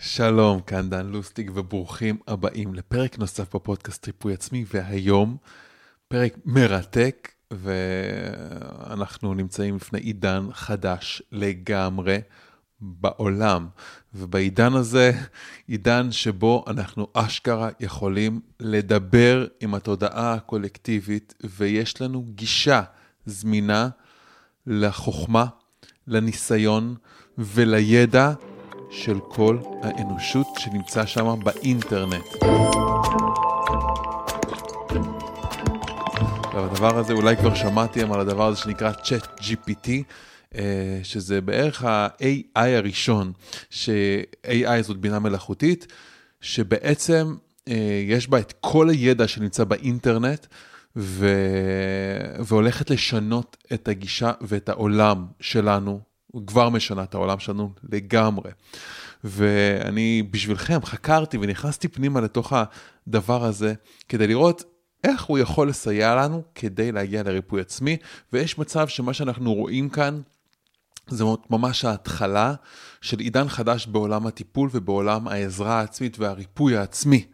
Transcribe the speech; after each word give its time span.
שלום, 0.00 0.60
כאן 0.60 0.90
דן 0.90 1.06
לוסטיג 1.06 1.50
וברוכים 1.54 2.18
הבאים 2.26 2.74
לפרק 2.74 3.18
נוסף 3.18 3.54
בפודקאסט 3.56 4.06
ריפוי 4.06 4.34
עצמי, 4.34 4.64
והיום 4.74 5.36
פרק 6.08 6.34
מרתק, 6.44 7.28
ואנחנו 7.50 9.34
נמצאים 9.34 9.76
לפני 9.76 9.98
עידן 9.98 10.46
חדש 10.52 11.22
לגמרי 11.32 12.20
בעולם. 12.80 13.68
ובעידן 14.14 14.72
הזה, 14.72 15.12
עידן 15.66 16.12
שבו 16.12 16.64
אנחנו 16.66 17.06
אשכרה 17.12 17.68
יכולים 17.80 18.40
לדבר 18.60 19.46
עם 19.60 19.74
התודעה 19.74 20.34
הקולקטיבית, 20.34 21.34
ויש 21.44 22.00
לנו 22.00 22.24
גישה 22.34 22.82
זמינה 23.26 23.88
לחוכמה, 24.66 25.46
לניסיון 26.06 26.94
ולידע 27.38 28.32
של 28.90 29.18
כל 29.28 29.58
האנושות 29.82 30.46
שנמצא 30.58 31.06
שם 31.06 31.34
באינטרנט. 31.44 32.24
עכשיו, 36.44 36.64
הדבר 36.64 36.98
הזה, 36.98 37.12
אולי 37.12 37.36
כבר 37.36 37.54
שמעתם 37.54 38.12
על 38.12 38.20
הדבר 38.20 38.46
הזה 38.46 38.60
שנקרא 38.60 38.92
Chat 38.92 39.40
GPT, 39.40 39.88
אה, 40.54 41.00
שזה 41.02 41.40
בערך 41.40 41.84
ה-AI 41.84 42.58
הראשון, 42.76 43.32
ש-AI 43.70 44.82
זאת 44.82 44.96
בינה 44.96 45.18
מלאכותית, 45.18 45.86
שבעצם 46.40 47.34
אה, 47.68 48.02
יש 48.08 48.28
בה 48.28 48.38
את 48.38 48.52
כל 48.60 48.88
הידע 48.88 49.28
שנמצא 49.28 49.64
באינטרנט, 49.64 50.46
ו... 50.96 51.28
והולכת 52.38 52.90
לשנות 52.90 53.56
את 53.72 53.88
הגישה 53.88 54.32
ואת 54.40 54.68
העולם 54.68 55.26
שלנו 55.40 56.07
כבר 56.46 56.68
משנה 56.68 57.02
את 57.02 57.14
העולם 57.14 57.38
שלנו 57.38 57.70
לגמרי. 57.92 58.50
ואני 59.24 60.22
בשבילכם 60.30 60.80
חקרתי 60.84 61.38
ונכנסתי 61.40 61.88
פנימה 61.88 62.20
לתוך 62.20 62.52
הדבר 63.06 63.44
הזה 63.44 63.74
כדי 64.08 64.26
לראות 64.26 64.64
איך 65.04 65.24
הוא 65.24 65.38
יכול 65.38 65.68
לסייע 65.68 66.14
לנו 66.14 66.42
כדי 66.54 66.92
להגיע 66.92 67.22
לריפוי 67.22 67.60
עצמי, 67.60 67.96
ויש 68.32 68.58
מצב 68.58 68.88
שמה 68.88 69.14
שאנחנו 69.14 69.54
רואים 69.54 69.88
כאן 69.88 70.20
זה 71.08 71.24
ממש 71.50 71.84
ההתחלה 71.84 72.54
של 73.00 73.18
עידן 73.18 73.48
חדש 73.48 73.86
בעולם 73.86 74.26
הטיפול 74.26 74.70
ובעולם 74.72 75.28
העזרה 75.28 75.78
העצמית 75.80 76.18
והריפוי 76.18 76.76
העצמי. 76.76 77.26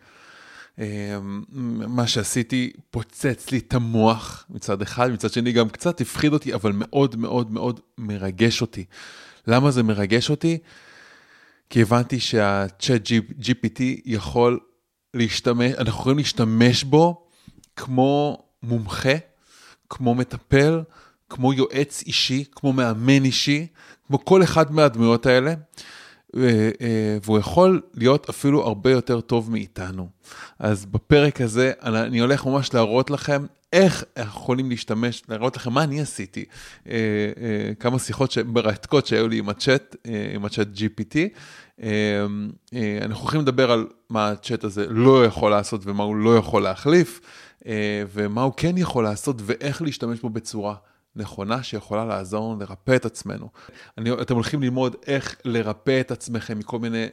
אמ, 0.78 1.42
מה 1.89 2.06
שעשיתי 2.06 2.72
פוצץ 2.91 3.50
לי 3.50 3.58
את 3.58 3.75
המוח 3.75 4.47
מצד 4.50 4.83
אחד, 4.83 5.11
מצד 5.11 5.33
שני 5.33 5.53
גם 5.53 5.69
קצת 5.69 6.00
הפחיד 6.00 6.33
אותי, 6.33 6.55
אבל 6.55 6.72
מאוד 6.75 7.17
מאוד 7.17 7.53
מאוד 7.53 7.80
מרגש 7.98 8.61
אותי. 8.61 8.84
למה 9.47 9.70
זה 9.70 9.83
מרגש 9.83 10.30
אותי? 10.30 10.58
כי 11.70 11.83
הבנתי 11.83 12.20
שה-Chat 12.20 13.11
GPT 13.41 13.83
יכול 14.05 14.61
להשתמש, 15.14 15.72
אנחנו 15.72 16.00
יכולים 16.00 16.19
להשתמש 16.19 16.84
בו 16.84 17.27
כמו 17.77 18.45
מומחה, 18.62 19.14
כמו 19.91 20.14
מטפל, 20.14 20.83
כמו 21.30 21.52
יועץ 21.52 22.02
אישי, 22.06 22.45
כמו 22.52 22.72
מאמן 22.72 23.25
אישי, 23.25 23.67
כמו 24.06 24.25
כל 24.25 24.42
אחד 24.42 24.72
מהדמויות 24.72 25.27
האלה. 25.27 25.55
אה, 26.36 27.18
והוא 27.24 27.38
יכול 27.38 27.80
להיות 27.94 28.28
אפילו 28.28 28.62
הרבה 28.62 28.90
יותר 28.90 29.20
טוב 29.20 29.50
מאיתנו. 29.50 30.08
אז 30.58 30.86
בפרק 30.86 31.40
הזה 31.40 31.72
אני 31.82 32.18
הולך 32.18 32.46
ממש 32.46 32.74
להראות 32.74 33.10
לכם 33.10 33.46
איך 33.72 34.04
יכולים 34.18 34.70
להשתמש, 34.70 35.22
להראות 35.28 35.56
לכם 35.56 35.72
מה 35.72 35.82
אני 35.82 36.00
עשיתי. 36.00 36.44
אה, 36.88 36.92
אה, 37.40 37.74
כמה 37.80 37.98
שיחות 37.98 38.38
מרתקות 38.46 39.06
שהיו 39.06 39.28
לי 39.28 39.38
עם 39.38 39.48
הצ'אט, 39.48 39.96
עם 40.34 40.44
הצ'אט 40.44 40.68
GPT. 40.77 41.16
אנחנו 43.02 43.22
הולכים 43.22 43.40
לדבר 43.40 43.70
על 43.70 43.86
מה 44.10 44.28
הצ'אט 44.28 44.64
הזה 44.64 44.86
לא 44.88 45.24
יכול 45.24 45.50
לעשות 45.50 45.80
ומה 45.84 46.02
הוא 46.02 46.16
לא 46.16 46.36
יכול 46.36 46.62
להחליף, 46.62 47.20
ומה 48.12 48.42
הוא 48.42 48.52
כן 48.56 48.78
יכול 48.78 49.05
לעשות 49.05 49.36
ואיך 49.40 49.82
להשתמש 49.82 50.20
בו 50.20 50.28
בצורה 50.28 50.74
נכונה 51.17 51.63
שיכולה 51.63 52.05
לעזור 52.05 52.52
לנו 52.52 52.61
לרפא 52.61 52.97
את 52.97 53.05
עצמנו. 53.05 53.48
אני, 53.98 54.13
אתם 54.13 54.35
הולכים 54.35 54.63
ללמוד 54.63 54.97
איך 55.07 55.36
לרפא 55.45 56.01
את 56.01 56.11
עצמכם 56.11 56.58
מכל 56.58 56.79
מיני 56.79 57.07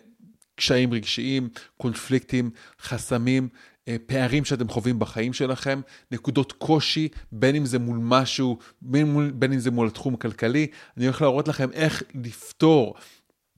קשיים 0.56 0.94
רגשיים, 0.94 1.50
קונפליקטים, 1.78 2.50
חסמים, 2.81 3.50
אה, 3.88 3.95
פערים 4.06 4.45
שאתם 4.45 4.69
חווים 4.69 5.00
בחיים 5.00 5.34
שלכם, 5.34 5.81
נקודות 6.11 6.51
קושי, 6.51 7.07
בין 7.31 7.56
אם 7.56 7.66
זה 7.66 7.79
מול 7.79 7.97
משהו, 8.01 8.57
בין, 8.81 9.31
בין 9.40 9.53
אם 9.53 9.59
זה 9.59 9.72
מול 9.72 9.88
התחום 9.88 10.13
הכלכלי. 10.13 10.67
אני 10.97 11.06
הולך 11.06 11.22
להראות 11.22 11.47
לכם 11.47 11.72
איך 11.72 12.03
לפתור 12.16 12.95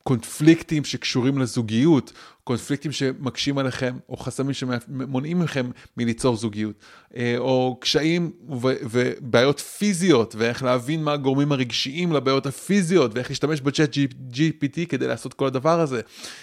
קונפליקטים 0.04 0.84
שקשורים 0.84 1.38
לזוגיות, 1.38 2.14
קונפליקטים 2.44 2.92
שמקשים 2.92 3.58
עליכם, 3.58 3.98
או 4.10 4.18
חסמים 4.18 4.54
שמונעים 4.54 5.40
מכם 5.40 5.70
מליצור 5.98 6.36
זוגיות, 6.36 6.76
אה, 7.16 7.36
או 7.38 7.78
קשיים 7.82 8.32
ובעיות 8.50 9.60
פיזיות, 9.60 10.36
ואיך 10.38 10.64
להבין 10.64 11.04
מה 11.04 11.14
הגורמים 11.14 11.52
הרגשיים 11.52 12.12
לבעיות 12.12 12.46
הפיזיות, 12.46 13.16
ואיך 13.16 13.30
להשתמש 13.30 13.62
בצ'אט 13.62 13.94
GPT 14.34 14.86
כדי 14.90 15.08
לעשות 15.08 15.34
כל 15.34 15.48
הדבר 15.48 15.80
הזה. 15.80 16.02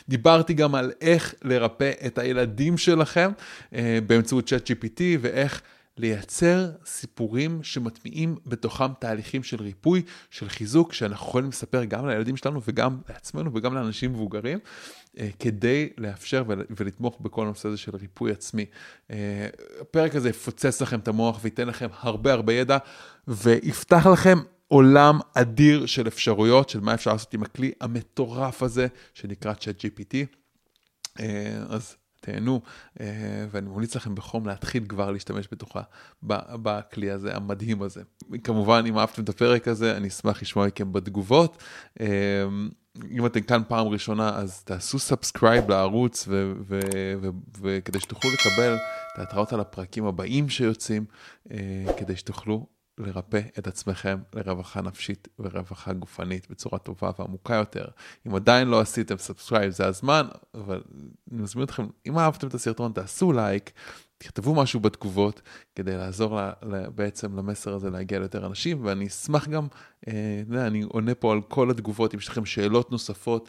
דיברתי 0.09 0.55
גם 0.55 0.75
על 0.75 0.93
איך 1.01 1.35
לרפא 1.43 1.91
את 2.07 2.19
הילדים 2.19 2.79
שלכם 2.79 3.31
אה, 3.75 3.99
באמצעות 4.07 4.47
צ'אט 4.47 4.71
GPT, 4.71 5.01
ואיך... 5.21 5.63
לייצר 5.99 6.71
סיפורים 6.87 7.63
שמטמיעים 7.63 8.37
בתוכם 8.47 8.93
תהליכים 8.99 9.43
של 9.43 9.63
ריפוי, 9.63 10.03
של 10.31 10.49
חיזוק, 10.49 10.93
שאנחנו 10.93 11.27
יכולים 11.27 11.49
לספר 11.49 11.85
גם 11.85 12.09
לילדים 12.09 12.37
שלנו 12.37 12.61
וגם 12.65 13.01
לעצמנו 13.09 13.51
וגם 13.55 13.75
לאנשים 13.75 14.13
מבוגרים, 14.13 14.59
אה, 15.19 15.29
כדי 15.39 15.89
לאפשר 15.99 16.45
ולתמוך 16.49 17.21
בכל 17.21 17.45
הנושא 17.45 17.69
הזה 17.69 17.77
של 17.77 17.97
ריפוי 17.97 18.33
עצמי. 18.33 18.67
אה, 19.11 19.49
הפרק 19.81 20.15
הזה 20.15 20.29
יפוצץ 20.29 20.83
לכם 20.83 20.99
את 20.99 21.09
המוח 21.09 21.39
וייתן 21.43 21.69
לכם 21.69 21.89
הרבה 22.01 22.33
הרבה 22.33 22.53
ידע, 22.53 22.79
ויפתח 23.29 24.07
לכם 24.07 24.39
עולם 24.69 25.19
אדיר 25.35 25.87
של 25.87 26.09
אפשרויות, 26.09 26.69
של 26.69 26.81
מה 26.81 26.95
אפשר 26.95 27.13
לעשות 27.13 27.35
עם 27.35 27.43
הכלי 27.43 27.73
המטורף 27.81 28.63
הזה, 28.63 28.87
שנקרא 29.15 29.53
ChatGPT. 29.53 30.15
אה, 31.21 31.63
אז 31.69 31.97
תהנו, 32.33 32.61
אה, 33.01 33.07
ואני 33.51 33.69
ממליץ 33.69 33.97
לכם 33.97 34.15
בחום 34.15 34.47
להתחיל 34.47 34.85
כבר 34.89 35.11
להשתמש 35.11 35.49
בתוכנה, 35.53 35.83
בכלי 36.23 37.11
הזה, 37.11 37.37
המדהים 37.37 37.83
הזה. 37.83 38.03
כמובן, 38.45 38.85
אם 38.87 38.99
אהבתם 38.99 39.23
את 39.23 39.29
הפרק 39.29 39.69
הזה, 39.69 39.97
אני 39.97 40.09
אשמח 40.09 40.43
לשמוע 40.43 40.67
מכם 40.67 40.93
בתגובות. 40.93 41.63
אה, 42.01 42.07
אם 43.11 43.27
אתם 43.27 43.41
כאן 43.41 43.63
פעם 43.69 43.87
ראשונה, 43.87 44.37
אז 44.37 44.63
תעשו 44.63 44.99
subscribe 44.99 45.71
לערוץ, 45.71 46.29
וכדי 47.61 48.01
שתוכלו 48.01 48.31
לקבל 48.31 48.75
את 49.15 49.19
ההתראות 49.19 49.53
על 49.53 49.61
הפרקים 49.61 50.07
הבאים 50.07 50.49
שיוצאים, 50.49 51.05
אה, 51.51 51.57
כדי 51.97 52.17
שתוכלו 52.17 52.67
לרפא 53.01 53.41
את 53.59 53.67
עצמכם 53.67 54.19
לרווחה 54.35 54.81
נפשית 54.83 55.29
ורווחה 55.39 55.93
גופנית 55.93 56.51
בצורה 56.51 56.79
טובה 56.79 57.11
ועמוקה 57.19 57.55
יותר. 57.55 57.85
אם 58.27 58.35
עדיין 58.35 58.69
לא 58.69 58.81
עשיתם 58.81 59.19
subscribe 59.19 59.71
זה 59.71 59.87
הזמן, 59.87 60.27
אבל 60.55 60.83
אני 61.33 61.43
מזמין 61.43 61.65
אתכם, 61.65 61.87
אם 62.07 62.19
אהבתם 62.19 62.49
את 62.49 62.55
הסרטון 62.55 62.93
תעשו 62.93 63.33
לייק, 63.33 63.71
תכתבו 64.19 64.55
משהו 64.55 64.81
בתגובות 64.81 65.43
כדי 65.75 65.97
לעזור 65.97 66.37
לה, 66.37 66.53
לה, 66.63 66.91
בעצם 66.91 67.39
למסר 67.39 67.75
הזה 67.75 67.91
להגיע 67.91 68.19
ליותר 68.19 68.47
אנשים, 68.47 68.85
ואני 68.85 69.07
אשמח 69.07 69.49
גם, 69.49 69.67
אה, 70.09 70.43
אני 70.67 70.83
עונה 70.83 71.15
פה 71.15 71.33
על 71.33 71.41
כל 71.49 71.71
התגובות, 71.71 72.15
אם 72.15 72.19
יש 72.19 72.29
לכם 72.29 72.45
שאלות 72.45 72.91
נוספות 72.91 73.49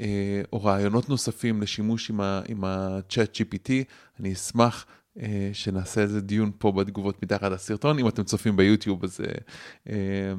אה, 0.00 0.42
או 0.52 0.64
רעיונות 0.64 1.08
נוספים 1.08 1.62
לשימוש 1.62 2.10
עם 2.48 2.64
ה-chat 2.64 3.36
GPT, 3.36 3.70
אני 4.20 4.32
אשמח 4.32 4.86
שנעשה 5.52 6.00
איזה 6.00 6.20
דיון 6.20 6.50
פה 6.58 6.72
בתגובות 6.72 7.22
מתחת 7.22 7.52
לסרטון. 7.52 7.98
אם 7.98 8.08
אתם 8.08 8.22
צופים 8.24 8.56
ביוטיוב 8.56 9.04
אז, 9.04 9.20
אה, 9.90 10.32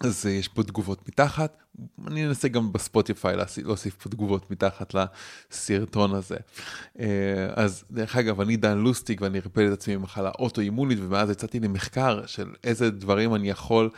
אז 0.00 0.26
יש 0.26 0.48
פה 0.48 0.62
תגובות 0.62 1.08
מתחת. 1.08 1.63
אני 2.06 2.26
אנסה 2.26 2.48
גם 2.48 2.72
בספוטיפיי 2.72 3.36
להוסיף 3.64 3.94
פה 3.94 4.08
תגובות 4.08 4.50
מתחת 4.50 4.94
לסרטון 4.94 6.14
הזה. 6.14 6.36
אה, 7.00 7.06
אז 7.54 7.84
דרך 7.90 8.16
אגב, 8.16 8.40
אני 8.40 8.56
דן 8.56 8.78
לוסטיק 8.78 9.20
ואני 9.20 9.40
ריפל 9.40 9.68
את 9.68 9.72
עצמי 9.72 9.96
ממחלה 9.96 10.30
אוטואימונית, 10.38 10.98
ומאז 11.02 11.30
יצאתי 11.30 11.60
למחקר 11.60 12.26
של 12.26 12.48
איזה 12.64 12.90
דברים 12.90 13.34
אני 13.34 13.50
יכול, 13.50 13.90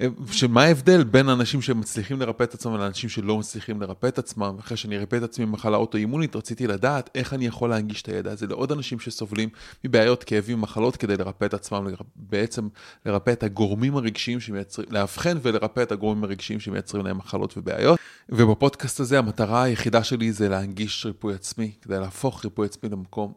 אה, 0.00 0.06
שמה 0.30 0.62
ההבדל 0.62 1.04
בין 1.04 1.28
אנשים 1.28 1.62
שמצליחים 1.62 2.20
לרפא 2.20 2.42
את 2.42 2.54
עצמם 2.54 2.76
לאנשים 2.76 3.08
שלא 3.08 3.38
מצליחים 3.38 3.80
לרפא 3.80 4.06
את 4.06 4.18
עצמם. 4.18 4.56
אחרי 4.60 4.76
שאני 4.76 4.98
ריפא 4.98 5.16
את 5.16 5.22
עצמי 5.22 5.44
ממחלה 5.44 5.76
אוטואימונית, 5.76 6.36
רציתי 6.36 6.66
לדעת 6.66 7.10
איך 7.14 7.34
אני 7.34 7.46
יכול 7.46 7.70
להנגיש 7.70 8.02
את 8.02 8.08
הידע 8.08 8.32
הזה 8.32 8.46
לעוד 8.46 8.72
אנשים 8.72 9.00
שסובלים 9.00 9.48
מבעיות, 9.84 10.24
כאבים, 10.24 10.60
מחלות, 10.60 10.96
כדי 10.96 11.16
לרפא 11.16 11.44
את 11.44 11.54
עצמם, 11.54 11.86
בעצם 12.16 12.68
לרפא 13.06 13.30
את 13.30 13.42
הגורמים 13.42 13.96
הרגשיים 13.96 14.40
שמייצרים, 14.40 14.88
לאבחן 14.90 15.38
ולרפא 15.42 15.82
את 15.82 15.92
הגורמים 15.92 16.24
הרגשיים 16.24 16.60
שמייצרים 16.60 17.09
להם 17.10 17.18
מחלות 17.18 17.54
ובעיות. 17.56 17.98
ובפודקאסט 18.28 19.00
הזה 19.00 19.18
המטרה 19.18 19.62
היחידה 19.62 20.04
שלי 20.04 20.32
זה 20.32 20.48
להנגיש 20.48 21.06
ריפוי 21.06 21.34
עצמי, 21.34 21.72
כדי 21.82 21.98
להפוך 21.98 22.44
ריפוי 22.44 22.66
עצמי 22.66 22.88
למקום, 22.88 23.32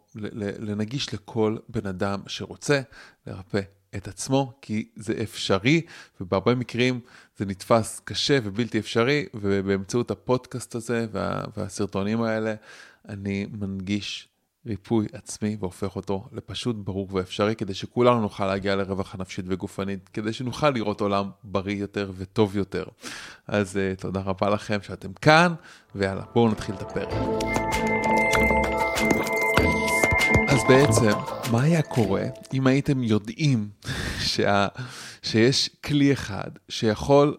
לנגיש 0.59 1.13
לכל 1.13 1.57
בן 1.69 1.87
אדם 1.87 2.19
שרוצה 2.27 2.81
לרפא 3.27 3.61
את 3.95 4.07
עצמו, 4.07 4.53
כי 4.61 4.89
זה 4.95 5.13
אפשרי, 5.23 5.81
ובהרבה 6.21 6.55
מקרים 6.55 6.99
זה 7.37 7.45
נתפס 7.45 8.01
קשה 8.03 8.39
ובלתי 8.43 8.79
אפשרי, 8.79 9.25
ובאמצעות 9.33 10.11
הפודקאסט 10.11 10.75
הזה 10.75 11.07
וה, 11.11 11.43
והסרטונים 11.57 12.21
האלה, 12.21 12.55
אני 13.09 13.47
מנגיש 13.51 14.27
ריפוי 14.67 15.07
עצמי 15.13 15.57
והופך 15.59 15.95
אותו 15.95 16.27
לפשוט 16.31 16.75
ברור 16.75 17.07
ואפשרי, 17.11 17.55
כדי 17.55 17.73
שכולנו 17.73 18.21
נוכל 18.21 18.47
להגיע 18.47 18.75
לרווחה 18.75 19.17
נפשית 19.17 19.45
וגופנית, 19.47 20.09
כדי 20.09 20.33
שנוכל 20.33 20.69
לראות 20.69 21.01
עולם 21.01 21.29
בריא 21.43 21.75
יותר 21.75 22.11
וטוב 22.17 22.57
יותר. 22.57 22.83
אז 23.47 23.75
uh, 23.75 24.01
תודה 24.01 24.19
רבה 24.19 24.49
לכם 24.49 24.77
שאתם 24.81 25.13
כאן, 25.13 25.53
ויאללה, 25.95 26.23
בואו 26.33 26.51
נתחיל 26.51 26.75
את 26.75 26.81
הפרק. 26.81 27.09
אז 30.47 30.59
בעצם, 30.67 31.17
מה 31.51 31.61
היה 31.61 31.81
קורה 31.81 32.23
אם 32.53 32.67
הייתם 32.67 33.03
יודעים 33.03 33.69
שה, 34.19 34.67
שיש 35.23 35.69
כלי 35.85 36.13
אחד 36.13 36.49
שיכול 36.69 37.37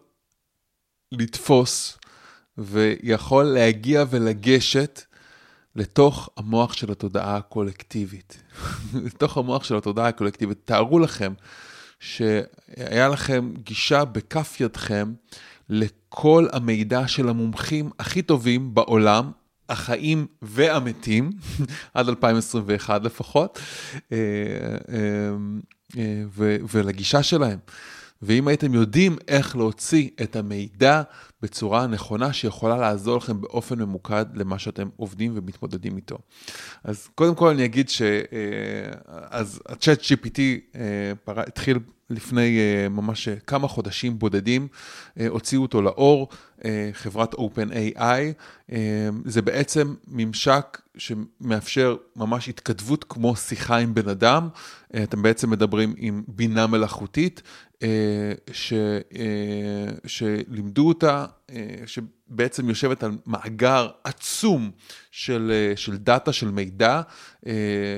לתפוס 1.13 1.99
ויכול 2.59 3.45
להגיע 3.45 4.05
ולגשת 4.11 5.03
לתוך 5.77 6.29
המוח 6.37 6.73
של 6.73 6.93
התודעה 6.93 7.37
הקולקטיבית. 7.37 8.43
לתוך 9.05 9.37
המוח 9.39 9.65
של 9.65 9.77
התודעה 9.77 10.09
הקולקטיבית. 10.09 10.59
תארו 10.65 10.99
לכם 10.99 11.33
שהיה 12.01 13.09
לכם 13.09 13.53
גישה 13.57 14.05
בכף 14.05 14.61
ידכם 14.61 15.13
לכל 15.69 16.47
המידע 16.53 17.09
של 17.09 17.29
המומחים 17.29 17.91
הכי 17.99 18.23
טובים 18.23 18.75
בעולם, 18.75 19.31
החיים 19.69 20.27
והמתים, 20.43 21.31
עד 21.95 22.09
2021 22.09 23.05
לפחות, 23.05 23.59
אה, 24.13 24.17
אה, 24.89 24.99
אה, 25.99 26.23
ולגישה 26.73 27.23
שלהם. 27.23 27.59
ואם 28.25 28.49
הייתם 28.49 28.75
יודעים 28.75 29.17
איך 29.29 29.57
להוציא 29.57 30.09
את 30.23 30.37
המידע 30.37 31.03
בצורה 31.43 31.87
נכונה 31.87 32.33
שיכולה 32.33 32.77
לעזור 32.77 33.17
לכם 33.17 33.41
באופן 33.41 33.79
ממוקד 33.79 34.27
למה 34.35 34.59
שאתם 34.59 34.89
עובדים 34.97 35.33
ומתמודדים 35.35 35.97
איתו. 35.97 36.19
אז 36.85 37.09
קודם 37.15 37.35
כל 37.35 37.49
אני 37.49 37.65
אגיד 37.65 37.89
ש... 37.89 38.03
אה, 38.03 39.43
GPT 39.81 40.39
אה, 40.77 41.13
התחיל 41.27 41.79
לפני 42.11 42.59
אה, 42.59 42.89
ממש 42.89 43.29
כמה 43.29 43.69
חודשים 43.69 44.19
בודדים, 44.19 44.69
הוציאו 45.29 45.63
אותו 45.63 45.83
לאור, 45.83 46.29
חברת 46.93 47.35
OpenAI. 47.35 48.75
זה 49.25 49.43
בעצם 49.43 49.95
ממשק 50.09 50.81
שמאפשר 50.97 51.97
ממש 52.17 52.49
התכתבות 52.49 53.05
כמו 53.09 53.37
שיחה 53.37 53.77
עם 53.77 53.95
בן 53.95 54.09
אדם. 54.09 54.49
אתם 55.03 55.23
בעצם 55.23 55.51
מדברים 55.51 55.95
עם 55.97 56.23
בינה 56.29 56.67
מלאכותית, 56.67 57.43
ש, 58.53 58.73
שלימדו 60.07 60.89
אותה 60.89 61.27
אה, 61.51 61.77
שבעצם 61.87 62.69
יושבת 62.69 63.03
על 63.03 63.19
מאגר 63.27 63.91
עצום 64.05 64.71
של, 65.11 65.53
אה, 65.55 65.77
של 65.77 65.97
דאטה, 65.97 66.33
של 66.33 66.51
מידע, 66.51 67.01
אה, 67.47 67.53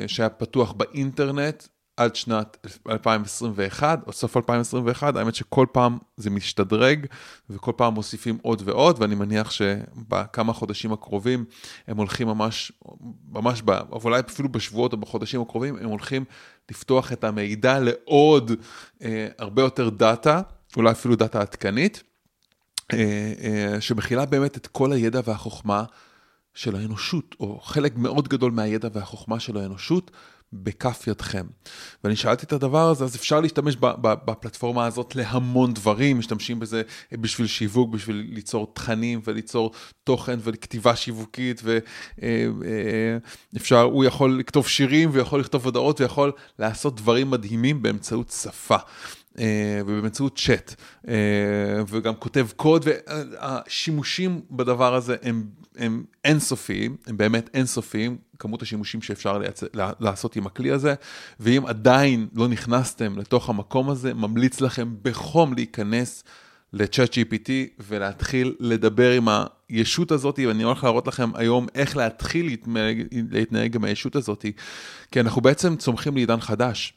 שהיה 0.07 0.29
פתוח 0.29 0.73
באינטרנט 0.73 1.65
עד 1.97 2.17
שנת 2.17 2.67
2021, 2.89 4.07
או 4.07 4.13
סוף 4.13 4.37
2021, 4.37 5.17
האמת 5.17 5.35
שכל 5.35 5.67
פעם 5.73 5.99
זה 6.17 6.31
משתדרג, 6.31 7.07
וכל 7.51 7.73
פעם 7.77 7.95
מוסיפים 7.95 8.39
עוד 8.43 8.63
ועוד, 8.65 8.97
ואני 9.01 9.15
מניח 9.15 9.51
שבכמה 9.51 10.53
חודשים 10.53 10.93
הקרובים 10.93 11.45
הם 11.87 11.97
הולכים 11.97 12.29
ממש, 12.29 12.73
ממש, 13.29 13.63
אולי 13.93 14.21
אפילו 14.21 14.49
בשבועות 14.49 14.93
או 14.93 14.99
בחודשים 14.99 15.41
הקרובים, 15.41 15.77
הם 15.77 15.89
הולכים 15.89 16.25
לפתוח 16.71 17.13
את 17.13 17.25
המידע 17.25 17.79
לעוד 17.81 18.53
אה, 19.03 19.29
הרבה 19.39 19.63
יותר 19.63 19.89
דאטה, 19.91 20.41
אולי 20.77 20.91
אפילו 20.91 21.17
דאטה 21.17 21.41
עדכנית. 21.41 22.03
אה, 22.93 23.33
אה, 23.45 23.81
שמכילה 23.81 24.27
באמת 24.27 24.57
את 24.57 24.67
כל 24.67 24.93
הידע 24.93 25.21
והחוכמה 25.25 25.85
של 26.55 26.77
האנושות, 26.77 27.35
או 27.41 27.61
חלק 27.61 27.97
מאוד 27.97 28.29
גדול 28.29 28.53
מהידע 28.53 28.89
והחוכמה 28.93 29.41
של 29.41 29.57
האנושות, 29.57 30.11
בכף 30.53 31.05
ידכם. 31.07 31.47
ואני 32.05 32.17
שאלתי 32.17 32.47
את 32.47 32.53
הדבר 32.53 32.89
הזה, 32.89 33.05
אז 33.05 33.17
אפשר 33.17 33.41
להשתמש 33.41 33.77
בפלטפורמה 34.03 34.87
הזאת 34.87 35.17
להמון 35.17 35.75
דברים, 35.75 36.19
משתמשים 36.19 36.61
בזה 36.61 36.83
בשביל 37.13 37.47
שיווק, 37.47 37.91
בשביל 37.91 38.27
ליצור 38.29 38.73
תכנים 38.75 39.21
וליצור 39.25 39.71
תוכן 40.05 40.39
וכתיבה 40.43 40.97
שיווקית, 40.97 41.63
ואפשר, 43.53 43.77
אה, 43.77 43.81
הוא 43.83 44.05
יכול 44.05 44.39
לכתוב 44.39 44.69
שירים 44.69 45.11
ויכול 45.13 45.41
לכתוב 45.41 45.65
הודעות 45.65 46.01
ויכול 46.01 46.33
לעשות 46.59 46.97
דברים 46.97 47.31
מדהימים 47.31 47.83
באמצעות 47.83 48.31
שפה. 48.31 48.77
אה, 49.39 49.81
ובאמצעות 49.87 50.39
צ'אט, 50.39 50.75
אה, 51.09 51.15
וגם 51.89 52.15
כותב 52.15 52.47
קוד, 52.57 52.85
והשימושים 52.87 54.41
בדבר 54.51 54.95
הזה 54.95 55.17
הם, 55.23 55.45
הם 55.77 56.05
אינסופיים, 56.25 56.97
הם 57.07 57.17
באמת 57.17 57.51
אינסופיים, 57.55 58.17
כמות 58.39 58.63
השימושים 58.63 59.03
שאפשר 59.03 59.39
לייצ... 59.39 59.63
לעשות 59.75 60.37
עם 60.37 60.47
הכלי 60.47 60.71
הזה, 60.71 60.95
ואם 61.41 61.67
עדיין 61.67 62.29
לא 62.35 62.49
נכנסתם 62.49 63.19
לתוך 63.19 63.49
המקום 63.49 63.91
הזה, 63.91 64.15
ממליץ 64.15 64.61
לכם 64.61 64.95
בחום 65.03 65.55
להיכנס. 65.55 66.25
לצ'אט 66.73 67.15
GPT 67.15 67.51
ולהתחיל 67.89 68.55
לדבר 68.61 69.11
עם 69.11 69.29
הישות 69.69 70.13
הזאת, 70.13 70.39
ואני 70.47 70.63
הולך 70.63 70.85
להראות 70.85 71.07
לכם 71.07 71.31
היום 71.35 71.67
איך 71.75 71.97
להתחיל 71.97 72.47
להתנהג, 72.47 73.03
להתנהג 73.31 73.77
עם 73.77 73.85
הישות 73.85 74.17
הזאת, 74.17 74.47
כי 75.11 75.21
אנחנו 75.21 75.41
בעצם 75.41 75.77
צומחים 75.77 76.15
לעידן 76.15 76.41
חדש. 76.41 76.95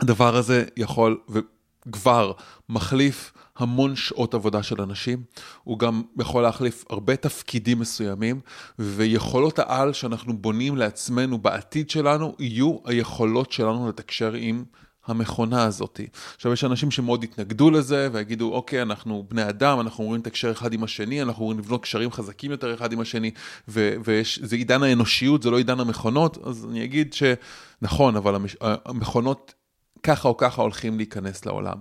הדבר 0.00 0.36
הזה 0.36 0.64
יכול 0.76 1.20
וכבר 1.28 2.32
מחליף 2.68 3.32
המון 3.56 3.96
שעות 3.96 4.34
עבודה 4.34 4.62
של 4.62 4.82
אנשים, 4.82 5.22
הוא 5.64 5.78
גם 5.78 6.02
יכול 6.20 6.42
להחליף 6.42 6.84
הרבה 6.90 7.16
תפקידים 7.16 7.78
מסוימים, 7.78 8.40
ויכולות 8.78 9.58
העל 9.58 9.92
שאנחנו 9.92 10.38
בונים 10.38 10.76
לעצמנו 10.76 11.38
בעתיד 11.38 11.90
שלנו, 11.90 12.34
יהיו 12.38 12.76
היכולות 12.84 13.52
שלנו 13.52 13.88
לתקשר 13.88 14.32
עם 14.32 14.64
המכונה 15.06 15.64
הזאת. 15.64 16.00
עכשיו, 16.36 16.52
יש 16.52 16.64
אנשים 16.64 16.90
שמאוד 16.90 17.24
יתנגדו 17.24 17.70
לזה, 17.70 18.08
ויגידו, 18.12 18.52
אוקיי, 18.52 18.82
אנחנו 18.82 19.26
בני 19.28 19.48
אדם, 19.48 19.80
אנחנו 19.80 20.04
אמורים 20.04 20.20
לתקשר 20.20 20.50
אחד 20.50 20.72
עם 20.72 20.84
השני, 20.84 21.22
אנחנו 21.22 21.42
אמורים 21.42 21.58
לבנות 21.58 21.82
קשרים 21.82 22.12
חזקים 22.12 22.50
יותר 22.50 22.74
אחד 22.74 22.92
עם 22.92 23.00
השני, 23.00 23.30
וזה 23.68 24.56
עידן 24.56 24.82
האנושיות, 24.82 25.42
זה 25.42 25.50
לא 25.50 25.58
עידן 25.58 25.80
המכונות, 25.80 26.38
אז 26.44 26.66
אני 26.70 26.84
אגיד 26.84 27.12
שנכון, 27.12 28.16
אבל 28.16 28.36
המכונות 28.60 29.54
ככה 30.02 30.28
או 30.28 30.36
ככה 30.36 30.62
הולכים 30.62 30.96
להיכנס 30.96 31.46
לעולם. 31.46 31.76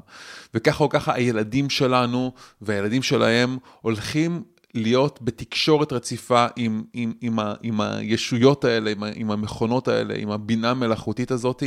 וככה 0.54 0.84
או 0.84 0.90
ככה 0.90 1.14
הילדים 1.14 1.70
שלנו 1.70 2.34
והילדים 2.62 3.04
שלהם 3.04 3.58
הולכים 3.82 4.44
להיות 4.74 5.20
בתקשורת 5.22 5.94
רציפה 5.94 6.46
עם, 6.56 6.84
עם, 6.94 7.14
עם, 7.22 7.40
ה, 7.40 7.54
עם 7.62 7.82
הישויות 7.82 8.66
האלה, 8.66 8.92
עם, 8.92 9.04
ה, 9.04 9.10
עם 9.16 9.32
המכונות 9.32 9.88
האלה, 9.88 10.14
עם 10.18 10.32
הבינה 10.32 10.72
המלאכותית 10.72 11.32
הזאת, 11.32 11.64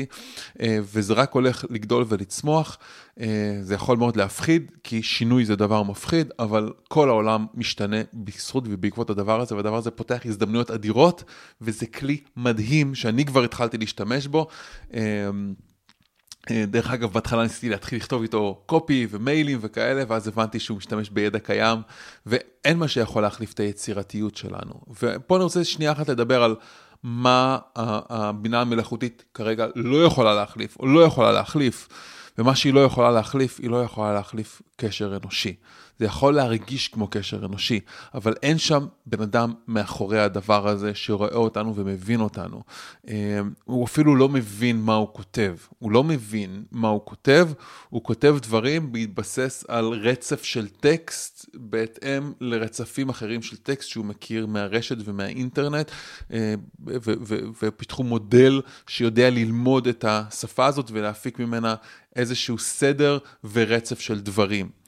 אה, 0.61 0.78
וזה 0.82 1.14
רק 1.14 1.32
הולך 1.32 1.64
לגדול 1.71 2.04
ולצמוח. 2.09 2.78
אה, 3.21 3.59
זה 3.62 3.75
יכול 3.75 3.97
מאוד 3.97 4.16
להפחיד, 4.16 4.71
כי 4.85 5.02
שינוי 5.02 5.44
זה 5.44 5.56
דבר 5.56 5.82
מפחיד, 5.82 6.30
אבל 6.38 6.73
כל 6.88 7.09
העולם 7.09 7.47
משתנה 7.54 7.97
בזכות 8.14 8.64
ובעקבות 8.66 9.11
הדבר 9.11 9.40
הזה, 9.40 9.54
והדבר 9.54 9.76
הזה 9.76 9.90
פותח 9.90 10.21
הזדמנויות 10.25 10.71
אדירות, 10.71 11.25
וזה 11.61 11.87
כלי 11.87 12.21
מדהים 12.37 12.94
שאני 12.94 13.25
כבר 13.25 13.44
התחלתי 13.44 13.78
להשתמש 13.78 14.26
בו. 14.26 14.47
אה, 16.50 16.64
דרך 16.66 16.90
אגב, 16.90 17.12
בהתחלה 17.12 17.42
ניסיתי 17.42 17.68
להתחיל 17.68 17.99
לכתוב 17.99 18.22
איתו 18.22 18.62
קופי 18.66 19.06
ומיילים 19.11 19.58
וכאלה, 19.61 20.02
ואז 20.08 20.28
הבנתי 20.28 20.61
שהוא 20.61 20.76
משתמש 20.76 21.11
בידע 21.11 21.38
קיים, 21.38 21.78
ואין 22.26 22.78
מה 22.78 22.88
שיכול 22.88 23.22
להחליף 23.22 23.52
את 23.52 23.61
היצירתיות 23.61 24.37
שלנו. 24.37 24.75
ופה 25.02 25.37
אני 25.37 25.44
רוצה 25.44 25.64
שנייה 25.64 25.92
אחת 25.92 26.08
לדבר 26.08 26.42
על 26.42 26.56
מה 27.02 27.58
הבינה 27.76 28.61
המלאכותית 28.61 29.25
כרגע 29.34 29.66
לא 29.75 30.04
יכולה 30.04 30.34
להחליף, 30.34 30.76
או 30.80 30.87
לא 30.87 31.00
יכולה 31.00 31.32
להחליף, 31.32 31.88
ומה 32.38 32.56
שהיא 32.56 32.75
לא 32.75 32.84
יכולה 32.84 33.11
להחליף, 33.11 33.61
היא 33.61 33.70
לא 33.70 33.82
יכולה 33.82 34.14
להחליף 34.14 34.62
קשר 34.76 35.16
אנושי. 35.22 35.54
זה 36.02 36.06
יכול 36.06 36.35
להרגיש 36.35 36.88
כמו 36.88 37.09
קשר 37.11 37.44
אנושי, 37.44 37.80
אבל 38.14 38.35
אין 38.42 38.59
שם 38.59 38.87
בן 39.06 39.23
אדם 39.23 39.54
מאחורי 39.68 40.21
הדבר 40.21 40.68
הזה 40.68 40.94
שרואה 40.94 41.35
אותנו 41.35 41.76
ומבין 41.76 42.21
אותנו. 42.21 42.62
אמ, 43.09 43.14
הוא 43.64 43.85
אפילו 43.85 44.16
לא 44.16 44.28
מבין 44.28 44.80
מה 44.80 44.94
הוא 44.94 45.09
כותב. 45.12 45.56
הוא 45.78 45.92
לא 45.92 46.04
מבין 46.04 46.64
מה 46.71 46.88
הוא 46.88 47.00
כותב, 47.04 47.49
הוא 47.88 48.04
כותב 48.04 48.37
דברים 48.42 48.92
בהתבסס 48.92 49.64
על 49.68 49.85
רצף 49.85 50.44
של 50.44 50.68
טקסט, 50.68 51.47
בהתאם 51.54 52.32
לרצפים 52.40 53.09
אחרים 53.09 53.42
של 53.42 53.56
טקסט 53.56 53.88
שהוא 53.88 54.04
מכיר 54.04 54.47
מהרשת 54.47 54.97
ומהאינטרנט, 55.04 55.90
אמ, 56.30 56.37
ופיתחו 57.62 58.02
מודל 58.04 58.61
שיודע 58.87 59.30
ללמוד 59.30 59.87
את 59.87 60.04
השפה 60.09 60.66
הזאת 60.66 60.90
ולהפיק 60.92 61.38
ממנה 61.38 61.75
איזשהו 62.16 62.59
סדר 62.59 63.18
ורצף 63.52 64.00
של 64.00 64.21
דברים. 64.21 64.82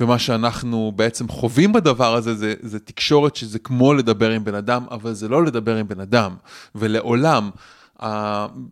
ומה 0.00 0.18
שאנחנו 0.18 0.92
בעצם 0.96 1.28
חווים 1.28 1.72
בדבר 1.72 2.14
הזה 2.14 2.34
זה, 2.34 2.54
זה 2.60 2.78
תקשורת 2.78 3.36
שזה 3.36 3.58
כמו 3.58 3.94
לדבר 3.94 4.30
עם 4.30 4.44
בן 4.44 4.54
אדם, 4.54 4.84
אבל 4.90 5.12
זה 5.12 5.28
לא 5.28 5.44
לדבר 5.44 5.76
עם 5.76 5.88
בן 5.88 6.00
אדם. 6.00 6.36
ולעולם 6.74 7.50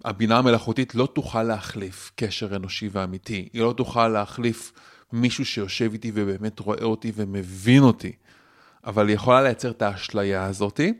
הבינה 0.05 0.39
המלאכותית 0.39 0.95
לא 0.95 1.09
תוכל 1.13 1.43
להחליף 1.43 2.13
קשר 2.17 2.57
אנושי 2.57 2.89
ואמיתי, 2.93 3.49
היא 3.53 3.63
לא 3.63 3.75
תוכל 3.77 4.09
להחליף 4.09 4.73
מישהו 5.13 5.45
שיושב 5.45 5.93
איתי 5.93 6.13
ובאמת 6.15 6.59
רואה 6.59 6.85
אותי 6.85 7.13
ומבין 7.15 7.83
אותי, 7.83 8.13
אבל 8.87 9.09
היא 9.09 9.15
יכולה 9.15 9.43
לייצר 9.43 9.71
את 9.71 9.83
האשליה 9.83 10.45
הזאתי. 10.45 10.93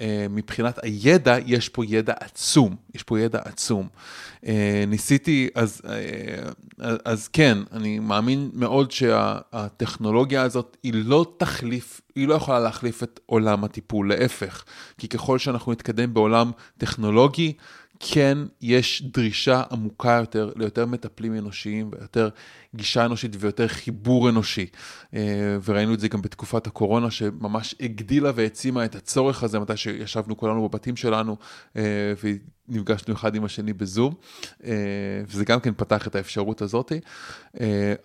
אה, 0.00 0.26
מבחינת 0.30 0.78
הידע, 0.82 1.36
יש 1.46 1.68
פה 1.68 1.84
ידע 1.84 2.14
עצום, 2.20 2.76
יש 2.94 3.02
פה 3.02 3.20
ידע 3.20 3.38
עצום. 3.44 3.88
אה, 4.46 4.84
ניסיתי, 4.86 5.48
אז, 5.54 5.82
אה, 5.88 6.90
אז 7.04 7.28
כן, 7.28 7.58
אני 7.72 7.98
מאמין 7.98 8.50
מאוד 8.54 8.90
שהטכנולוגיה 8.90 10.42
הזאת 10.42 10.76
היא 10.82 10.92
לא 10.94 11.26
תחליף, 11.36 12.00
היא 12.14 12.28
לא 12.28 12.34
יכולה 12.34 12.60
להחליף 12.60 13.02
את 13.02 13.20
עולם 13.26 13.64
הטיפול, 13.64 14.08
להפך. 14.08 14.64
כי 14.98 15.08
ככל 15.08 15.38
שאנחנו 15.38 15.72
נתקדם 15.72 16.14
בעולם 16.14 16.50
טכנולוגי, 16.78 17.52
כן 18.00 18.38
יש 18.60 19.02
דרישה 19.02 19.62
עמוקה 19.70 20.16
יותר 20.20 20.52
ליותר 20.56 20.86
מטפלים 20.86 21.34
אנושיים 21.34 21.90
ויותר 21.92 22.28
גישה 22.74 23.04
אנושית 23.04 23.36
ויותר 23.38 23.68
חיבור 23.68 24.28
אנושי. 24.28 24.66
אה, 25.14 25.56
וראינו 25.64 25.94
את 25.94 26.00
זה 26.00 26.08
גם 26.08 26.22
בתקופת 26.22 26.66
הקורונה, 26.66 27.10
שממש 27.10 27.74
הגדילה 27.80 28.30
והעצימה 28.34 28.84
את 28.84 28.94
הצורך 28.94 29.42
הזה, 29.42 29.58
מתי 29.58 29.76
שישבנו 29.76 30.36
כולנו 30.36 30.68
בבתים 30.68 30.96
שלנו 30.96 31.36
אה, 31.76 32.12
ונפגשנו 32.68 33.14
אחד 33.14 33.34
עם 33.34 33.44
השני 33.44 33.72
בזום, 33.72 34.14
אה, 34.64 34.72
וזה 35.26 35.44
גם 35.44 35.60
כן 35.60 35.74
פתח 35.76 36.06
את 36.06 36.14
האפשרות 36.14 36.62
הזאת, 36.62 36.92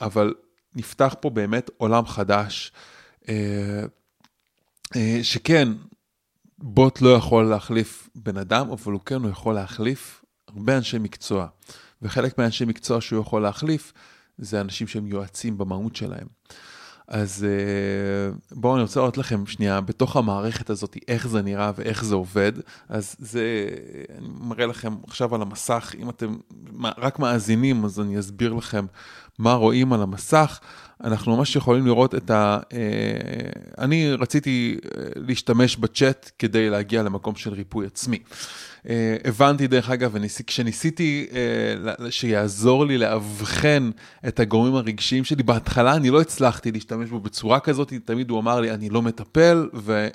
אבל 0.02 0.34
נפתח 0.76 1.16
פה 1.20 1.30
באמת 1.30 1.70
עולם 1.78 2.06
חדש. 2.06 2.72
שכן, 5.22 5.68
בוט 6.58 7.02
לא 7.02 7.16
יכול 7.16 7.46
להחליף 7.46 8.10
בן 8.16 8.38
אדם, 8.38 8.70
אבל 8.70 8.92
הוא 8.92 9.02
כן, 9.06 9.16
הוא 9.16 9.30
יכול 9.30 9.56
להחליף 9.56 10.26
הרבה 10.48 10.78
אנשי 10.78 10.98
מקצוע. 10.98 11.48
וחלק 12.02 12.38
מהאנשי 12.38 12.66
מקצוע 12.66 13.02
שהוא 13.02 13.22
יכול 13.22 13.42
להחליף, 13.42 13.94
זה 14.38 14.62
אנשים 14.62 14.88
שהם 14.88 15.08
יועצים 15.08 15.58
במהות 15.58 15.96
שלהם. 15.96 16.28
אז 17.08 17.46
אה, 17.50 18.36
בואו 18.52 18.74
אני 18.74 18.82
רוצה 18.82 19.00
לראות 19.00 19.18
לכם 19.18 19.46
שנייה 19.46 19.82
בתוך 19.82 20.16
המערכת 20.16 20.70
הזאת 20.70 20.98
איך 21.08 21.28
זה 21.28 21.42
נראה 21.42 21.72
ואיך 21.76 22.06
זה 22.06 22.16
עובד. 22.16 22.52
אז 22.90 23.16
זה, 23.20 23.68
אני 24.18 24.28
מראה 24.40 24.66
לכם 24.66 24.96
עכשיו 25.08 25.36
על 25.36 25.42
המסך, 25.42 25.96
אם 26.00 26.10
אתם 26.10 26.38
רק 26.98 27.20
מאזינים 27.20 27.86
אז 27.86 28.00
אני 28.00 28.20
אסביר 28.20 28.54
לכם 28.54 28.86
מה 29.40 29.54
רואים 29.54 29.94
על 29.94 30.02
המסך. 30.02 30.60
אנחנו 31.04 31.38
ממש 31.38 31.56
יכולים 31.56 31.86
לראות 31.86 32.16
את 32.16 32.32
ה... 32.32 32.60
אה, 32.74 32.80
אני 33.78 34.14
רציתי 34.14 34.78
אה, 34.86 35.04
להשתמש 35.16 35.78
בצ'אט 35.78 36.32
כדי 36.40 36.70
להגיע 36.70 37.04
למקום 37.04 37.36
של 37.36 37.54
ריפוי 37.54 37.86
עצמי. 37.86 38.20
אה, 38.90 39.16
הבנתי 39.26 39.68
דרך 39.68 39.90
אגב, 39.90 40.16
כשניסיתי 40.48 41.28
שיעזור 42.10 42.86
לי 42.86 42.98
לאבחן 42.98 43.92
את 44.28 44.40
הגורמים 44.40 44.76
הרגשיים 44.76 45.24
שלי, 45.24 45.44
בהתחלה 45.44 45.96
אני 45.96 46.10
לא 46.10 46.22
הצלחתי 46.22 46.72
להשתמש 46.72 47.10
בו 47.10 47.20
בצורה 47.20 47.60
כזאת, 47.60 47.94
תמיד 48.06 48.30
הוא 48.30 48.40
אמר 48.40 48.60
לי, 48.60 48.72
אני 48.72 48.90
לא 48.90 49.02
מטפל 49.02 49.70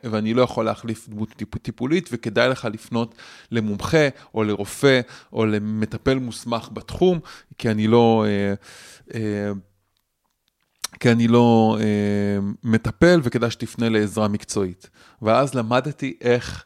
ואני 0.04 0.34
לא 0.34 0.42
יכול 0.42 0.64
להחליף 0.64 1.08
דמות 1.08 1.42
טיפולית, 1.62 2.08
וכדאי 2.12 2.48
לך 2.48 2.68
לפנות 2.72 3.14
למומחה 3.52 4.08
או 4.34 4.44
לרופא 4.44 5.00
או 5.32 5.46
למטפל 5.46 6.18
מוסמך 6.18 6.68
בתחום, 6.72 7.18
כי 7.58 7.70
אני 7.70 7.86
לא... 7.86 8.24
כי 11.00 11.12
אני 11.12 11.28
לא 11.28 11.76
אה, 11.80 12.38
מטפל 12.64 13.20
וכדאי 13.22 13.50
שתפנה 13.50 13.88
לעזרה 13.88 14.28
מקצועית. 14.28 14.90
ואז 15.22 15.54
למדתי 15.54 16.16
איך 16.20 16.64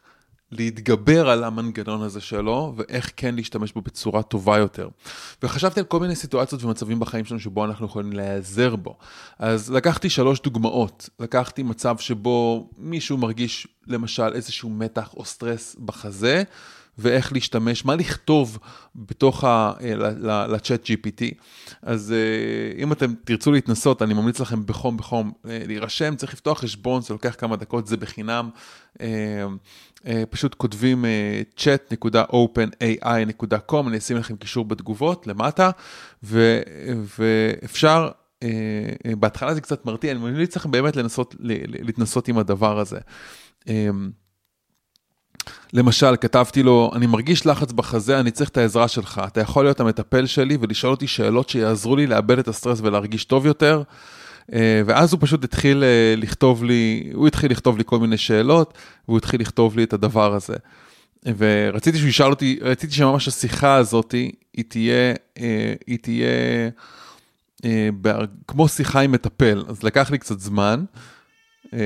להתגבר 0.51 1.29
על 1.29 1.43
המנגנון 1.43 2.01
הזה 2.01 2.21
שלו, 2.21 2.73
ואיך 2.77 3.11
כן 3.15 3.35
להשתמש 3.35 3.71
בו 3.71 3.81
בצורה 3.81 4.23
טובה 4.23 4.57
יותר. 4.57 4.89
וחשבתי 5.43 5.79
על 5.79 5.85
כל 5.85 5.99
מיני 5.99 6.15
סיטואציות 6.15 6.63
ומצבים 6.63 6.99
בחיים 6.99 7.25
שלנו 7.25 7.39
שבו 7.39 7.65
אנחנו 7.65 7.85
יכולים 7.85 8.13
להיעזר 8.13 8.75
בו. 8.75 8.97
אז 9.39 9.71
לקחתי 9.71 10.09
שלוש 10.09 10.41
דוגמאות. 10.41 11.09
לקחתי 11.19 11.63
מצב 11.63 11.97
שבו 11.97 12.69
מישהו 12.77 13.17
מרגיש 13.17 13.67
למשל 13.87 14.33
איזשהו 14.33 14.69
מתח 14.69 15.13
או 15.17 15.25
סטרס 15.25 15.75
בחזה, 15.85 16.43
ואיך 16.97 17.33
להשתמש, 17.33 17.85
מה 17.85 17.95
לכתוב 17.95 18.59
בתוך 18.95 19.43
ה... 19.43 19.73
לצ'אט 20.49 20.85
GPT. 20.85 21.23
אז 21.81 22.13
אה, 22.13 22.17
אם 22.83 22.91
אתם 22.91 23.13
תרצו 23.23 23.51
להתנסות, 23.51 24.01
אני 24.01 24.13
ממליץ 24.13 24.39
לכם 24.39 24.65
בחום 24.65 24.97
בחום 24.97 25.31
אה, 25.49 25.59
להירשם, 25.67 26.15
צריך 26.15 26.33
לפתוח 26.33 26.59
חשבון, 26.59 27.01
זה 27.01 27.13
לוקח 27.13 27.35
כמה 27.37 27.55
דקות, 27.55 27.87
זה 27.87 27.97
בחינם. 27.97 28.49
אה, 29.01 29.45
פשוט 30.29 30.55
כותבים 30.55 31.05
chat.openai.com, 31.57 33.87
אני 33.87 33.97
אשים 33.97 34.17
לכם 34.17 34.35
קישור 34.35 34.65
בתגובות 34.65 35.27
למטה, 35.27 35.71
ו, 36.23 36.61
ואפשר, 37.19 38.09
בהתחלה 39.19 39.53
זה 39.53 39.61
קצת 39.61 39.85
מרתיע, 39.85 40.11
אני 40.11 40.19
ממליץ 40.19 40.55
לכם 40.55 40.71
באמת 40.71 40.95
לנסות, 40.95 41.35
להתנסות 41.39 42.27
עם 42.27 42.37
הדבר 42.37 42.79
הזה. 42.79 42.99
למשל, 45.73 46.15
כתבתי 46.21 46.63
לו, 46.63 46.91
אני 46.95 47.07
מרגיש 47.07 47.45
לחץ 47.45 47.71
בחזה, 47.71 48.19
אני 48.19 48.31
צריך 48.31 48.49
את 48.49 48.57
העזרה 48.57 48.87
שלך. 48.87 49.21
אתה 49.27 49.41
יכול 49.41 49.65
להיות 49.65 49.79
המטפל 49.79 50.25
שלי 50.25 50.57
ולשאול 50.61 50.91
אותי 50.91 51.07
שאלות 51.07 51.49
שיעזרו 51.49 51.95
לי 51.95 52.07
לאבד 52.07 52.39
את 52.39 52.47
הסטרס 52.47 52.79
ולהרגיש 52.83 53.25
טוב 53.25 53.45
יותר. 53.45 53.83
אה, 54.53 54.81
ואז 54.85 55.13
הוא 55.13 55.21
פשוט 55.21 55.43
התחיל 55.43 55.83
אה, 55.83 56.13
לכתוב 56.17 56.63
לי, 56.63 57.11
הוא 57.13 57.27
התחיל 57.27 57.51
לכתוב 57.51 57.77
לי 57.77 57.83
כל 57.85 57.99
מיני 57.99 58.17
שאלות, 58.17 58.73
והוא 59.07 59.17
התחיל 59.17 59.41
לכתוב 59.41 59.77
לי 59.77 59.83
את 59.83 59.93
הדבר 59.93 60.33
הזה. 60.33 60.55
ורציתי 61.37 61.97
שהוא 61.97 62.09
ישאל 62.09 62.29
אותי, 62.29 62.59
רציתי 62.61 62.93
שממש 62.93 63.27
השיחה 63.27 63.75
הזאת, 63.75 64.11
היא 64.53 64.63
תהיה, 64.67 65.13
אה, 65.39 65.73
היא 65.87 65.97
תהיה 66.01 66.27
כמו 68.47 68.67
שיחה 68.67 68.99
עם 68.99 69.11
מטפל. 69.11 69.63
אז 69.67 69.83
לקח 69.83 70.11
לי 70.11 70.17
קצת 70.17 70.39
זמן. 70.39 70.85
אה, 71.73 71.77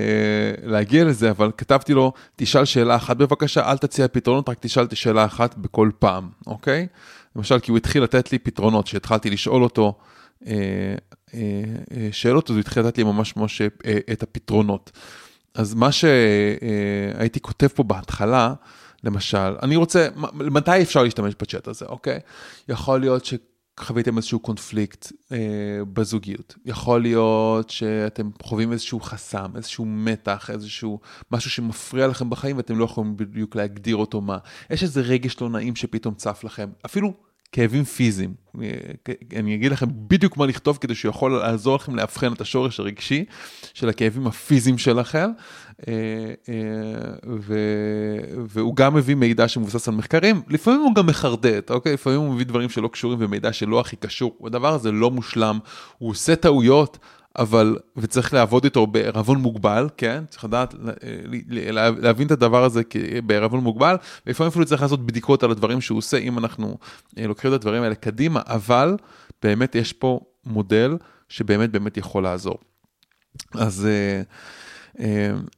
להגיע 0.64 1.06
לזה, 1.06 1.30
אבל 1.30 1.52
כתבתי 1.58 1.94
לו, 1.94 2.14
תשאל 2.36 2.66
שאלה 2.66 2.96
אחת 2.96 3.18
בבקשה, 3.18 3.72
אל 3.72 3.78
תציע 3.78 4.08
פתרונות, 4.08 4.50
רק 4.50 4.58
תשאל 4.60 4.84
את 4.84 4.94
השאלה 4.94 5.26
אחת 5.26 5.58
בכל 5.58 5.90
פעם, 6.00 6.30
אוקיי? 6.48 6.88
למשל, 7.36 7.60
כי 7.60 7.72
הוא 7.72 7.78
התחיל 7.78 8.04
לתת 8.04 8.32
לי 8.32 8.40
פתרונות, 8.40 8.88
שהתחלתי 8.88 9.30
לשאול 9.30 9.64
אותו 9.64 9.98
אה, 10.48 10.54
אה, 11.34 11.40
אה, 11.92 12.10
שאלות, 12.12 12.50
אז 12.50 12.56
הוא 12.56 12.60
התחיל 12.60 12.84
לתת 12.84 12.98
לי 12.98 13.04
ממש 13.04 13.36
ממש 13.36 13.62
אה, 13.62 13.68
את 14.12 14.24
הפתרונות. 14.24 14.92
אז 15.54 15.74
מה 15.74 15.90
שהייתי 15.92 17.40
כותב 17.40 17.68
פה 17.68 17.84
בהתחלה, 17.84 18.54
למשל, 19.04 19.56
אני 19.64 19.76
רוצה, 19.76 20.08
מתי 20.34 20.82
אפשר 20.82 21.04
להשתמש 21.04 21.34
בצ'אט 21.42 21.68
הזה, 21.68 21.86
אוקיי? 21.86 22.20
יכול 22.70 23.00
להיות 23.00 23.26
ש... 23.26 23.34
חוויתם 23.80 24.18
איזשהו 24.18 24.40
קונפליקט 24.40 25.12
אה, 25.32 25.38
בזוגיות. 25.94 26.56
יכול 26.66 27.02
להיות 27.02 27.70
שאתם 27.70 28.30
חווים 28.44 28.72
איזשהו 28.72 29.00
חסם, 29.00 29.52
איזשהו 29.56 29.86
מתח, 29.86 30.50
איזשהו 30.50 31.00
משהו 31.32 31.50
שמפריע 31.52 32.08
לכם 32.08 32.30
בחיים 32.30 32.58
ואתם 32.58 32.78
לא 32.80 32.86
יכולים 32.86 33.18
בדיוק 33.18 33.56
להגדיר 33.56 33.96
אותו 33.96 34.22
מה. 34.22 34.38
יש 34.70 34.84
איזה 34.84 35.02
רגש 35.02 35.42
לא 35.42 35.50
נעים 35.50 35.76
שפתאום 35.76 36.14
צף 36.14 36.44
לכם, 36.44 36.70
אפילו 36.86 37.14
כאבים 37.52 37.84
פיזיים. 37.84 38.34
אני 39.36 39.56
אגיד 39.56 39.72
לכם 39.72 39.86
בדיוק 39.92 40.38
מה 40.38 40.46
לכתוב 40.46 40.78
כדי 40.82 40.96
שהוא 40.96 41.10
יכול 41.10 41.32
לעזור 41.40 41.76
לכם 41.76 41.96
לאבחן 41.96 42.34
את 42.34 42.42
השורש 42.42 42.80
הרגשי 42.80 43.26
של 43.74 43.90
הכאבים 43.90 44.28
הפיזיים 44.28 44.78
שלכם, 44.78 45.30
אה, 45.88 45.94
אה, 46.50 47.34
והוא 48.48 48.76
גם 48.76 48.96
מביא 48.96 49.16
מידע 49.16 49.48
שמבוסס 49.48 49.88
על 49.88 49.94
מחקרים, 49.94 50.42
לפעמים 50.48 50.80
הוא 50.80 50.96
גם 50.96 51.06
מחרדט, 51.06 51.72
אוקיי? 51.72 51.94
לפעמים 51.94 52.20
הוא 52.20 52.34
מביא 52.34 52.46
דברים 52.46 52.70
שלא 52.70 52.88
קשורים 52.88 53.18
ומידע 53.22 53.54
שלא 53.54 53.80
הכי 53.80 53.96
קשור, 53.96 54.38
הדבר 54.46 54.74
הזה 54.74 54.92
לא 54.92 55.12
מושלם, 55.12 55.60
הוא 55.98 56.10
עושה 56.10 56.36
טעויות. 56.36 56.98
אבל, 57.38 57.78
וצריך 57.98 58.34
לעבוד 58.34 58.64
איתו 58.64 58.88
בערבון 58.88 59.38
מוגבל, 59.38 59.90
כן? 59.98 60.24
צריך 60.30 60.44
לדעת, 60.44 60.76
להבין 61.98 62.28
את 62.28 62.32
הדבר 62.32 62.64
הזה 62.64 62.82
בערבון 63.26 63.60
מוגבל, 63.60 63.96
ולפעמים 64.26 64.50
אפילו 64.50 64.66
צריך 64.66 64.82
לעשות 64.82 65.06
בדיקות 65.06 65.44
על 65.44 65.52
הדברים 65.52 65.82
שהוא 65.82 65.98
עושה, 65.98 66.18
אם 66.18 66.38
אנחנו 66.38 66.78
אה, 67.18 67.28
לוקחים 67.28 67.50
את 67.50 67.56
הדברים 67.56 67.84
האלה 67.84 67.96
קדימה, 67.96 68.42
אבל 68.46 68.96
באמת 69.44 69.76
יש 69.76 69.94
פה 69.94 70.20
מודל 70.46 70.98
שבאמת 71.30 71.72
באמת 71.72 71.98
יכול 71.98 72.24
לעזור. 72.24 72.58
אז... 73.54 73.86
Uh, 73.86 73.88
אה, 73.88 74.22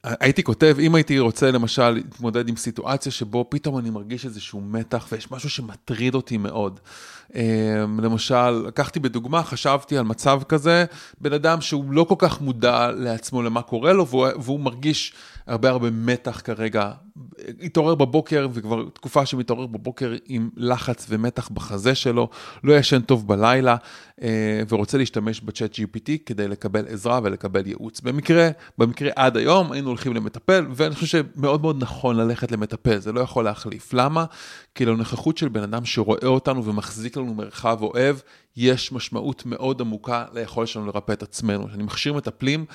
הייתי 0.04 0.44
כותב, 0.44 0.78
אם 0.80 0.96
הייתי 0.96 1.20
רוצה 1.20 1.52
למשל 1.52 1.90
להתמודד 1.90 2.50
עם 2.50 2.56
סיטואציה 2.56 3.12
שבו 3.12 3.46
פתאום 3.50 3.78
אני 3.78 3.90
מרגיש 3.90 4.26
איזשהו 4.26 4.62
מתח 4.62 5.08
ויש 5.12 5.32
משהו 5.32 5.50
שמטריד 5.50 6.16
אותי 6.16 6.38
מאוד. 6.38 6.80
אה, 7.36 7.86
למשל, 8.02 8.50
לקחתי 8.50 9.00
בדוגמה, 9.00 9.44
חשבתי 9.44 9.98
על 9.98 10.04
מצב 10.04 10.42
כזה, 10.50 10.86
בן 11.22 11.34
אדם 11.34 11.62
שהוא 11.62 11.94
לא 11.94 12.04
כל 12.04 12.16
כך 12.18 12.42
מודע 12.42 12.92
לעצמו 12.92 13.42
למה 13.42 13.62
קורה 13.62 13.94
לו 13.94 14.08
והוא, 14.08 14.28
והוא 14.40 14.60
מרגיש 14.60 15.14
הרבה 15.48 15.70
הרבה 15.70 15.90
מתח 15.92 16.42
כרגע 16.44 16.92
התעורר 17.62 17.96
בבוקר, 17.96 18.48
וכבר 18.54 18.86
תקופה 18.94 19.26
שמתעורר 19.26 19.66
בבוקר 19.66 20.16
עם 20.26 20.50
לחץ 20.56 21.06
ומתח 21.10 21.50
בחזה 21.50 21.96
שלו, 21.96 22.30
לא 22.64 22.74
ישן 22.74 23.02
טוב 23.02 23.28
בלילה, 23.28 23.76
אה, 24.22 24.62
ורוצה 24.70 24.98
להשתמש 24.98 25.42
בצ'אט 25.42 25.76
GPT 25.76 26.12
כדי 26.26 26.48
לקבל 26.48 26.86
עזרה 26.88 27.20
ולקבל 27.24 27.68
ייעוץ. 27.68 28.02
במקרה, 28.02 28.50
במקרה 28.78 29.10
עד 29.16 29.38
היום 29.38 29.72
היינו 29.72 29.88
הולכים 29.88 30.14
למטפל, 30.14 30.66
ואני 30.76 30.96
חושב 30.96 31.24
שמאוד 31.36 31.62
מאוד 31.62 31.84
נכון 31.84 32.16
ללכת 32.16 32.52
למטפל, 32.52 32.98
זה 32.98 33.12
לא 33.12 33.22
יכול 33.22 33.44
להחליף. 33.44 33.94
למה? 33.94 34.26
כי 34.76 34.86
לנוכחות 34.86 35.38
של 35.38 35.48
בן 35.48 35.64
אדם 35.64 35.86
שרואה 35.86 36.28
אותנו 36.28 36.66
ומחזיק 36.66 37.18
לנו 37.18 37.34
מרחב 37.34 37.78
אוהב, 37.82 38.16
יש 38.58 38.92
משמעות 38.92 39.44
מאוד 39.46 39.82
עמוקה 39.82 40.26
ליכולת 40.34 40.68
שלנו 40.68 40.86
לרפא 40.86 41.12
את 41.12 41.24
עצמנו. 41.24 41.68
כשאני 41.68 41.84
מכשיר 41.84 42.14
מטפלים, 42.14 42.66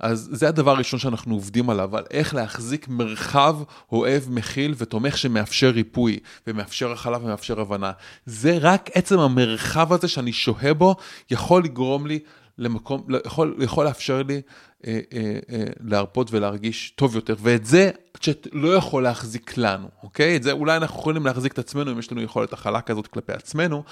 אז 0.00 0.28
זה 0.32 0.48
הדבר 0.48 0.70
הראשון 0.70 0.98
שאנחנו 0.98 1.34
עובדים 1.34 1.70
עליו, 1.70 1.96
על 1.96 2.04
איך 2.10 2.34
להחזיק 2.34 2.88
מרחב 2.88 3.56
אוהב, 3.92 4.22
מכיל 4.28 4.74
ותומך 4.78 5.18
שמאפשר 5.18 5.70
ריפוי, 5.70 6.18
ומאפשר 6.46 6.92
הכלה 6.92 7.18
ומאפשר 7.18 7.60
הבנה. 7.60 7.92
זה 8.26 8.58
רק 8.60 8.90
עצם 8.94 9.18
המרחב 9.18 9.92
הזה 9.92 10.08
שאני 10.08 10.32
שוהה 10.32 10.74
בו, 10.74 10.96
יכול 11.30 11.64
לגרום 11.64 12.06
לי 12.06 12.18
למקום, 12.58 13.06
יכול, 13.26 13.56
יכול 13.60 13.84
לאפשר 13.84 14.22
לי 14.22 14.42
אה, 14.86 15.00
אה, 15.12 15.38
אה, 15.50 15.64
להרפות 15.80 16.32
ולהרגיש 16.32 16.90
טוב 16.90 17.14
יותר, 17.14 17.34
ואת 17.38 17.66
זה 17.66 17.90
צ'אט 18.20 18.46
לא 18.52 18.74
יכול 18.74 19.02
להחזיק 19.02 19.56
לנו, 19.56 19.88
אוקיי? 20.02 20.36
את 20.36 20.42
זה 20.42 20.52
אולי 20.52 20.76
אנחנו 20.76 21.00
יכולים 21.00 21.26
להחזיק 21.26 21.52
את 21.52 21.58
עצמנו 21.58 21.92
אם 21.92 21.98
יש 21.98 22.12
לנו 22.12 22.22
יכולת 22.22 22.52
הכלה 22.52 22.80
כזאת 22.80 23.06
כלפי 23.06 23.32
עצמנו, 23.32 23.82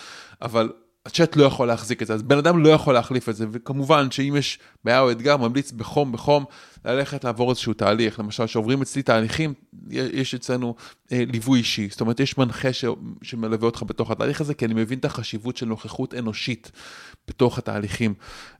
אבל 0.42 0.72
הצ'אט 1.06 1.36
לא 1.36 1.44
יכול 1.44 1.68
להחזיק 1.68 2.02
את 2.02 2.06
זה, 2.06 2.14
אז 2.14 2.22
בן 2.22 2.38
אדם 2.38 2.64
לא 2.64 2.68
יכול 2.68 2.94
להחליף 2.94 3.28
את 3.28 3.36
זה, 3.36 3.46
וכמובן 3.50 4.10
שאם 4.10 4.34
יש 4.38 4.58
בעיה 4.84 5.00
או 5.00 5.10
אתגר, 5.10 5.36
ממליץ 5.36 5.72
בחום 5.72 6.12
בחום 6.12 6.44
ללכת 6.84 7.24
לעבור 7.24 7.50
איזשהו 7.50 7.72
תהליך, 7.74 8.18
למשל 8.18 8.46
שעוברים 8.46 8.82
אצלי 8.82 9.02
תהליכים, 9.02 9.54
יש 9.90 10.34
אצלנו 10.34 10.74
אה, 11.12 11.24
ליווי 11.32 11.58
אישי, 11.58 11.88
זאת 11.90 12.00
אומרת 12.00 12.20
יש 12.20 12.38
מנחה 12.38 12.72
ש, 12.72 12.84
שמלווה 13.22 13.66
אותך 13.66 13.82
בתוך 13.86 14.10
התהליך 14.10 14.40
הזה, 14.40 14.54
כי 14.54 14.64
אני 14.64 14.74
מבין 14.74 14.98
את 14.98 15.04
החשיבות 15.04 15.56
של 15.56 15.66
נוכחות 15.66 16.14
אנושית 16.14 16.70
בתוך 17.28 17.58
התהליכים. 17.58 18.14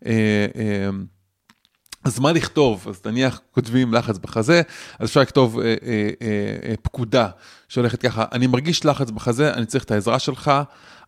אה, 0.06 0.46
אה, 0.56 0.90
אז 2.04 2.18
מה 2.18 2.32
לכתוב? 2.32 2.86
אז 2.88 3.00
נניח 3.04 3.40
כותבים 3.50 3.94
לחץ 3.94 4.18
בחזה, 4.18 4.62
אז 4.98 5.08
אפשר 5.08 5.20
לכתוב 5.20 5.58
אה, 5.58 5.64
אה, 5.64 5.74
אה, 6.22 6.28
אה, 6.68 6.74
פקודה 6.82 7.28
שהולכת 7.68 8.00
ככה, 8.00 8.24
אני 8.32 8.46
מרגיש 8.46 8.84
לחץ 8.84 9.10
בחזה, 9.10 9.52
אני 9.54 9.66
צריך 9.66 9.84
את 9.84 9.90
העזרה 9.90 10.18
שלך, 10.18 10.50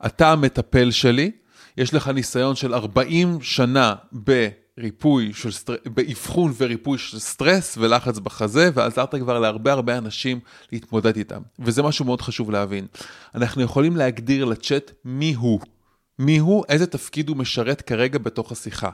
אתה 0.07 0.33
המטפל 0.33 0.91
שלי, 0.91 1.31
יש 1.77 1.95
לך 1.95 2.09
ניסיון 2.09 2.57
של 2.57 2.75
40 2.75 3.39
שנה 3.43 3.95
בריפוי 4.13 5.33
של 5.35 5.53
סטרס, 5.53 5.79
באבחון 5.87 6.53
וריפוי 6.57 6.99
של 6.99 7.19
סטרס 7.19 7.79
ולחץ 7.79 8.19
בחזה, 8.19 8.71
ועזרת 8.75 9.15
כבר 9.15 9.39
להרבה 9.39 9.73
הרבה 9.73 9.99
אנשים 9.99 10.41
להתמודד 10.73 11.17
איתם. 11.17 11.43
וזה 11.59 11.83
משהו 11.83 12.05
מאוד 12.05 12.21
חשוב 12.21 12.51
להבין. 12.51 12.87
אנחנו 13.35 13.63
יכולים 13.63 13.97
להגדיר 13.97 14.45
לצ'אט 14.45 14.91
מי 15.05 15.35
הוא. 15.35 15.61
מי 16.19 16.39
הוא, 16.39 16.65
איזה 16.69 16.87
תפקיד 16.87 17.29
הוא 17.29 17.37
משרת 17.37 17.83
כרגע 17.83 18.19
בתוך 18.19 18.53
השיחה. 18.53 18.91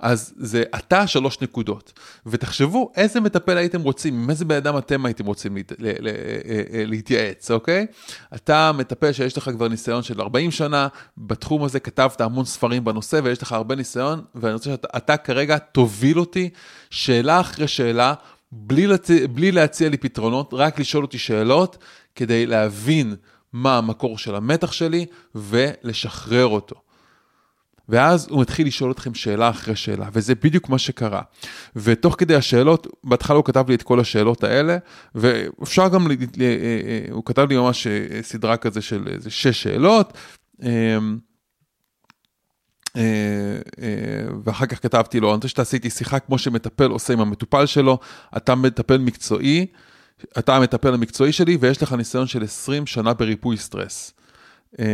אז 0.00 0.34
זה 0.36 0.62
אתה 0.78 1.06
שלוש 1.06 1.40
נקודות. 1.40 1.92
ותחשבו 2.26 2.92
איזה 2.96 3.20
מטפל 3.20 3.56
הייתם 3.56 3.82
רוצים, 3.82 4.14
עם 4.14 4.30
איזה 4.30 4.44
בן 4.44 4.56
אדם 4.56 4.78
אתם 4.78 5.06
הייתם 5.06 5.26
רוצים 5.26 5.56
להת, 5.56 5.72
לה, 5.78 5.92
לה, 5.98 6.10
אה, 6.10 6.62
אה, 6.72 6.84
להתייעץ, 6.86 7.50
אוקיי? 7.50 7.86
אתה 8.34 8.72
מטפל 8.72 9.12
שיש 9.12 9.38
לך 9.38 9.50
כבר 9.50 9.68
ניסיון 9.68 10.02
של 10.02 10.20
40 10.20 10.50
שנה, 10.50 10.88
בתחום 11.18 11.64
הזה 11.64 11.80
כתבת 11.80 12.20
המון 12.20 12.44
ספרים 12.44 12.84
בנושא 12.84 13.20
ויש 13.24 13.42
לך 13.42 13.52
הרבה 13.52 13.74
ניסיון, 13.74 14.22
ואני 14.34 14.52
רוצה 14.52 14.70
שאתה 14.70 15.16
כרגע 15.16 15.58
תוביל 15.58 16.20
אותי 16.20 16.50
שאלה 16.90 17.40
אחרי 17.40 17.68
שאלה. 17.68 18.14
בלי, 18.52 18.86
לצ... 18.86 19.10
בלי 19.10 19.52
להציע 19.52 19.88
לי 19.88 19.96
פתרונות, 19.96 20.50
רק 20.52 20.78
לשאול 20.78 21.04
אותי 21.04 21.18
שאלות 21.18 21.78
כדי 22.14 22.46
להבין 22.46 23.16
מה 23.52 23.78
המקור 23.78 24.18
של 24.18 24.34
המתח 24.34 24.72
שלי 24.72 25.06
ולשחרר 25.34 26.46
אותו. 26.46 26.76
ואז 27.88 28.26
הוא 28.30 28.40
מתחיל 28.40 28.66
לשאול 28.66 28.90
אתכם 28.90 29.14
שאלה 29.14 29.50
אחרי 29.50 29.76
שאלה, 29.76 30.08
וזה 30.12 30.34
בדיוק 30.34 30.68
מה 30.68 30.78
שקרה. 30.78 31.22
ותוך 31.76 32.14
כדי 32.18 32.34
השאלות, 32.34 32.86
בהתחלה 33.04 33.36
הוא 33.36 33.44
כתב 33.44 33.64
לי 33.68 33.74
את 33.74 33.82
כל 33.82 34.00
השאלות 34.00 34.44
האלה, 34.44 34.78
ואפשר 35.14 35.88
גם, 35.88 36.10
אה, 36.10 36.16
אה, 36.40 37.06
הוא 37.10 37.24
כתב 37.24 37.46
לי 37.48 37.56
ממש 37.56 37.86
אה, 37.86 38.22
סדרה 38.22 38.56
כזה 38.56 38.82
של 38.82 39.08
איזה 39.08 39.30
שש 39.30 39.62
שאלות. 39.62 40.12
ואחר 44.44 44.66
כך 44.66 44.82
כתבתי 44.82 45.20
לו, 45.20 45.28
אני 45.28 45.34
רוצה 45.34 45.48
שתעשי 45.48 45.76
איתי 45.76 45.90
שיחה 45.90 46.18
כמו 46.18 46.38
שמטפל 46.38 46.90
עושה 46.90 47.12
עם 47.12 47.20
המטופל 47.20 47.66
שלו, 47.66 47.98
אתה 48.36 48.54
מטפל 48.54 48.98
מקצועי, 48.98 49.66
אתה 50.38 50.56
המטפל 50.56 50.94
המקצועי 50.94 51.32
שלי 51.32 51.56
ויש 51.60 51.82
לך 51.82 51.92
ניסיון 51.92 52.26
של 52.26 52.44
20 52.44 52.86
שנה 52.86 53.14
בריפוי 53.14 53.56
סטרס. 53.56 54.12
אה, 54.80 54.84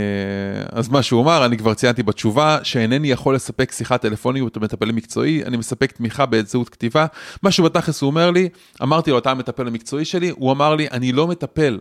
אז 0.73 0.89
מה 0.89 1.03
שהוא 1.03 1.23
אמר, 1.23 1.47
אני 1.47 1.59
כבר 1.59 1.75
ציינתי 1.75 2.03
בתשובה, 2.03 2.59
שאינני 2.63 3.11
יכול 3.11 3.35
לספק 3.35 3.73
שיחה 3.73 3.99
טלפונית 3.99 4.59
במטפל 4.59 4.93
מקצועי, 4.93 5.45
אני 5.45 5.57
מספק 5.57 5.93
תמיכה 5.93 6.27
באמצעות 6.27 6.69
כתיבה. 6.69 7.07
מה 7.43 7.51
שבתכלס 7.51 8.03
הוא 8.03 8.07
אומר 8.11 8.31
לי, 8.31 8.49
אמרתי 8.83 9.11
לו, 9.11 9.19
אתה 9.19 9.31
המטפל 9.31 9.67
המקצועי 9.67 10.05
שלי, 10.05 10.29
הוא 10.29 10.53
אמר 10.53 10.75
לי, 10.75 10.89
אני 10.91 11.13
לא 11.13 11.27
מטפל, 11.27 11.81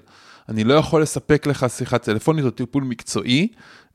אני 0.50 0.64
לא 0.64 0.74
יכול 0.74 1.02
לספק 1.02 1.48
לך 1.48 1.66
שיחה 1.70 1.98
טלפונית 1.98 2.46
או 2.46 2.50
טיפול 2.50 2.84
מקצועי, 2.84 3.48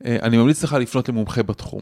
אה, 0.05 0.17
אני 0.21 0.37
ממליץ 0.37 0.63
לך 0.63 0.73
לפנות 0.73 1.09
למומחה 1.09 1.43
בתחום. 1.43 1.81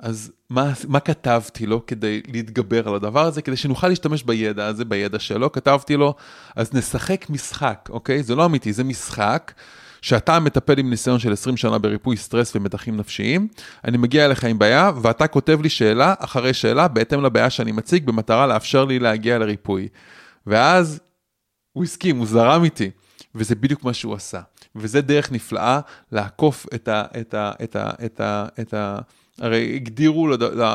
אז 0.00 0.32
מה, 0.50 0.72
מה 0.88 1.00
כתבתי 1.00 1.66
לו 1.66 1.86
כדי 1.86 2.22
להתגבר 2.28 2.88
על 2.88 2.94
הדבר 2.94 3.26
הזה, 3.26 3.42
כדי 3.42 3.56
שנוכל 3.56 3.88
להשתמש 3.88 4.22
בידע 4.22 4.66
הזה, 4.66 4.84
בידע 4.84 5.18
שלו, 5.18 5.52
כתבתי 5.52 5.96
לו, 5.96 6.14
אז 6.56 6.74
נשחק 6.74 7.30
משחק, 7.30 7.88
אוקיי? 7.90 8.22
זה 8.22 8.34
לא 8.34 8.44
אמיתי, 8.44 8.72
זה 8.72 8.84
משחק. 8.84 9.52
שאתה 10.04 10.40
מטפל 10.40 10.78
עם 10.78 10.90
ניסיון 10.90 11.18
של 11.18 11.32
20 11.32 11.56
שנה 11.56 11.78
בריפוי 11.78 12.16
סטרס 12.16 12.56
ומתחים 12.56 12.96
נפשיים, 12.96 13.48
אני 13.84 13.96
מגיע 13.96 14.24
אליך 14.24 14.44
עם 14.44 14.58
בעיה, 14.58 14.90
ואתה 15.02 15.26
כותב 15.26 15.60
לי 15.62 15.68
שאלה 15.68 16.14
אחרי 16.18 16.54
שאלה 16.54 16.88
בהתאם 16.88 17.22
לבעיה 17.22 17.50
שאני 17.50 17.72
מציג, 17.72 18.06
במטרה 18.06 18.46
לאפשר 18.46 18.84
לי 18.84 18.98
להגיע 18.98 19.38
לריפוי. 19.38 19.88
ואז 20.46 21.00
הוא 21.72 21.84
הסכים, 21.84 22.16
הוא 22.16 22.26
זרם 22.26 22.64
איתי, 22.64 22.90
וזה 23.34 23.54
בדיוק 23.54 23.84
מה 23.84 23.94
שהוא 23.94 24.14
עשה. 24.14 24.40
וזה 24.76 25.00
דרך 25.00 25.32
נפלאה 25.32 25.80
לעקוף 26.12 26.66
את 26.74 26.88
ה... 26.88 27.04
את 27.20 27.34
ה, 27.34 27.52
את 27.62 27.76
ה, 27.76 27.90
את 28.04 28.20
ה, 28.20 28.46
את 28.60 28.74
ה 28.74 28.98
הרי 29.40 29.72
הגדירו 29.74 30.28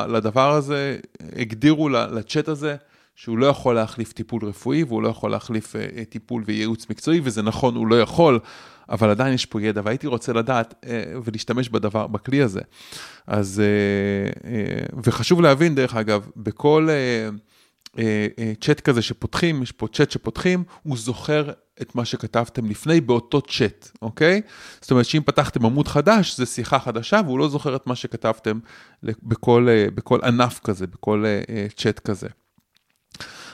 לדבר 0.08 0.50
הזה, 0.50 0.96
הגדירו 1.36 1.88
לצ'אט 1.88 2.48
הזה, 2.48 2.76
שהוא 3.14 3.38
לא 3.38 3.46
יכול 3.46 3.74
להחליף 3.74 4.12
טיפול 4.12 4.44
רפואי 4.44 4.82
והוא 4.82 5.02
לא 5.02 5.08
יכול 5.08 5.30
להחליף 5.30 5.76
uh, 5.76 6.04
טיפול 6.08 6.42
וייעוץ 6.46 6.90
מקצועי, 6.90 7.20
וזה 7.24 7.42
נכון, 7.42 7.74
הוא 7.76 7.86
לא 7.86 8.00
יכול, 8.00 8.38
אבל 8.90 9.10
עדיין 9.10 9.34
יש 9.34 9.46
פה 9.46 9.62
ידע, 9.62 9.80
והייתי 9.84 10.06
רוצה 10.06 10.32
לדעת 10.32 10.74
uh, 10.84 10.88
ולהשתמש 11.24 11.68
בדבר, 11.68 12.06
בכלי 12.06 12.42
הזה. 12.42 12.60
אז, 13.26 13.62
uh, 13.62 14.38
uh, 14.38 15.00
וחשוב 15.04 15.40
להבין, 15.40 15.74
דרך 15.74 15.94
אגב, 15.94 16.28
בכל 16.36 16.88
צ'אט 18.60 18.80
כזה 18.80 19.02
שפותחים, 19.02 19.62
יש 19.62 19.72
פה 19.72 19.86
צ'אט 19.92 20.10
שפותחים, 20.10 20.64
הוא 20.82 20.96
זוכר 20.96 21.50
את 21.82 21.94
מה 21.94 22.04
שכתבתם 22.04 22.66
לפני 22.66 23.00
באותו 23.00 23.42
צ'אט, 23.42 23.90
אוקיי? 24.02 24.40
זאת 24.80 24.90
אומרת 24.90 25.06
שאם 25.06 25.22
פתחתם 25.24 25.66
עמוד 25.66 25.88
חדש, 25.88 26.36
זה 26.36 26.46
שיחה 26.46 26.78
חדשה, 26.78 27.20
והוא 27.24 27.38
לא 27.38 27.48
זוכר 27.48 27.76
את 27.76 27.86
מה 27.86 27.94
שכתבתם 27.94 28.58
בכל, 29.02 29.68
בכל 29.94 30.18
ענף 30.24 30.60
כזה, 30.64 30.86
בכל 30.86 31.24
צ'אט 31.76 31.98
כזה. 31.98 32.28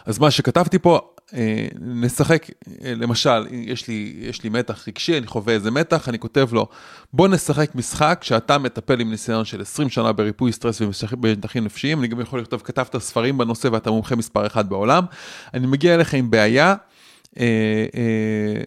אז 0.06 0.18
מה 0.18 0.30
שכתבתי 0.30 0.78
פה, 0.78 0.96
אה, 0.96 1.00
נשחק, 1.80 2.46
אה, 2.84 2.94
למשל, 2.94 3.46
יש 3.50 3.88
לי, 3.88 4.16
יש 4.20 4.42
לי 4.42 4.48
מתח 4.48 4.88
רגשי, 4.88 5.18
אני 5.18 5.26
חווה 5.26 5.54
איזה 5.54 5.70
מתח, 5.70 6.08
אני 6.08 6.18
כותב 6.18 6.48
לו, 6.52 6.68
בוא 7.12 7.28
נשחק 7.28 7.74
משחק 7.74 8.20
שאתה 8.22 8.58
מטפל 8.58 9.00
עם 9.00 9.10
ניסיון 9.10 9.44
של 9.44 9.60
20 9.60 9.88
שנה 9.88 10.12
בריפוי 10.12 10.52
סטרס 10.52 10.80
ומתחים 10.80 11.64
נפשיים, 11.64 11.98
אני 11.98 12.08
גם 12.08 12.20
יכול 12.20 12.40
לכתוב, 12.40 12.62
כתבת 12.64 12.96
ספרים 12.98 13.38
בנושא 13.38 13.68
ואתה 13.72 13.90
מומחה 13.90 14.16
מספר 14.16 14.46
אחד 14.46 14.68
בעולם, 14.68 15.04
אני 15.54 15.66
מגיע 15.66 15.94
אליך 15.94 16.14
עם 16.14 16.30
בעיה, 16.30 16.74
אה, 17.38 17.44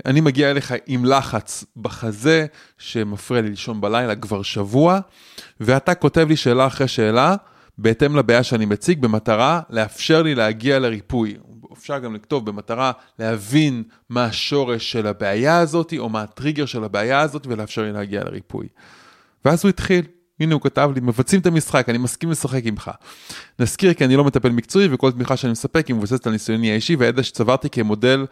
אני 0.05 0.21
מגיע 0.21 0.51
אליך 0.51 0.73
עם 0.87 1.05
לחץ 1.05 1.65
בחזה 1.77 2.45
שמפריע 2.77 3.41
לי 3.41 3.49
לישון 3.49 3.81
בלילה 3.81 4.15
כבר 4.15 4.41
שבוע, 4.41 4.99
ואתה 5.59 5.95
כותב 5.95 6.25
לי 6.29 6.35
שאלה 6.35 6.67
אחרי 6.67 6.87
שאלה, 6.87 7.35
בהתאם 7.77 8.15
לבעיה 8.15 8.43
שאני 8.43 8.65
מציג, 8.65 9.01
במטרה 9.01 9.61
לאפשר 9.69 10.21
לי 10.21 10.35
להגיע 10.35 10.79
לריפוי. 10.79 11.37
אפשר 11.79 11.99
גם 11.99 12.15
לכתוב 12.15 12.45
במטרה 12.45 12.91
להבין 13.19 13.83
מה 14.09 14.25
השורש 14.25 14.91
של 14.91 15.07
הבעיה 15.07 15.59
הזאת, 15.59 15.93
או 15.97 16.09
מה 16.09 16.21
הטריגר 16.21 16.65
של 16.65 16.83
הבעיה 16.83 17.19
הזאת, 17.19 17.47
ולאפשר 17.47 17.81
לי 17.81 17.91
להגיע 17.91 18.23
לריפוי. 18.23 18.67
ואז 19.45 19.63
הוא 19.63 19.69
התחיל, 19.69 20.05
הנה 20.39 20.53
הוא 20.53 20.61
כתב 20.61 20.91
לי, 20.95 21.01
מבצעים 21.01 21.41
את 21.41 21.45
המשחק, 21.45 21.89
אני 21.89 21.97
מסכים 21.97 22.31
לשחק 22.31 22.61
עמך. 22.65 22.91
נזכיר 23.59 23.93
כי 23.93 24.05
אני 24.05 24.15
לא 24.15 24.23
מטפל 24.23 24.49
מקצועי, 24.49 24.87
וכל 24.91 25.11
תמיכה 25.11 25.37
שאני 25.37 25.51
מספק 25.51 25.87
היא 25.87 25.95
מבוססת 25.95 26.27
על 26.27 26.33
ניסיוני 26.33 26.71
האישי 26.71 26.95
והידע 26.95 27.23
שצברתי 27.23 27.69
כמודל, 27.69 28.25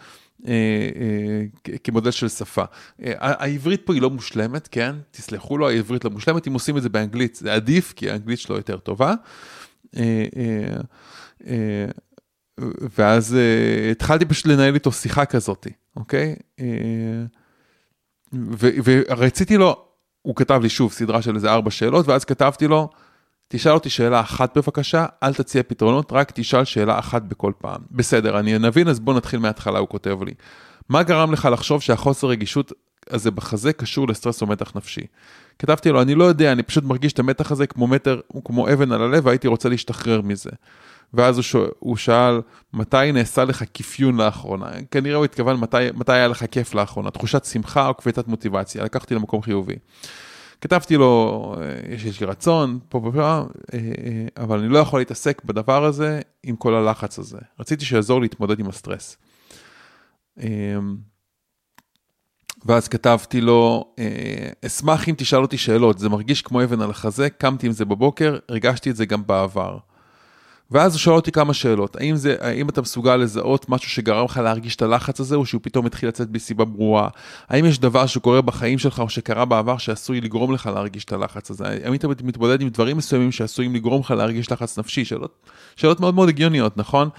אה, 0.47 0.53
אה, 0.53 1.77
כמודל 1.83 2.11
של 2.11 2.29
שפה. 2.29 2.63
אה, 3.03 3.13
העברית 3.19 3.81
פה 3.85 3.93
היא 3.93 4.01
לא 4.01 4.09
מושלמת, 4.09 4.67
כן? 4.71 4.95
תסלחו 5.11 5.57
לו, 5.57 5.69
העברית 5.69 6.05
לא 6.05 6.11
מושלמת, 6.11 6.47
אם 6.47 6.53
עושים 6.53 6.77
את 6.77 6.81
זה 6.81 6.89
באנגלית 6.89 7.35
זה 7.35 7.53
עדיף, 7.53 7.93
כי 7.95 8.09
האנגלית 8.09 8.39
שלו 8.39 8.55
יותר 8.55 8.77
טובה. 8.77 9.13
אה, 9.97 10.25
אה, 10.37 10.77
אה, 11.47 11.85
ואז 12.97 13.35
uh, 13.35 13.91
התחלתי 13.91 14.25
פשוט 14.25 14.45
לנהל 14.45 14.73
איתו 14.73 14.91
שיחה 14.91 15.25
כזאת, 15.25 15.67
אוקיי? 15.95 16.35
Uh, 16.59 16.63
ורציתי 18.85 19.57
לו, 19.57 19.85
הוא 20.21 20.35
כתב 20.35 20.59
לי 20.63 20.69
שוב 20.69 20.91
סדרה 20.91 21.21
של 21.21 21.35
איזה 21.35 21.51
ארבע 21.51 21.71
שאלות, 21.71 22.07
ואז 22.07 22.25
כתבתי 22.25 22.67
לו, 22.67 22.89
תשאל 23.47 23.71
אותי 23.71 23.89
שאלה 23.89 24.21
אחת 24.21 24.57
בבקשה, 24.57 25.05
אל 25.23 25.33
תציע 25.33 25.63
פתרונות, 25.63 26.11
רק 26.11 26.31
תשאל 26.31 26.65
שאלה 26.65 26.99
אחת 26.99 27.21
בכל 27.21 27.51
פעם. 27.57 27.81
בסדר, 27.91 28.39
אני 28.39 28.59
נבין, 28.59 28.87
אז 28.87 28.99
בוא 28.99 29.13
נתחיל 29.13 29.39
מההתחלה, 29.39 29.79
הוא 29.79 29.87
כותב 29.89 30.23
לי. 30.23 30.33
מה 30.89 31.03
גרם 31.03 31.33
לך 31.33 31.49
לחשוב 31.51 31.81
שהחוסר 31.81 32.27
רגישות 32.27 32.71
הזה 33.09 33.31
בחזה 33.31 33.73
קשור 33.73 34.07
לסטרס 34.07 34.41
או 34.41 34.47
מתח 34.47 34.71
נפשי? 34.75 35.01
כתבתי 35.59 35.89
לו, 35.89 36.01
אני 36.01 36.15
לא 36.15 36.23
יודע, 36.23 36.51
אני 36.51 36.63
פשוט 36.63 36.83
מרגיש 36.83 37.13
את 37.13 37.19
המתח 37.19 37.51
הזה 37.51 37.67
כמו 37.67 37.87
מטר, 37.87 38.19
כמו 38.45 38.73
אבן 38.73 38.91
על 38.91 39.01
הלב, 39.01 39.25
והייתי 39.25 39.47
רוצה 39.47 39.69
להשתחרר 39.69 40.21
מזה. 40.21 40.49
ואז 41.13 41.37
הוא, 41.37 41.43
שואל, 41.43 41.69
הוא 41.79 41.97
שאל, 41.97 42.41
מתי 42.73 43.11
נעשה 43.13 43.45
לך 43.45 43.63
כפיון 43.73 44.17
לאחרונה? 44.17 44.69
כנראה 44.91 45.15
הוא 45.15 45.25
התכוון, 45.25 45.59
מתי, 45.59 45.77
מתי 45.93 46.11
היה 46.11 46.27
לך 46.27 46.45
כיף 46.51 46.73
לאחרונה? 46.73 47.11
תחושת 47.11 47.45
שמחה 47.45 47.87
או 47.87 47.97
כבדת 47.97 48.27
מוטיבציה? 48.27 48.83
לקחתי 48.83 49.15
למקום 49.15 49.41
חיובי. 49.41 49.75
כתבתי 50.61 50.97
לו, 50.97 51.55
אה, 51.61 51.93
יש 51.93 52.21
לי 52.21 52.25
רצון, 52.25 52.79
פה 52.89 53.01
פה 53.03 53.11
פה, 53.11 53.21
אה, 53.21 53.43
אה, 53.73 54.43
אבל 54.43 54.59
אני 54.59 54.69
לא 54.69 54.77
יכול 54.77 54.99
להתעסק 54.99 55.41
בדבר 55.45 55.85
הזה 55.85 56.21
עם 56.43 56.55
כל 56.55 56.73
הלחץ 56.73 57.19
הזה. 57.19 57.37
רציתי 57.59 57.85
שיעזור 57.85 58.21
להתמודד 58.21 58.59
עם 58.59 58.69
הסטרס. 58.69 59.17
ואז 62.65 62.87
כתבתי 62.87 63.41
לו, 63.41 63.93
אשמח 64.65 65.09
אם 65.09 65.13
תשאל 65.17 65.41
אותי 65.41 65.57
שאלות, 65.57 65.99
זה 65.99 66.09
מרגיש 66.09 66.41
כמו 66.41 66.63
אבן 66.63 66.81
על 66.81 66.89
החזה, 66.89 67.29
קמתי 67.29 67.67
עם 67.67 67.73
זה 67.73 67.85
בבוקר, 67.85 68.37
הרגשתי 68.49 68.89
את 68.89 68.95
זה 68.95 69.05
גם 69.05 69.27
בעבר. 69.27 69.77
ואז 70.71 70.93
הוא 70.93 70.99
שואל 70.99 71.15
אותי 71.15 71.31
כמה 71.31 71.53
שאלות, 71.53 71.95
האם, 71.95 72.15
זה, 72.15 72.35
האם 72.39 72.69
אתה 72.69 72.81
מסוגל 72.81 73.15
לזהות 73.15 73.69
משהו 73.69 73.89
שגרם 73.89 74.25
לך 74.25 74.37
להרגיש 74.37 74.75
את 74.75 74.81
הלחץ 74.81 75.19
הזה, 75.19 75.35
או 75.35 75.45
שהוא 75.45 75.61
פתאום 75.63 75.85
התחיל 75.85 76.09
לצאת 76.09 76.29
בסיבה 76.29 76.65
ברורה? 76.65 77.09
האם 77.49 77.65
יש 77.65 77.79
דבר 77.79 78.05
שקורה 78.05 78.41
בחיים 78.41 78.79
שלך, 78.79 78.99
או 78.99 79.09
שקרה 79.09 79.45
בעבר, 79.45 79.77
שעשוי 79.77 80.21
לגרום 80.21 80.53
לך 80.53 80.69
להרגיש 80.73 81.05
את 81.05 81.11
הלחץ 81.11 81.51
הזה? 81.51 81.63
האם 81.83 81.93
אתה 81.93 82.07
מתמודד 82.07 82.61
עם 82.61 82.69
דברים 82.69 82.97
מסוימים 82.97 83.31
שעשויים 83.31 83.75
לגרום 83.75 84.01
לך 84.01 84.11
להרגיש 84.11 84.51
לחץ 84.51 84.79
נפשי? 84.79 85.05
שאלות, 85.05 85.45
שאלות 85.75 85.99
מאוד 85.99 86.15
מאוד 86.15 86.29
הגיוניות, 86.29 86.77
נכון? 86.77 87.09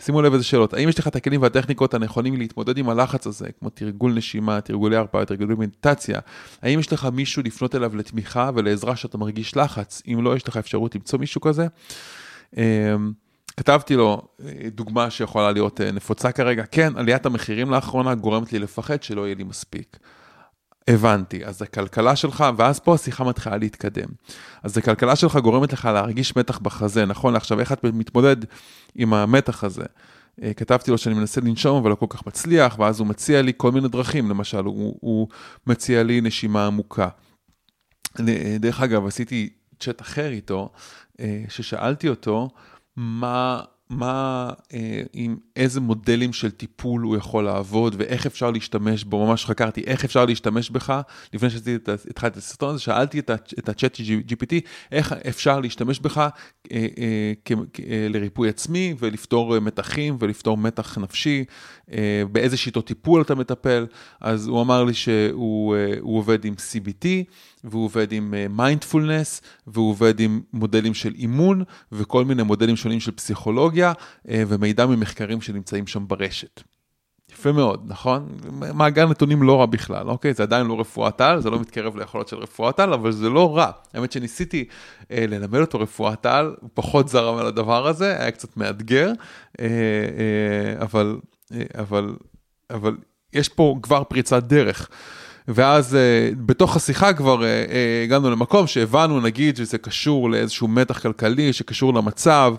שימו 0.00 0.22
לב 0.22 0.32
איזה 0.32 0.44
שאלות, 0.44 0.74
האם 0.74 0.88
יש 0.88 0.98
לך 0.98 1.08
את 1.08 1.16
הכלים 1.16 1.42
והטכניקות 1.42 1.94
הנכונים 1.94 2.36
להתמודד 2.36 2.78
עם 2.78 2.88
הלחץ 2.88 3.26
הזה, 3.26 3.46
כמו 3.60 3.70
תרגול 3.70 4.12
נשימה, 4.12 4.60
תרגולי 4.60 4.96
הרפאה, 4.96 5.24
תרגולי 5.24 5.54
מדיטציה? 5.54 6.20
האם 6.62 6.78
יש 6.78 6.92
לך 6.92 7.08
מישהו 7.12 7.42
לפנות 7.42 7.74
אליו 7.74 7.96
לתמיכה 7.96 8.50
ולעזרה 8.54 8.96
שאתה 8.96 9.18
מרגיש 9.18 9.56
לחץ? 9.56 10.02
אם 10.06 10.24
לא, 10.24 10.36
יש 10.36 10.48
לך 10.48 10.56
אפשרות 10.56 10.94
למצוא 10.94 11.18
מישהו 11.18 11.40
כזה? 11.40 11.66
אמ, 12.56 13.12
כתבתי 13.56 13.96
לו 13.96 14.22
אה, 14.44 14.52
דוגמה 14.70 15.10
שיכולה 15.10 15.52
להיות 15.52 15.80
אה, 15.80 15.92
נפוצה 15.92 16.32
כרגע, 16.32 16.64
כן, 16.70 16.92
עליית 16.96 17.26
המחירים 17.26 17.70
לאחרונה 17.70 18.14
גורמת 18.14 18.52
לי 18.52 18.58
לפחד 18.58 19.02
שלא 19.02 19.26
יהיה 19.26 19.34
לי 19.34 19.44
מספיק. 19.44 19.98
הבנתי, 20.88 21.44
אז 21.44 21.62
הכלכלה 21.62 22.16
שלך, 22.16 22.44
ואז 22.56 22.80
פה 22.80 22.94
השיחה 22.94 23.24
מתחילה 23.24 23.56
להתקדם. 23.56 24.08
אז 24.62 24.78
הכלכלה 24.78 25.16
שלך 25.16 25.36
גורמת 25.36 25.72
לך 25.72 25.84
להרגיש 25.84 26.36
מתח 26.36 26.58
בחזה, 26.58 27.06
נכון? 27.06 27.36
עכשיו, 27.36 27.60
איך 27.60 27.72
את 27.72 27.84
מתמודד 27.84 28.36
עם 28.94 29.14
המתח 29.14 29.64
הזה? 29.64 29.84
אה, 30.42 30.54
כתבתי 30.54 30.90
לו 30.90 30.98
שאני 30.98 31.14
מנסה 31.14 31.40
לנשום 31.40 31.76
אבל 31.76 31.90
לא 31.90 31.94
כל 31.94 32.06
כך 32.08 32.26
מצליח, 32.26 32.78
ואז 32.78 33.00
הוא 33.00 33.06
מציע 33.06 33.42
לי 33.42 33.52
כל 33.56 33.72
מיני 33.72 33.88
דרכים, 33.88 34.30
למשל, 34.30 34.64
הוא, 34.64 34.96
הוא 35.00 35.28
מציע 35.66 36.02
לי 36.02 36.20
נשימה 36.20 36.66
עמוקה. 36.66 37.08
דרך 38.60 38.80
אגב, 38.80 39.06
עשיתי 39.06 39.48
צ'אט 39.80 40.00
אחר 40.00 40.30
איתו, 40.30 40.70
ששאלתי 41.48 42.08
אותו, 42.08 42.48
מה, 42.96 43.60
מה, 43.90 44.50
אה, 44.74 45.02
עם 45.12 45.36
איזה 45.58 45.80
מודלים 45.80 46.32
של 46.32 46.50
טיפול 46.50 47.02
הוא 47.02 47.16
יכול 47.16 47.44
לעבוד 47.44 47.94
ואיך 47.98 48.26
אפשר 48.26 48.50
להשתמש 48.50 49.04
בו, 49.04 49.26
ממש 49.26 49.46
חקרתי 49.46 49.82
איך 49.86 50.04
אפשר 50.04 50.24
להשתמש 50.24 50.70
בך, 50.70 51.00
לפני 51.34 51.50
שהתחלתי 51.50 52.26
את 52.26 52.36
הסרטון 52.36 52.70
הזה, 52.70 52.78
שאלתי 52.78 53.18
את 53.18 53.68
ה-chat 53.68 54.00
GPT, 54.28 54.54
איך 54.92 55.12
אפשר 55.28 55.60
להשתמש 55.60 56.00
בך 56.00 56.18
אה, 56.18 56.28
אה, 56.72 57.32
אה, 57.88 58.06
לריפוי 58.10 58.48
עצמי 58.48 58.94
ולפתור 58.98 59.58
מתחים 59.60 60.16
ולפתור 60.20 60.56
מתח 60.56 60.98
נפשי, 60.98 61.44
אה, 61.92 62.22
באיזה 62.32 62.56
שיטות 62.56 62.86
טיפול 62.86 63.22
אתה 63.22 63.34
מטפל, 63.34 63.86
אז 64.20 64.46
הוא 64.46 64.62
אמר 64.62 64.84
לי 64.84 64.94
שהוא 64.94 65.76
אה, 65.76 65.94
עובד 66.00 66.44
עם 66.44 66.54
CBT, 66.54 67.06
והוא 67.64 67.84
עובד 67.84 68.12
עם 68.12 68.34
מיינדפולנס, 68.50 69.40
uh, 69.44 69.44
והוא 69.66 69.90
עובד 69.90 70.20
עם 70.20 70.40
מודלים 70.52 70.94
של 70.94 71.14
אימון, 71.14 71.64
וכל 71.92 72.24
מיני 72.24 72.42
מודלים 72.42 72.76
שונים 72.76 73.00
של 73.00 73.12
פסיכולוגיה, 73.12 73.92
uh, 73.92 74.30
ומידע 74.48 74.86
ממחקרים 74.86 75.40
שנמצאים 75.48 75.86
שם 75.86 76.08
ברשת. 76.08 76.62
יפה 77.32 77.52
מאוד, 77.52 77.84
נכון? 77.86 78.36
מאגר 78.74 79.06
נתונים 79.06 79.42
לא 79.42 79.60
רע 79.60 79.66
בכלל, 79.66 80.08
אוקיי? 80.08 80.34
זה 80.34 80.42
עדיין 80.42 80.66
לא 80.66 80.80
רפואת 80.80 81.20
על, 81.20 81.40
זה 81.40 81.50
לא 81.50 81.60
מתקרב 81.60 81.96
ליכולות 81.96 82.28
של 82.28 82.36
רפואת 82.36 82.80
על, 82.80 82.92
אבל 82.92 83.12
זה 83.12 83.28
לא 83.28 83.56
רע. 83.56 83.70
האמת 83.94 84.12
שניסיתי 84.12 84.64
אה, 85.10 85.24
ללמד 85.28 85.60
אותו 85.60 85.80
רפואת 85.80 86.26
על, 86.26 86.54
הוא 86.60 86.70
פחות 86.74 87.08
זרם 87.08 87.38
על 87.38 87.46
הדבר 87.46 87.86
הזה, 87.86 88.16
היה 88.20 88.30
קצת 88.30 88.56
מאתגר, 88.56 89.12
אה, 89.60 89.66
אה, 89.66 90.84
אבל, 90.84 91.16
אה, 91.52 91.62
אבל, 91.78 92.16
אבל 92.70 92.96
יש 93.32 93.48
פה 93.48 93.78
כבר 93.82 94.04
פריצת 94.04 94.42
דרך. 94.42 94.88
ואז 95.48 95.94
uh, 95.94 96.36
בתוך 96.46 96.76
השיחה 96.76 97.12
כבר 97.12 97.38
uh, 97.38 97.40
uh, 97.40 98.04
הגענו 98.04 98.30
למקום 98.30 98.66
שהבנו, 98.66 99.20
נגיד, 99.20 99.56
שזה 99.56 99.78
קשור 99.78 100.30
לאיזשהו 100.30 100.68
מתח 100.68 100.98
כלכלי, 100.98 101.52
שקשור 101.52 101.94
למצב, 101.94 102.54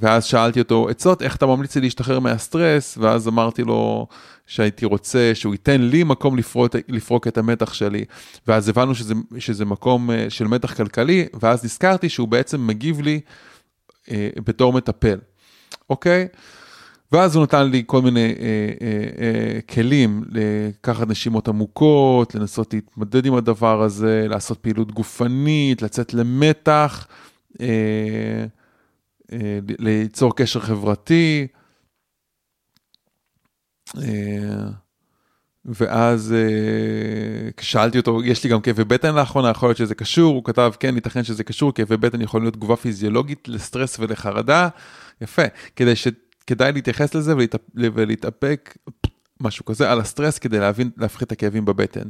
ואז 0.00 0.24
שאלתי 0.24 0.60
אותו 0.60 0.88
עצות, 0.88 1.22
איך 1.22 1.36
אתה 1.36 1.46
ממליץ 1.46 1.76
לי 1.76 1.80
להשתחרר 1.80 2.20
מהסטרס, 2.20 2.98
ואז 3.00 3.28
אמרתי 3.28 3.62
לו 3.62 4.06
שהייתי 4.46 4.84
רוצה 4.84 5.30
שהוא 5.34 5.54
ייתן 5.54 5.80
לי 5.80 6.04
מקום 6.04 6.36
לפרוק, 6.36 6.76
לפרוק 6.88 7.28
את 7.28 7.38
המתח 7.38 7.72
שלי, 7.72 8.04
ואז 8.46 8.68
הבנו 8.68 8.94
שזה, 8.94 9.14
שזה 9.38 9.64
מקום 9.64 10.10
uh, 10.10 10.12
של 10.28 10.46
מתח 10.46 10.74
כלכלי, 10.74 11.26
ואז 11.40 11.64
נזכרתי 11.64 12.08
שהוא 12.08 12.28
בעצם 12.28 12.66
מגיב 12.66 13.00
לי 13.00 13.20
uh, 14.04 14.10
בתור 14.44 14.72
מטפל, 14.72 15.18
אוקיי? 15.90 16.28
ואז 17.12 17.36
הוא 17.36 17.42
נתן 17.42 17.70
לי 17.70 17.82
כל 17.86 18.02
מיני 18.02 18.20
אה, 18.20 18.34
אה, 18.82 19.04
אה, 19.20 19.60
כלים 19.74 20.24
לקחת 20.30 21.08
נשימות 21.08 21.48
עמוקות, 21.48 22.34
לנסות 22.34 22.74
להתמודד 22.74 23.26
עם 23.26 23.34
הדבר 23.34 23.82
הזה, 23.82 24.26
לעשות 24.28 24.58
פעילות 24.58 24.92
גופנית, 24.92 25.82
לצאת 25.82 26.14
למתח, 26.14 27.06
אה, 27.60 27.66
אה, 27.66 28.44
ליצור 29.78 30.36
קשר 30.36 30.60
חברתי. 30.60 31.46
אה, 33.96 34.68
ואז 35.64 36.32
אה, 36.32 37.50
כששאלתי 37.56 37.98
אותו, 37.98 38.24
יש 38.24 38.44
לי 38.44 38.50
גם 38.50 38.60
כאבי 38.60 38.84
בטן 38.84 39.14
לאחרונה, 39.14 39.50
יכול 39.50 39.68
להיות 39.68 39.76
שזה 39.76 39.94
קשור, 39.94 40.34
הוא 40.34 40.44
כתב, 40.44 40.72
כן, 40.80 40.94
ייתכן 40.94 41.24
שזה 41.24 41.44
קשור, 41.44 41.74
כאבי 41.74 41.96
בטן 41.96 42.20
יכול 42.20 42.40
להיות 42.42 42.54
תגובה 42.54 42.76
פיזיולוגית 42.76 43.48
לסטרס 43.48 43.98
ולחרדה, 43.98 44.68
יפה, 45.20 45.42
כדי 45.76 45.96
ש... 45.96 46.08
כדאי 46.46 46.72
להתייחס 46.72 47.14
לזה 47.14 47.36
ולהתאפ... 47.36 47.60
ולהתאפק, 47.74 48.76
משהו 49.40 49.64
כזה, 49.64 49.90
על 49.90 50.00
הסטרס 50.00 50.38
כדי 50.38 50.58
להבין, 50.58 50.90
להפחית 50.96 51.26
את 51.26 51.32
הכאבים 51.32 51.64
בבטן. 51.64 52.08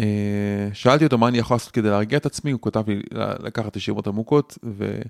אה, 0.00 0.68
שאלתי 0.72 1.04
אותו 1.04 1.18
מה 1.18 1.28
אני 1.28 1.38
יכול 1.38 1.54
לעשות 1.54 1.72
כדי 1.72 1.90
להרגיע 1.90 2.18
את 2.18 2.26
עצמי, 2.26 2.50
הוא 2.50 2.60
כותב 2.60 2.88
לי 2.88 3.02
לקחת 3.40 3.76
ישיבות 3.76 4.06
עמוקות, 4.06 4.58
ו... 4.64 5.00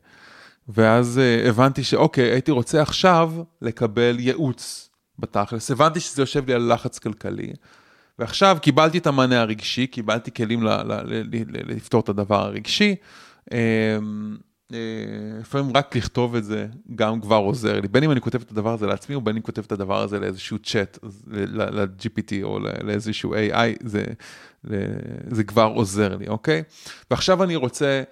ואז 0.68 1.18
אה, 1.18 1.48
הבנתי 1.48 1.84
שאוקיי, 1.84 2.30
הייתי 2.30 2.50
רוצה 2.50 2.82
עכשיו 2.82 3.32
לקבל 3.62 4.16
ייעוץ 4.18 4.90
בתכלס, 5.18 5.70
הבנתי 5.70 6.00
שזה 6.00 6.22
יושב 6.22 6.46
לי 6.46 6.54
על 6.54 6.72
לחץ 6.72 6.98
כלכלי, 6.98 7.52
ועכשיו 8.18 8.58
קיבלתי 8.62 8.98
את 8.98 9.06
המענה 9.06 9.40
הרגשי, 9.40 9.86
קיבלתי 9.86 10.30
כלים 10.34 10.62
ל... 10.62 10.68
ל... 10.68 10.92
ל... 11.06 11.22
לפתור 11.74 12.00
את 12.00 12.08
הדבר 12.08 12.42
הרגשי. 12.42 12.94
אמ, 13.52 14.36
אה, 14.72 14.78
לפעמים 15.40 15.76
רק 15.76 15.96
לכתוב 15.96 16.36
את 16.36 16.44
זה 16.44 16.66
גם 16.94 17.20
כבר 17.20 17.36
עוזר 17.36 17.80
לי, 17.80 17.88
בין 17.88 18.04
אם 18.04 18.10
אני 18.10 18.20
כותב 18.20 18.42
את 18.42 18.50
הדבר 18.50 18.72
הזה 18.72 18.86
לעצמי, 18.86 19.14
או 19.14 19.20
בין 19.20 19.32
אם 19.32 19.36
אני 19.36 19.42
כותב 19.42 19.62
את 19.66 19.72
הדבר 19.72 20.02
הזה 20.02 20.20
לאיזשהו 20.20 20.58
צ'אט, 20.58 20.98
ל-GPT 21.26 22.32
או 22.42 22.58
לאיזשהו 22.58 23.34
AI, 23.34 23.84
זה, 23.84 24.04
זה 25.30 25.44
כבר 25.44 25.72
עוזר 25.74 26.16
לי, 26.16 26.28
אוקיי? 26.28 26.62
ועכשיו 27.10 27.42
אני 27.42 27.56
רוצה 27.56 28.02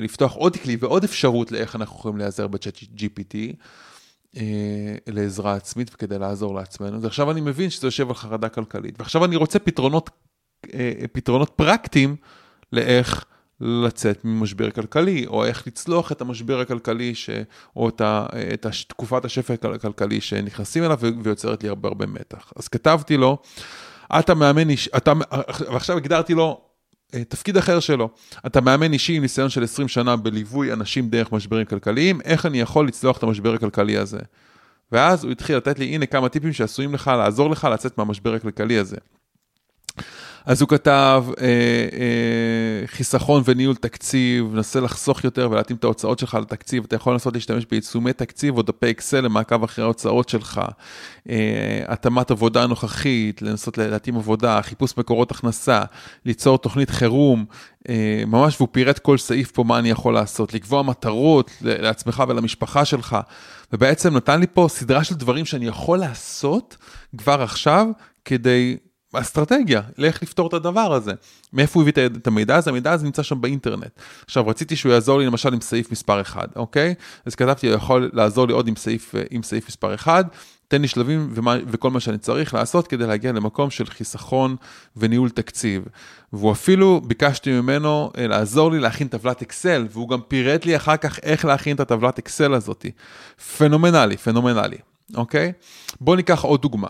לפתוח 0.00 0.32
עוד 0.32 0.56
כלי 0.56 0.76
ועוד 0.80 1.04
אפשרות 1.04 1.52
לאיך 1.52 1.76
אנחנו 1.76 1.96
יכולים 1.96 2.18
להיעזר 2.18 2.46
בצ'אט 2.46 2.76
GPT. 2.76 3.36
אה, 4.36 4.96
לעזרה 5.06 5.54
עצמית 5.54 5.90
וכדי 5.94 6.18
לעזור 6.18 6.54
לעצמנו, 6.54 7.02
ועכשיו 7.02 7.30
אני 7.30 7.40
מבין 7.40 7.70
שזה 7.70 7.86
יושב 7.86 8.08
על 8.08 8.14
חרדה 8.14 8.48
כלכלית, 8.48 8.94
ועכשיו 8.98 9.24
אני 9.24 9.36
רוצה 9.36 9.58
פתרונות, 9.58 10.10
אה, 10.74 10.92
פתרונות 11.12 11.50
פרקטיים 11.56 12.16
לאיך 12.72 13.24
לצאת 13.60 14.24
ממשבר 14.24 14.70
כלכלי, 14.70 15.26
או 15.26 15.44
איך 15.44 15.66
לצלוח 15.66 16.12
את 16.12 16.20
המשבר 16.20 16.60
הכלכלי, 16.60 17.14
ש... 17.14 17.30
או 17.76 17.88
את, 17.88 18.00
ה... 18.00 18.26
את 18.54 18.66
תקופת 18.88 19.24
השפע 19.24 19.54
הכלכלי 19.74 20.20
שנכנסים 20.20 20.84
אליו 20.84 20.98
ויוצרת 21.22 21.62
לי 21.62 21.68
הרבה 21.68 21.88
הרבה 21.88 22.06
מתח. 22.06 22.52
אז 22.56 22.68
כתבתי 22.68 23.16
לו, 23.16 23.38
אתה 24.18 24.34
מאמן, 24.34 24.68
אתה... 24.96 25.12
ועכשיו 25.72 25.96
הגדרתי 25.96 26.34
לו 26.34 26.60
אה, 26.60 26.67
תפקיד 27.28 27.56
אחר 27.56 27.80
שלו. 27.80 28.10
אתה 28.46 28.60
מאמן 28.60 28.92
אישי 28.92 29.12
עם 29.12 29.22
ניסיון 29.22 29.48
של 29.48 29.64
20 29.64 29.88
שנה 29.88 30.16
בליווי 30.16 30.72
אנשים 30.72 31.08
דרך 31.08 31.32
משברים 31.32 31.64
כלכליים, 31.64 32.20
איך 32.20 32.46
אני 32.46 32.60
יכול 32.60 32.88
לצלוח 32.88 33.18
את 33.18 33.22
המשבר 33.22 33.54
הכלכלי 33.54 33.96
הזה? 33.96 34.18
ואז 34.92 35.24
הוא 35.24 35.32
התחיל 35.32 35.56
לתת 35.56 35.78
לי, 35.78 35.84
הנה 35.84 36.06
כמה 36.06 36.28
טיפים 36.28 36.52
שעשויים 36.52 36.94
לך 36.94 37.10
לעזור 37.18 37.50
לך 37.50 37.68
לצאת 37.72 37.98
מהמשבר 37.98 38.34
הכלכלי 38.34 38.78
הזה. 38.78 38.96
אז 40.48 40.60
הוא 40.60 40.68
כתב 40.68 41.24
אה, 41.40 41.44
אה, 41.44 42.86
חיסכון 42.86 43.42
וניהול 43.44 43.76
תקציב, 43.76 44.54
נסה 44.54 44.80
לחסוך 44.80 45.24
יותר 45.24 45.48
ולהתאים 45.50 45.76
את 45.76 45.84
ההוצאות 45.84 46.18
שלך 46.18 46.34
לתקציב, 46.34 46.84
אתה 46.84 46.96
יכול 46.96 47.12
לנסות 47.12 47.34
להשתמש 47.34 47.66
בעיצומי 47.70 48.12
תקציב 48.12 48.56
או 48.56 48.62
דפי 48.62 48.90
אקסל 48.90 49.20
למעקב 49.20 49.64
אחרי 49.64 49.84
ההוצאות 49.84 50.28
שלך, 50.28 50.60
אה, 51.30 51.82
התאמת 51.86 52.30
עבודה 52.30 52.66
נוכחית, 52.66 53.42
לנסות 53.42 53.78
להתאים 53.78 54.16
עבודה, 54.16 54.62
חיפוש 54.62 54.92
מקורות 54.96 55.30
הכנסה, 55.30 55.82
ליצור 56.24 56.58
תוכנית 56.58 56.90
חירום, 56.90 57.44
אה, 57.88 58.22
ממש, 58.26 58.56
והוא 58.58 58.68
פירט 58.72 58.98
כל 58.98 59.18
סעיף 59.18 59.50
פה 59.50 59.64
מה 59.64 59.78
אני 59.78 59.90
יכול 59.90 60.14
לעשות, 60.14 60.54
לקבוע 60.54 60.82
מטרות 60.82 61.50
לעצמך 61.60 62.22
ולמשפחה 62.28 62.84
שלך, 62.84 63.16
ובעצם 63.72 64.16
נתן 64.16 64.40
לי 64.40 64.46
פה 64.52 64.66
סדרה 64.70 65.04
של 65.04 65.14
דברים 65.14 65.44
שאני 65.44 65.66
יכול 65.66 65.98
לעשות 65.98 66.76
כבר 67.16 67.42
עכשיו 67.42 67.86
כדי 68.24 68.76
אסטרטגיה, 69.12 69.82
לאיך 69.98 70.22
לפתור 70.22 70.48
את 70.48 70.52
הדבר 70.52 70.92
הזה. 70.92 71.12
מאיפה 71.52 71.80
הוא 71.80 71.88
הביא 71.88 72.06
את 72.06 72.26
המידע 72.26 72.56
הזה? 72.56 72.70
המידע 72.70 72.92
הזה 72.92 73.04
נמצא 73.04 73.22
שם 73.22 73.40
באינטרנט. 73.40 74.00
עכשיו, 74.24 74.46
רציתי 74.46 74.76
שהוא 74.76 74.92
יעזור 74.92 75.18
לי 75.18 75.26
למשל 75.26 75.54
עם 75.54 75.60
סעיף 75.60 75.92
מספר 75.92 76.20
1, 76.20 76.56
אוקיי? 76.56 76.94
אז 77.26 77.34
כתבתי, 77.34 77.66
הוא 77.66 77.76
יכול 77.76 78.10
לעזור 78.12 78.46
לי 78.46 78.52
עוד 78.52 78.68
עם 78.68 78.76
סעיף, 78.76 79.14
עם 79.30 79.42
סעיף 79.42 79.68
מספר 79.68 79.94
1, 79.94 80.26
תן 80.68 80.82
לי 80.82 80.88
שלבים 80.88 81.30
ומה, 81.34 81.56
וכל 81.66 81.90
מה 81.90 82.00
שאני 82.00 82.18
צריך 82.18 82.54
לעשות 82.54 82.86
כדי 82.86 83.06
להגיע 83.06 83.32
למקום 83.32 83.70
של 83.70 83.86
חיסכון 83.86 84.56
וניהול 84.96 85.30
תקציב. 85.30 85.84
והוא 86.32 86.52
אפילו, 86.52 87.00
ביקשתי 87.04 87.50
ממנו 87.50 88.10
אה, 88.18 88.26
לעזור 88.26 88.70
לי 88.70 88.78
להכין 88.78 89.08
טבלת 89.08 89.42
אקסל, 89.42 89.86
והוא 89.90 90.08
גם 90.08 90.20
פירט 90.28 90.66
לי 90.66 90.76
אחר 90.76 90.96
כך 90.96 91.18
איך 91.22 91.44
להכין 91.44 91.76
את 91.76 91.80
הטבלת 91.80 92.18
אקסל 92.18 92.54
הזאת. 92.54 92.86
פנומנלי, 93.58 94.16
פנומנלי, 94.16 94.78
אוקיי? 95.14 95.52
בואו 96.00 96.16
ניקח 96.16 96.44
עוד 96.44 96.62
דוגמה. 96.62 96.88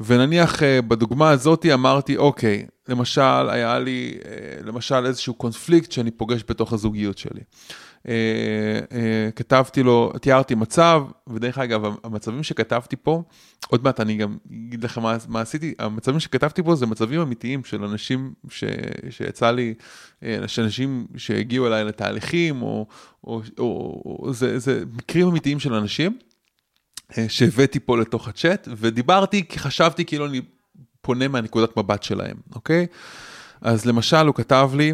ונניח 0.00 0.62
אה, 0.62 0.82
בדוגמה 0.82 1.30
הזאת 1.30 1.66
אמרתי, 1.74 2.16
אוקיי, 2.16 2.66
למשל, 2.88 3.48
היה 3.48 3.78
לי, 3.78 4.18
אה, 4.24 4.62
למשל 4.64 5.06
איזשהו 5.06 5.34
קונפליקט 5.34 5.92
שאני 5.92 6.10
פוגש 6.10 6.44
בתוך 6.48 6.72
הזוגיות 6.72 7.18
שלי. 7.18 7.40
אה, 8.08 8.10
כתבתי 9.36 9.82
לו, 9.82 10.12
תיארתי 10.20 10.54
מצב, 10.54 11.02
ודרך 11.26 11.58
אגב, 11.58 11.82
המצבים 12.04 12.42
שכתבתי 12.42 12.96
פה, 12.96 13.22
עוד 13.68 13.84
מעט 13.84 14.00
אני 14.00 14.16
גם 14.16 14.36
אגיד 14.66 14.84
לך 14.84 14.98
מה, 14.98 15.16
מה 15.28 15.40
עשיתי, 15.40 15.74
המצבים 15.78 16.20
שכתבתי 16.20 16.62
פה 16.62 16.74
זה 16.74 16.86
מצבים 16.86 17.20
אמיתיים 17.20 17.64
של 17.64 17.84
אנשים 17.84 18.32
ש, 18.48 18.64
שיצא 19.10 19.50
לי, 19.50 19.74
של 20.46 20.62
אנשים 20.62 21.06
שהגיעו 21.16 21.66
אליי 21.66 21.84
לתהליכים, 21.84 22.62
או, 22.62 22.86
או, 23.24 23.42
או, 23.58 24.02
או 24.04 24.32
זה, 24.32 24.58
זה 24.58 24.82
מקרים 24.92 25.28
אמיתיים 25.28 25.60
של 25.60 25.74
אנשים. 25.74 26.18
אה, 27.18 27.24
שהבאתי 27.28 27.80
פה 27.80 27.98
לתוך 27.98 28.28
הצ'אט, 28.28 28.68
ודיברתי 28.76 29.48
כי 29.48 29.58
חשבתי 29.58 30.04
כאילו 30.04 30.26
אני 30.26 30.40
פונה 31.00 31.28
מהנקודת 31.28 31.76
מבט 31.76 32.02
שלהם, 32.02 32.36
אוקיי? 32.54 32.86
אז 33.60 33.86
למשל 33.86 34.26
הוא 34.26 34.34
כתב 34.34 34.70
לי, 34.76 34.92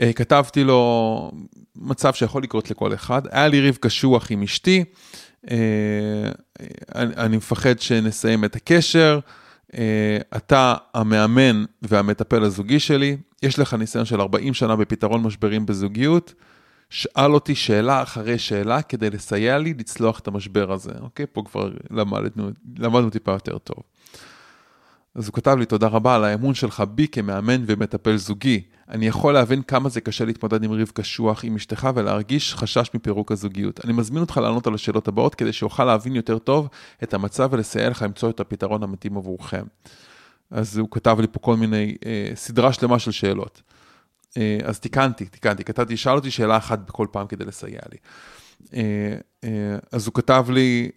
אה, 0.00 0.12
כתבתי 0.12 0.64
לו 0.64 1.30
מצב 1.76 2.14
שיכול 2.14 2.42
לקרות 2.42 2.70
לכל 2.70 2.94
אחד, 2.94 3.22
היה 3.30 3.48
לי 3.48 3.60
ריב 3.60 3.78
קשוח 3.80 4.30
עם 4.30 4.42
אשתי, 4.42 4.84
אה, 5.50 5.56
אני, 6.94 7.36
מפחד 7.36 7.78
שנסיים 7.78 8.44
את 8.44 8.56
הקשר, 8.56 9.18
אתה 10.36 10.74
המאמן 10.94 11.64
והמטפל 11.82 12.42
הזוגי 12.42 12.80
שלי, 12.80 13.16
יש 13.42 13.58
לך 13.58 13.74
ניסיון 13.74 14.04
של 14.04 14.20
40 14.20 14.54
שנה 14.54 14.76
בפתרון 14.76 15.22
משברים 15.22 15.66
בזוגיות, 15.66 16.34
שאל 16.92 17.34
אותי 17.34 17.54
שאלה 17.54 18.02
אחרי 18.02 18.38
שאלה 18.38 18.82
כדי 18.82 19.10
לסייע 19.10 19.58
לי 19.58 19.74
לצלוח 19.78 20.18
את 20.18 20.28
המשבר 20.28 20.72
הזה, 20.72 20.92
אוקיי? 21.00 21.26
פה 21.32 21.42
כבר 21.46 21.70
למדנו, 21.90 22.50
למדנו 22.78 23.10
טיפה 23.10 23.32
יותר 23.32 23.58
טוב. 23.58 23.76
אז 25.14 25.26
הוא 25.26 25.34
כתב 25.34 25.56
לי, 25.58 25.66
תודה 25.66 25.86
רבה 25.86 26.14
על 26.14 26.24
האמון 26.24 26.54
שלך 26.54 26.82
בי 26.94 27.08
כמאמן 27.08 27.62
ומטפל 27.66 28.16
זוגי. 28.16 28.62
אני 28.88 29.06
יכול 29.06 29.34
להבין 29.34 29.62
כמה 29.62 29.88
זה 29.88 30.00
קשה 30.00 30.24
להתמודד 30.24 30.64
עם 30.64 30.70
ריב 30.70 30.90
קשוח 30.94 31.44
עם 31.44 31.56
אשתך 31.56 31.88
ולהרגיש 31.94 32.54
חשש 32.54 32.90
מפירוק 32.94 33.32
הזוגיות. 33.32 33.84
אני 33.84 33.92
מזמין 33.92 34.20
אותך 34.20 34.36
לענות 34.36 34.66
על 34.66 34.74
השאלות 34.74 35.08
הבאות 35.08 35.34
כדי 35.34 35.52
שאוכל 35.52 35.84
להבין 35.84 36.16
יותר 36.16 36.38
טוב 36.38 36.68
את 37.02 37.14
המצב 37.14 37.48
ולסייע 37.52 37.90
לך 37.90 38.02
למצוא 38.02 38.30
את 38.30 38.40
הפתרון 38.40 38.82
המתאים 38.82 39.16
עבורכם. 39.16 39.64
אז 40.50 40.78
הוא 40.78 40.88
כתב 40.90 41.16
לי 41.20 41.26
פה 41.32 41.38
כל 41.38 41.56
מיני, 41.56 41.96
אה, 42.06 42.30
סדרה 42.34 42.72
שלמה 42.72 42.98
של 42.98 43.10
שאלות. 43.10 43.62
אה, 44.36 44.58
אז 44.64 44.80
תיקנתי, 44.80 45.24
תיקנתי, 45.24 45.64
כתבתי, 45.64 45.96
שאל 45.96 46.14
אותי 46.14 46.30
שאלה 46.30 46.56
אחת 46.56 46.78
בכל 46.78 47.06
פעם 47.10 47.26
כדי 47.26 47.44
לסייע 47.44 47.80
לי. 47.92 47.98
אה, 48.74 49.16
אה, 49.44 49.78
אז 49.92 50.06
הוא 50.06 50.14
כתב 50.14 50.46
לי, 50.50 50.90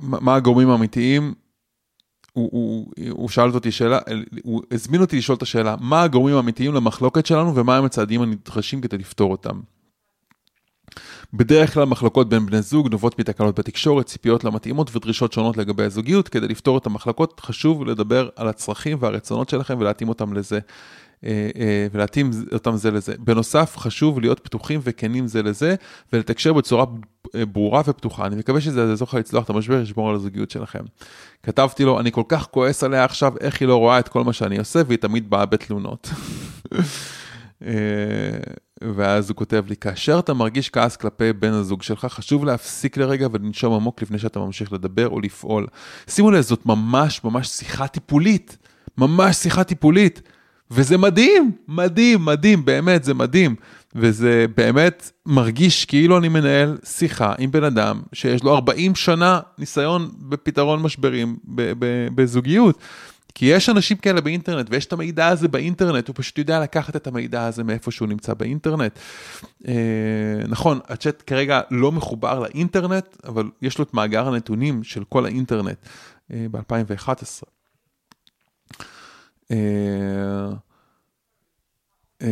מה 0.00 0.34
הגורמים 0.34 0.70
האמיתיים? 0.70 1.34
הוא, 2.32 2.48
הוא, 2.52 2.92
הוא 3.10 3.28
שאל 3.28 3.50
אותי 3.50 3.72
שאלה, 3.72 3.98
הוא 4.42 4.62
הזמין 4.70 5.00
אותי 5.00 5.18
לשאול 5.18 5.36
את 5.36 5.42
השאלה, 5.42 5.76
מה 5.80 6.02
הגורמים 6.02 6.36
האמיתיים 6.36 6.74
למחלוקת 6.74 7.26
שלנו 7.26 7.54
ומה 7.54 7.76
הם 7.76 7.84
הצעדים 7.84 8.22
הנדרשים 8.22 8.80
כדי 8.80 8.98
לפתור 8.98 9.32
אותם. 9.32 9.60
בדרך 11.36 11.74
כלל 11.74 11.84
מחלוקות 11.84 12.28
בין 12.28 12.46
בני 12.46 12.62
זוג 12.62 12.88
נובעות 12.90 13.18
מתקלות 13.18 13.58
בתקשורת, 13.58 14.06
ציפיות 14.06 14.44
לא 14.44 14.52
מתאימות 14.52 14.96
ודרישות 14.96 15.32
שונות 15.32 15.56
לגבי 15.56 15.82
הזוגיות. 15.82 16.28
כדי 16.28 16.48
לפתור 16.48 16.78
את 16.78 16.86
המחלקות 16.86 17.40
חשוב 17.40 17.86
לדבר 17.86 18.28
על 18.36 18.48
הצרכים 18.48 18.98
והרצונות 19.00 19.48
שלכם 19.48 19.76
ולהתאים 19.78 20.08
אותם 20.08 20.32
לזה. 20.32 20.58
אה, 21.24 21.50
אה, 21.58 21.86
ולהתאים 21.92 22.30
אותם 22.52 22.76
זה 22.76 22.90
לזה. 22.90 23.14
בנוסף, 23.18 23.76
חשוב 23.76 24.20
להיות 24.20 24.40
פתוחים 24.40 24.80
וכנים 24.82 25.26
זה 25.26 25.42
לזה, 25.42 25.74
ולתקשר 26.12 26.52
בצורה 26.52 26.84
אה, 27.34 27.46
ברורה 27.46 27.82
ופתוחה. 27.86 28.26
אני 28.26 28.36
מקווה 28.36 28.60
שזה 28.60 28.80
יעזור 28.80 29.08
לך 29.08 29.14
לצלוח 29.14 29.44
את 29.44 29.50
המשבר, 29.50 29.82
לשמור 29.82 30.10
על 30.10 30.16
הזוגיות 30.16 30.50
שלכם. 30.50 30.84
כתבתי 31.42 31.84
לו, 31.84 32.00
אני 32.00 32.12
כל 32.12 32.22
כך 32.28 32.46
כועס 32.50 32.84
עליה 32.84 33.04
עכשיו, 33.04 33.32
איך 33.40 33.60
היא 33.60 33.68
לא 33.68 33.76
רואה 33.76 33.98
את 33.98 34.08
כל 34.08 34.24
מה 34.24 34.32
שאני 34.32 34.58
עושה, 34.58 34.82
והיא 34.86 34.98
תמיד 34.98 35.30
באה 35.30 35.46
בתלונות. 35.46 36.10
ואז 38.82 39.30
הוא 39.30 39.36
כותב 39.36 39.64
לי, 39.68 39.76
כאשר 39.76 40.18
אתה 40.18 40.34
מרגיש 40.34 40.70
כעס 40.70 40.96
כלפי 40.96 41.32
בן 41.32 41.52
הזוג 41.52 41.82
שלך, 41.82 42.04
חשוב 42.04 42.44
להפסיק 42.44 42.96
לרגע 42.96 43.28
ולנשום 43.32 43.74
עמוק 43.74 44.02
לפני 44.02 44.18
שאתה 44.18 44.38
ממשיך 44.38 44.72
לדבר 44.72 45.08
או 45.08 45.20
לפעול. 45.20 45.66
שימו 46.08 46.30
לב, 46.30 46.40
זאת 46.40 46.66
ממש 46.66 47.24
ממש 47.24 47.48
שיחה 47.48 47.86
טיפולית, 47.86 48.56
ממש 48.98 49.36
שיחה 49.36 49.64
טיפולית. 49.64 50.22
וזה 50.70 50.98
מדהים, 50.98 51.52
מדהים, 51.68 52.24
מדהים, 52.24 52.64
באמת, 52.64 53.04
זה 53.04 53.14
מדהים. 53.14 53.56
וזה 53.94 54.46
באמת 54.56 55.10
מרגיש 55.26 55.84
כאילו 55.84 56.18
אני 56.18 56.28
מנהל 56.28 56.78
שיחה 56.84 57.34
עם 57.38 57.50
בן 57.50 57.64
אדם 57.64 58.00
שיש 58.12 58.42
לו 58.42 58.54
40 58.54 58.94
שנה 58.94 59.40
ניסיון 59.58 60.10
בפתרון 60.18 60.82
משברים 60.82 61.36
בזוגיות. 62.14 62.78
כי 63.34 63.46
יש 63.46 63.68
אנשים 63.68 63.96
כאלה 63.96 64.20
באינטרנט, 64.20 64.66
ויש 64.70 64.86
את 64.86 64.92
המידע 64.92 65.28
הזה 65.28 65.48
באינטרנט, 65.48 66.08
הוא 66.08 66.14
פשוט 66.18 66.38
יודע 66.38 66.60
לקחת 66.60 66.96
את 66.96 67.06
המידע 67.06 67.46
הזה 67.46 67.64
מאיפה 67.64 67.90
שהוא 67.90 68.08
נמצא 68.08 68.34
באינטרנט. 68.34 68.98
אה, 69.68 69.74
נכון, 70.48 70.80
הצ'אט 70.88 71.22
כרגע 71.26 71.60
לא 71.70 71.92
מחובר 71.92 72.38
לאינטרנט, 72.38 73.16
אבל 73.24 73.50
יש 73.62 73.78
לו 73.78 73.84
את 73.84 73.94
מאגר 73.94 74.28
הנתונים 74.28 74.84
של 74.84 75.04
כל 75.04 75.24
האינטרנט 75.24 75.76
אה, 76.32 76.46
ב-2011. 76.50 77.42
אה, 79.50 79.56
אה, 82.22 82.28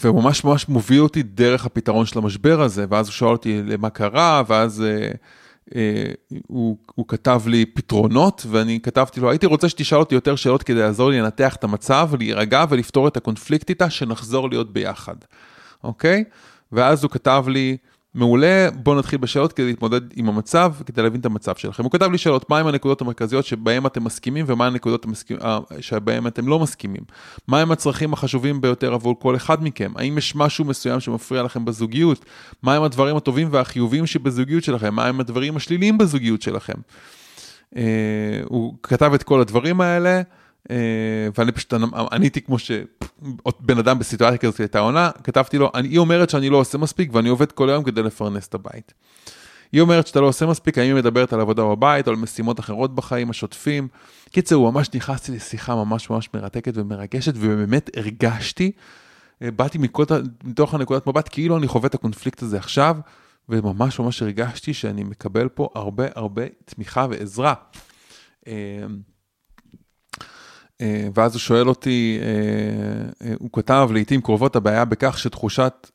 וממש 0.00 0.44
ממש 0.44 0.68
מוביל 0.68 1.00
אותי 1.00 1.22
דרך 1.22 1.66
הפתרון 1.66 2.06
של 2.06 2.18
המשבר 2.18 2.62
הזה, 2.62 2.84
ואז 2.88 3.06
הוא 3.06 3.12
שואל 3.12 3.32
אותי 3.32 3.62
למה 3.62 3.90
קרה, 3.90 4.42
ואז... 4.46 4.82
אה, 4.82 5.10
הוא, 6.46 6.76
הוא 6.94 7.08
כתב 7.08 7.42
לי 7.46 7.66
פתרונות, 7.66 8.46
ואני 8.50 8.80
כתבתי 8.82 9.20
לו, 9.20 9.30
הייתי 9.30 9.46
רוצה 9.46 9.68
שתשאל 9.68 9.98
אותי 9.98 10.14
יותר 10.14 10.36
שאלות 10.36 10.62
כדי 10.62 10.80
לעזור 10.80 11.10
לי 11.10 11.20
לנתח 11.20 11.56
את 11.56 11.64
המצב, 11.64 12.10
להירגע 12.18 12.64
ולפתור 12.68 13.08
את 13.08 13.16
הקונפליקט 13.16 13.68
איתה, 13.68 13.90
שנחזור 13.90 14.50
להיות 14.50 14.72
ביחד, 14.72 15.16
אוקיי? 15.84 16.24
ואז 16.72 17.04
הוא 17.04 17.10
כתב 17.10 17.44
לי, 17.48 17.76
מעולה, 18.14 18.68
בואו 18.74 18.98
נתחיל 18.98 19.18
בשאלות 19.18 19.52
כדי 19.52 19.66
להתמודד 19.66 20.00
עם 20.16 20.28
המצב, 20.28 20.72
כדי 20.86 21.02
להבין 21.02 21.20
את 21.20 21.26
המצב 21.26 21.54
שלכם. 21.54 21.82
הוא 21.82 21.92
כתב 21.92 22.10
לי 22.12 22.18
שאלות, 22.18 22.50
מהם 22.50 22.66
הנקודות 22.66 23.00
המרכזיות 23.00 23.44
שבהן 23.44 23.86
אתם 23.86 24.04
מסכימים 24.04 24.44
ומה 24.48 24.66
הנקודות 24.66 25.04
המסכימ... 25.04 25.36
אה, 25.42 25.58
שבהן 25.80 26.26
אתם 26.26 26.48
לא 26.48 26.58
מסכימים. 26.58 27.02
מהם 27.48 27.72
הצרכים 27.72 28.12
החשובים 28.12 28.60
ביותר 28.60 28.94
עבור 28.94 29.20
כל 29.20 29.36
אחד 29.36 29.64
מכם? 29.64 29.92
האם 29.96 30.18
יש 30.18 30.36
משהו 30.36 30.64
מסוים 30.64 31.00
שמפריע 31.00 31.42
לכם 31.42 31.64
בזוגיות? 31.64 32.24
מהם 32.62 32.82
הדברים 32.82 33.16
הטובים 33.16 33.48
והחיוביים 33.50 34.06
שבזוגיות 34.06 34.64
שלכם? 34.64 34.94
מהם 34.94 35.20
הדברים 35.20 35.56
השליליים 35.56 35.98
בזוגיות 35.98 36.42
שלכם? 36.42 36.74
Uh, 37.74 37.78
הוא 38.44 38.74
כתב 38.82 39.14
את 39.14 39.22
כל 39.22 39.40
הדברים 39.40 39.80
האלה. 39.80 40.22
אה, 40.70 40.76
ואני 41.38 41.52
פשוט 41.52 41.74
עניתי 42.12 42.40
כמו 42.40 42.58
שבן 42.58 43.78
אדם 43.78 43.98
בסיטואציה 43.98 44.38
כזאת 44.38 44.60
הייתה 44.60 44.78
עונה, 44.78 45.10
כתבתי 45.24 45.58
לו, 45.58 45.70
היא 45.74 45.98
אומרת 45.98 46.30
שאני 46.30 46.50
לא 46.50 46.56
עושה 46.56 46.78
מספיק 46.78 47.14
ואני 47.14 47.28
עובד 47.28 47.52
כל 47.52 47.70
היום 47.70 47.84
כדי 47.84 48.02
לפרנס 48.02 48.48
את 48.48 48.54
הבית. 48.54 48.94
היא 49.72 49.80
אומרת 49.80 50.06
שאתה 50.06 50.20
לא 50.20 50.26
עושה 50.26 50.46
מספיק, 50.46 50.78
האם 50.78 50.86
היא 50.86 50.94
מדברת 50.94 51.32
על 51.32 51.40
עבודה 51.40 51.64
בבית 51.64 52.06
או 52.06 52.12
על 52.12 52.18
משימות 52.18 52.60
אחרות 52.60 52.94
בחיים 52.94 53.30
השוטפים. 53.30 53.88
קיצר, 54.30 54.54
הוא 54.54 54.72
ממש 54.72 54.90
נכנסתי 54.94 55.32
לשיחה 55.32 55.74
ממש 55.74 56.10
ממש 56.10 56.28
מרתקת 56.34 56.72
ומרגשת, 56.76 57.32
ובאמת 57.36 57.90
הרגשתי, 57.96 58.72
אה, 59.42 59.50
באתי 59.50 59.78
מקוט... 59.78 60.12
מתוך 60.44 60.74
הנקודת 60.74 61.06
מבט, 61.06 61.28
כאילו 61.32 61.56
אני 61.56 61.68
חווה 61.68 61.86
את 61.86 61.94
הקונפליקט 61.94 62.42
הזה 62.42 62.58
עכשיו, 62.58 62.96
וממש 63.48 63.98
ממש 63.98 64.22
הרגשתי 64.22 64.74
שאני 64.74 65.04
מקבל 65.04 65.48
פה 65.48 65.68
הרבה 65.74 66.06
הרבה 66.14 66.42
תמיכה 66.64 67.06
ועזרה. 67.10 67.54
אה, 70.80 70.86
אה, 70.86 71.08
ואז 71.14 71.34
הוא 71.34 71.40
שואל 71.40 71.68
אותי, 71.68 72.18
הוא 73.38 73.50
כתב, 73.52 73.88
לעיתים 73.92 74.20
קרובות 74.20 74.56
הבעיה 74.56 74.84
בכך 74.84 75.18
שתחושת 75.18 75.90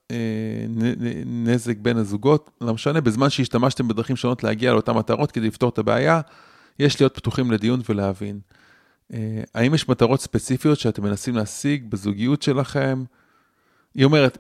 נזק 1.26 1.78
בין 1.78 1.98
הזוגות, 1.98 2.50
לא 2.62 2.74
משנה, 2.74 3.02
בזמן 3.02 3.30
שהשתמשתם 3.30 3.88
בדרכים 3.88 4.16
שונות 4.16 4.44
להגיע 4.44 4.74
לאותן 4.74 4.92
מטרות 4.92 5.32
כדי 5.32 5.48
לפתור 5.48 5.70
את 5.70 5.78
הבעיה, 5.78 6.22
יש 6.80 7.02
להיות 7.02 7.16
פתוחים 7.16 7.52
לדיון 7.52 7.82
ולהבין. 7.90 8.40
האם 9.56 9.74
יש 9.74 9.90
מטרות 9.90 10.22
ספציפיות 10.22 10.80
שאתם 10.80 11.04
מנסים 11.04 11.36
להשיג 11.36 11.90
בזוגיות 11.90 12.42
שלכם? 12.42 13.04
היא 13.96 14.06
אומרת, 14.06 14.38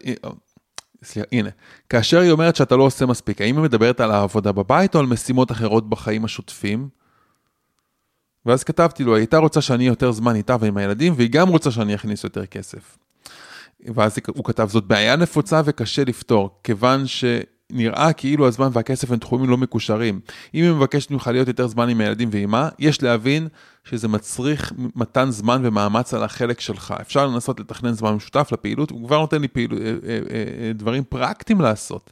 סליחה, 1.03 1.27
הנה, 1.31 1.49
כאשר 1.89 2.19
היא 2.19 2.31
אומרת 2.31 2.55
שאתה 2.55 2.75
לא 2.75 2.83
עושה 2.83 3.05
מספיק, 3.05 3.41
האם 3.41 3.57
היא 3.57 3.63
מדברת 3.63 3.99
על 3.99 4.11
העבודה 4.11 4.51
בבית 4.51 4.95
או 4.95 4.99
על 4.99 5.05
משימות 5.05 5.51
אחרות 5.51 5.89
בחיים 5.89 6.25
השוטפים? 6.25 6.89
ואז 8.45 8.63
כתבתי 8.63 9.03
לו, 9.03 9.15
הייתה 9.15 9.37
רוצה 9.37 9.61
שאני 9.61 9.87
יותר 9.87 10.11
זמן 10.11 10.35
איתה 10.35 10.55
ועם 10.59 10.77
הילדים, 10.77 11.13
והיא 11.17 11.29
גם 11.29 11.49
רוצה 11.49 11.71
שאני 11.71 11.95
אכניס 11.95 12.23
יותר 12.23 12.45
כסף. 12.45 12.97
ואז 13.95 14.17
הוא 14.27 14.45
כתב, 14.45 14.67
זאת 14.69 14.83
בעיה 14.83 15.15
נפוצה 15.15 15.61
וקשה 15.65 16.03
לפתור, 16.03 16.59
כיוון 16.63 17.03
שנראה 17.07 18.13
כאילו 18.13 18.47
הזמן 18.47 18.69
והכסף 18.73 19.11
הם 19.11 19.17
תחומים 19.17 19.49
לא 19.49 19.57
מקושרים. 19.57 20.19
אם 20.53 20.63
היא 20.63 20.71
מבקשת 20.71 21.11
ממך 21.11 21.27
להיות 21.27 21.47
יותר 21.47 21.67
זמן 21.67 21.89
עם 21.89 22.01
הילדים 22.01 22.29
ועימה, 22.31 22.69
יש 22.79 23.03
להבין 23.03 23.47
שזה 23.83 24.07
מצריך 24.07 24.73
מתן 24.95 25.31
זמן 25.31 25.61
ומאמץ 25.65 26.13
על 26.13 26.23
החלק 26.23 26.59
שלך. 26.59 26.93
אפשר 27.01 27.27
לנסות 27.27 27.59
לתכנן 27.59 27.93
זמן 27.93 28.13
משותף 28.13 28.49
לפעילות, 28.51 28.91
הוא 28.91 29.07
כבר 29.07 29.19
נותן 29.19 29.41
לי 29.41 29.47
פעיל, 29.47 29.73
אה, 29.73 29.77
אה, 29.77 30.19
אה, 30.67 30.73
דברים 30.73 31.03
פרקטיים 31.03 31.61
לעשות. 31.61 32.11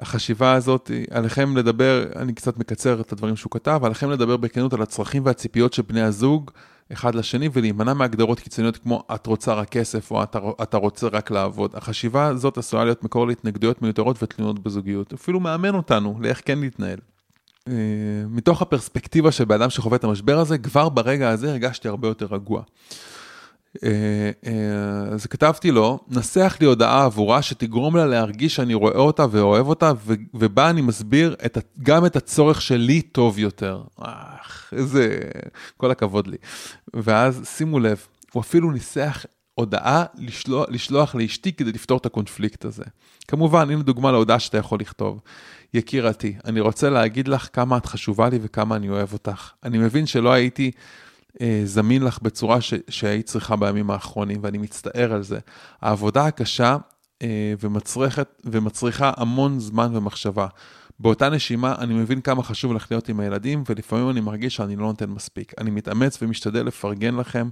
החשיבה 0.00 0.52
הזאת, 0.52 0.90
עליכם 1.10 1.56
לדבר, 1.56 2.04
אני 2.16 2.32
קצת 2.32 2.58
מקצר 2.58 3.00
את 3.00 3.12
הדברים 3.12 3.36
שהוא 3.36 3.50
כתב, 3.50 3.80
עליכם 3.84 4.10
לדבר 4.10 4.36
בכנות 4.36 4.72
על 4.72 4.82
הצרכים 4.82 5.26
והציפיות 5.26 5.72
של 5.72 5.82
בני 5.82 6.02
הזוג 6.02 6.50
אחד 6.92 7.14
לשני 7.14 7.48
ולהימנע 7.52 7.94
מהגדרות 7.94 8.40
קיצוניות 8.40 8.76
כמו 8.76 9.02
את 9.14 9.26
רוצה 9.26 9.54
רק 9.54 9.68
כסף 9.68 10.10
או 10.10 10.22
אתה, 10.62 10.76
רוצה 10.76 11.08
רק 11.12 11.30
לעבוד. 11.30 11.70
החשיבה 11.74 12.26
הזאת 12.26 12.58
עשויה 12.58 12.84
להיות 12.84 13.04
מקור 13.04 13.26
להתנגדויות 13.26 13.82
מיותרות 13.82 14.22
ותלונות 14.22 14.58
בזוגיות. 14.58 15.12
אפילו 15.12 15.40
מאמן 15.40 15.74
אותנו 15.74 16.18
לאיך 16.20 16.42
כן 16.44 16.58
להתנהל. 16.58 16.98
אה, 17.68 17.74
מתוך 18.28 18.62
הפרספקטיבה 18.62 19.32
של 19.32 19.44
בן 19.44 19.54
אדם 19.54 19.70
שחווה 19.70 19.96
את 19.96 20.04
המשבר 20.04 20.38
הזה, 20.38 20.58
כבר 20.58 20.88
ברגע 20.88 21.30
הזה 21.30 21.50
הרגשתי 21.50 21.88
הרבה 21.88 22.08
יותר 22.08 22.26
רגוע. 22.30 22.62
אה, 23.84 24.30
אה, 24.46 25.12
אז 25.12 25.26
כתבתי 25.26 25.70
לו, 25.70 25.98
נסח 26.08 26.56
לי 26.60 26.66
הודעה 26.66 27.04
עבורה 27.04 27.42
שתגרום 27.42 27.96
לה 27.96 28.06
להרגיש 28.06 28.54
שאני 28.54 28.74
רואה 28.74 28.96
אותה 28.98 29.26
ואוהב 29.30 29.66
אותה, 29.66 29.92
ובה 30.34 30.70
אני 30.70 30.80
מסביר 30.80 31.36
את, 31.46 31.58
גם 31.82 32.06
את 32.06 32.16
הצורך 32.16 32.62
שלי 32.62 33.02
טוב 33.02 33.38
יותר. 33.38 33.82
אך, 34.00 34.72
איזה, 34.76 35.18
כל 35.76 35.90
הכבוד 35.90 36.26
לי. 36.26 36.36
ואז 36.94 37.42
שימו 37.56 37.78
לב, 37.78 38.06
הוא 38.32 38.40
אפילו 38.40 38.70
ניסח 38.70 39.24
הודעה 39.54 40.04
לשלוח, 40.18 40.66
לשלוח 40.68 41.14
לאשתי 41.14 41.52
כדי 41.52 41.72
לפתור 41.72 41.98
את 41.98 42.06
הקונפליקט 42.06 42.64
הזה. 42.64 42.84
כמובן, 43.28 43.70
הנה 43.70 43.82
דוגמה 43.82 44.12
להודעה 44.12 44.38
שאתה 44.38 44.58
יכול 44.58 44.80
לכתוב. 44.80 45.20
יקירתי, 45.74 46.34
אני 46.44 46.60
רוצה 46.60 46.90
להגיד 46.90 47.28
לך 47.28 47.48
כמה 47.52 47.76
את 47.76 47.86
חשובה 47.86 48.28
לי 48.28 48.38
וכמה 48.42 48.76
אני 48.76 48.88
אוהב 48.88 49.12
אותך. 49.12 49.50
אני 49.64 49.78
מבין 49.78 50.06
שלא 50.06 50.32
הייתי 50.32 50.70
זמין 51.64 52.02
לך 52.02 52.18
בצורה 52.22 52.60
ש, 52.60 52.74
שהיית 52.88 53.26
צריכה 53.26 53.56
בימים 53.56 53.90
האחרונים, 53.90 54.38
ואני 54.42 54.58
מצטער 54.58 55.12
על 55.12 55.22
זה. 55.22 55.38
העבודה 55.80 56.26
הקשה 56.26 56.76
אה, 57.22 57.54
ומצריכת, 57.60 58.42
ומצריכה 58.44 59.12
המון 59.16 59.60
זמן 59.60 59.96
ומחשבה. 59.96 60.46
באותה 60.98 61.28
נשימה, 61.28 61.74
אני 61.78 61.94
מבין 61.94 62.20
כמה 62.20 62.42
חשוב 62.42 62.72
לך 62.72 62.86
להיות 62.90 63.08
עם 63.08 63.20
הילדים, 63.20 63.64
ולפעמים 63.68 64.10
אני 64.10 64.20
מרגיש 64.20 64.56
שאני 64.56 64.76
לא 64.76 64.82
נותן 64.82 65.10
מספיק. 65.10 65.52
אני 65.58 65.70
מתאמץ 65.70 66.18
ומשתדל 66.22 66.66
לפרגן 66.66 67.16
לכם 67.16 67.48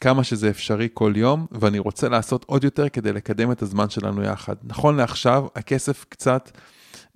כמה 0.00 0.24
שזה 0.24 0.50
אפשרי 0.50 0.88
כל 0.94 1.12
יום, 1.16 1.46
ואני 1.52 1.78
רוצה 1.78 2.08
לעשות 2.08 2.44
עוד 2.48 2.64
יותר 2.64 2.88
כדי 2.88 3.12
לקדם 3.12 3.52
את 3.52 3.62
הזמן 3.62 3.90
שלנו 3.90 4.22
יחד. 4.22 4.54
נכון 4.62 4.96
לעכשיו, 4.96 5.46
הכסף 5.56 6.04
קצת... 6.08 6.50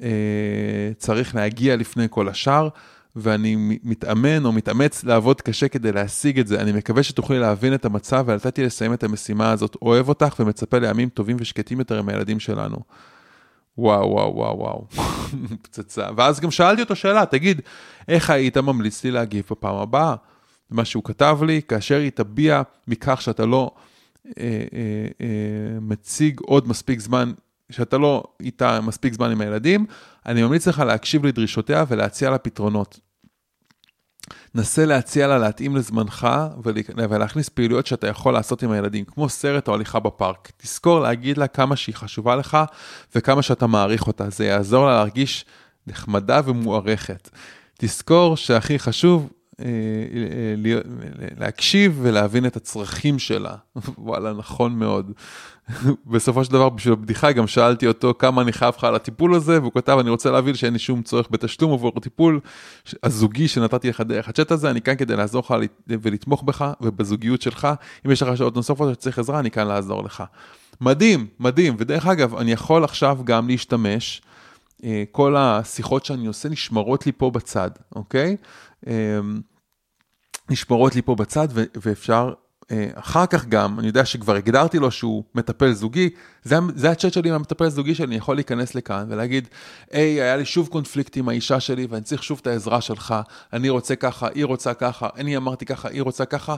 אה, 0.03 0.93
צריך 0.99 1.35
להגיע 1.35 1.77
לפני 1.77 2.07
כל 2.11 2.29
השאר, 2.29 2.69
ואני 3.17 3.79
מתאמן 3.83 4.45
או 4.45 4.53
מתאמץ 4.53 5.05
לעבוד 5.05 5.41
קשה 5.41 5.69
כדי 5.69 5.93
להשיג 5.93 6.39
את 6.39 6.47
זה. 6.47 6.61
אני 6.61 6.73
מקווה 6.73 7.03
שתוכלי 7.03 7.39
להבין 7.39 7.75
את 7.75 7.85
המצב 7.85 8.25
ולתת 8.27 8.59
לי 8.59 8.65
לסיים 8.65 8.93
את 8.93 9.05
המשימה 9.05 9.51
הזאת. 9.51 9.77
אוהב 9.83 10.09
אותך 10.09 10.35
ומצפה 10.41 10.79
לימים 10.79 11.09
טובים 11.09 11.37
ושקטים 11.41 11.79
יותר 11.79 11.99
עם 11.99 12.09
הילדים 12.09 12.41
שלנו. 12.41 12.77
וואו, 13.79 14.11
וואו, 14.11 14.35
וואו, 14.37 14.59
וואו, 14.59 14.87
פצצה. 15.63 16.07
ואז 16.17 16.41
גם 16.41 16.51
שאלתי 16.51 16.83
אותו 16.83 16.97
שאלה, 16.97 17.27
תגיד, 17.27 17.61
איך 18.09 18.31
היית 18.31 18.57
ממליץ 18.57 19.05
לי 19.05 19.11
להגיב 19.11 19.45
בפעם 19.51 19.77
הבאה? 19.77 20.15
מה 20.71 20.85
שהוא 20.85 21.05
כתב 21.05 21.39
לי, 21.47 21.61
כאשר 21.69 21.99
היא 21.99 22.11
תביע 22.11 22.63
מכך 22.89 23.23
שאתה 23.23 23.47
לא 23.47 23.71
אה, 24.27 24.33
אה, 24.39 25.07
אה, 25.21 25.81
מציג 25.81 26.41
עוד 26.41 26.69
מספיק 26.69 27.01
זמן 27.01 27.33
שאתה 27.71 27.99
לא 27.99 28.23
איתה 28.41 28.81
מספיק 28.81 29.15
זמן 29.15 29.31
עם 29.31 29.41
הילדים, 29.41 29.87
אני 30.27 30.43
ממליץ 30.43 30.69
לך 30.69 30.79
להקשיב 30.79 31.27
לדרישותיה 31.27 31.85
ולהציע 31.89 32.31
לה 32.31 32.39
פתרונות. 32.39 33.01
נסה 34.55 34.85
להציע 34.85 35.27
לה 35.27 35.39
להתאים 35.39 35.77
לזמנך 35.77 36.29
ולהכניס 36.97 37.49
פעילויות 37.49 37.87
שאתה 37.87 38.07
יכול 38.07 38.35
לעשות 38.35 38.63
עם 38.63 38.71
הילדים, 38.71 39.05
כמו 39.05 39.29
סרט 39.29 39.69
או 39.69 39.75
הליכה 39.75 40.01
בפארק. 40.01 40.53
תזכור 40.57 41.01
להגיד 41.01 41.39
לה 41.39 41.47
כמה 41.47 41.77
שהיא 41.77 41.95
חשובה 41.95 42.37
לך 42.37 42.59
וכמה 43.15 43.43
שאתה 43.43 43.67
מעריך 43.67 44.07
אותה, 44.07 44.31
זה 44.31 44.45
יעזור 44.45 44.87
לה 44.87 44.95
להרגיש 44.95 45.45
נחמדה 45.87 46.41
ומוערכת. 46.45 47.31
תזכור 47.79 48.37
שהכי 48.37 48.79
חשוב 48.79 49.31
להקשיב 51.39 51.99
ולהבין 52.03 52.47
את 52.47 52.57
הצרכים 52.57 53.19
שלה. 53.19 53.55
וואלה, 53.99 54.33
נכון 54.33 54.79
מאוד. 54.79 55.13
בסופו 56.07 56.45
של 56.45 56.53
דבר, 56.53 56.69
בשביל 56.69 56.93
הבדיחה, 56.93 57.33
גם 57.33 57.47
שאלתי 57.47 57.87
אותו 57.87 58.15
כמה 58.19 58.43
אני 58.43 58.53
חייב 58.53 58.75
לך 58.79 58.85
על 58.85 58.95
הטיפול 58.95 59.35
הזה, 59.35 59.61
והוא 59.61 59.73
כתב, 59.75 59.97
אני 60.01 60.11
רוצה 60.11 60.31
להבין 60.31 60.55
שאין 60.55 60.73
לי 60.73 60.79
שום 60.79 61.03
צורך 61.03 61.27
בתשלום 61.31 61.73
עבור 61.73 61.93
הטיפול 61.97 62.41
הזוגי 63.03 63.49
שנתתי 63.49 63.89
לך 63.89 64.01
דרך 64.01 64.29
הצ'אט 64.29 64.51
הזה, 64.51 64.71
אני 64.71 64.83
כאן 64.83 64.97
כדי 64.97 65.17
לעזור 65.17 65.41
לך 65.41 65.55
ולתמוך 65.89 66.43
בך 66.43 66.73
ובזוגיות 66.81 67.43
שלך. 67.43 67.69
אם 68.07 68.11
יש 68.11 68.23
לך 68.23 68.37
שעות 68.37 68.57
נוספות 68.57 68.95
שצריך 68.95 69.19
עזרה, 69.19 69.39
אני 69.39 69.51
כאן 69.51 69.67
לעזור 69.67 70.05
לך. 70.05 70.23
מדהים, 70.81 71.27
מדהים, 71.41 71.75
ודרך 71.79 72.07
אגב, 72.07 72.35
אני 72.35 72.53
יכול 72.53 72.85
עכשיו 72.85 73.19
גם 73.25 73.49
להשתמש, 73.49 74.23
אה, 74.85 75.05
כל 75.13 75.37
השיחות 75.37 76.05
שאני 76.05 76.27
עושה 76.27 76.49
נשמרות 76.49 77.07
לי 77.07 77.13
פה 77.13 77.31
בצד, 77.31 77.71
אוקיי? 77.95 78.37
אמ, 78.87 79.41
נשמרות 80.51 80.95
לי 80.95 81.03
פה 81.03 81.15
בצד 81.15 81.49
ואפשר 81.55 82.33
אה, 82.71 82.89
אחר 82.95 83.27
כך 83.27 83.47
גם, 83.47 83.79
אני 83.79 83.87
יודע 83.87 84.05
שכבר 84.05 84.35
הגדרתי 84.35 84.79
לו 84.79 84.91
שהוא 84.91 85.25
מטפל 85.35 85.73
זוגי, 85.73 86.11
זה, 86.43 86.57
זה 86.75 86.91
הצ'אט 86.91 87.13
שלי 87.13 87.29
עם 87.29 87.35
המטפל 87.35 87.65
הזוגי 87.65 87.95
שלי, 87.95 88.07
אני 88.07 88.15
יכול 88.15 88.37
להיכנס 88.37 88.75
לכאן 88.75 89.07
ולהגיד, 89.09 89.49
היי, 89.91 90.23
היה 90.23 90.37
לי 90.37 90.45
שוב 90.45 90.69
קונפליקט 90.69 91.17
עם 91.17 91.29
האישה 91.29 91.61
שלי 91.61 91.87
ואני 91.91 92.03
צריך 92.03 92.23
שוב 92.23 92.39
את 92.43 92.47
העזרה 92.47 92.81
שלך, 92.81 93.15
אני 93.53 93.69
רוצה 93.69 93.97
ככה, 93.97 94.29
היא 94.35 94.45
רוצה 94.45 94.75
ככה, 94.75 95.09
אני 95.17 95.37
אמרתי 95.37 95.65
ככה, 95.65 95.89
היא 95.89 96.03
רוצה 96.03 96.25
ככה, 96.25 96.57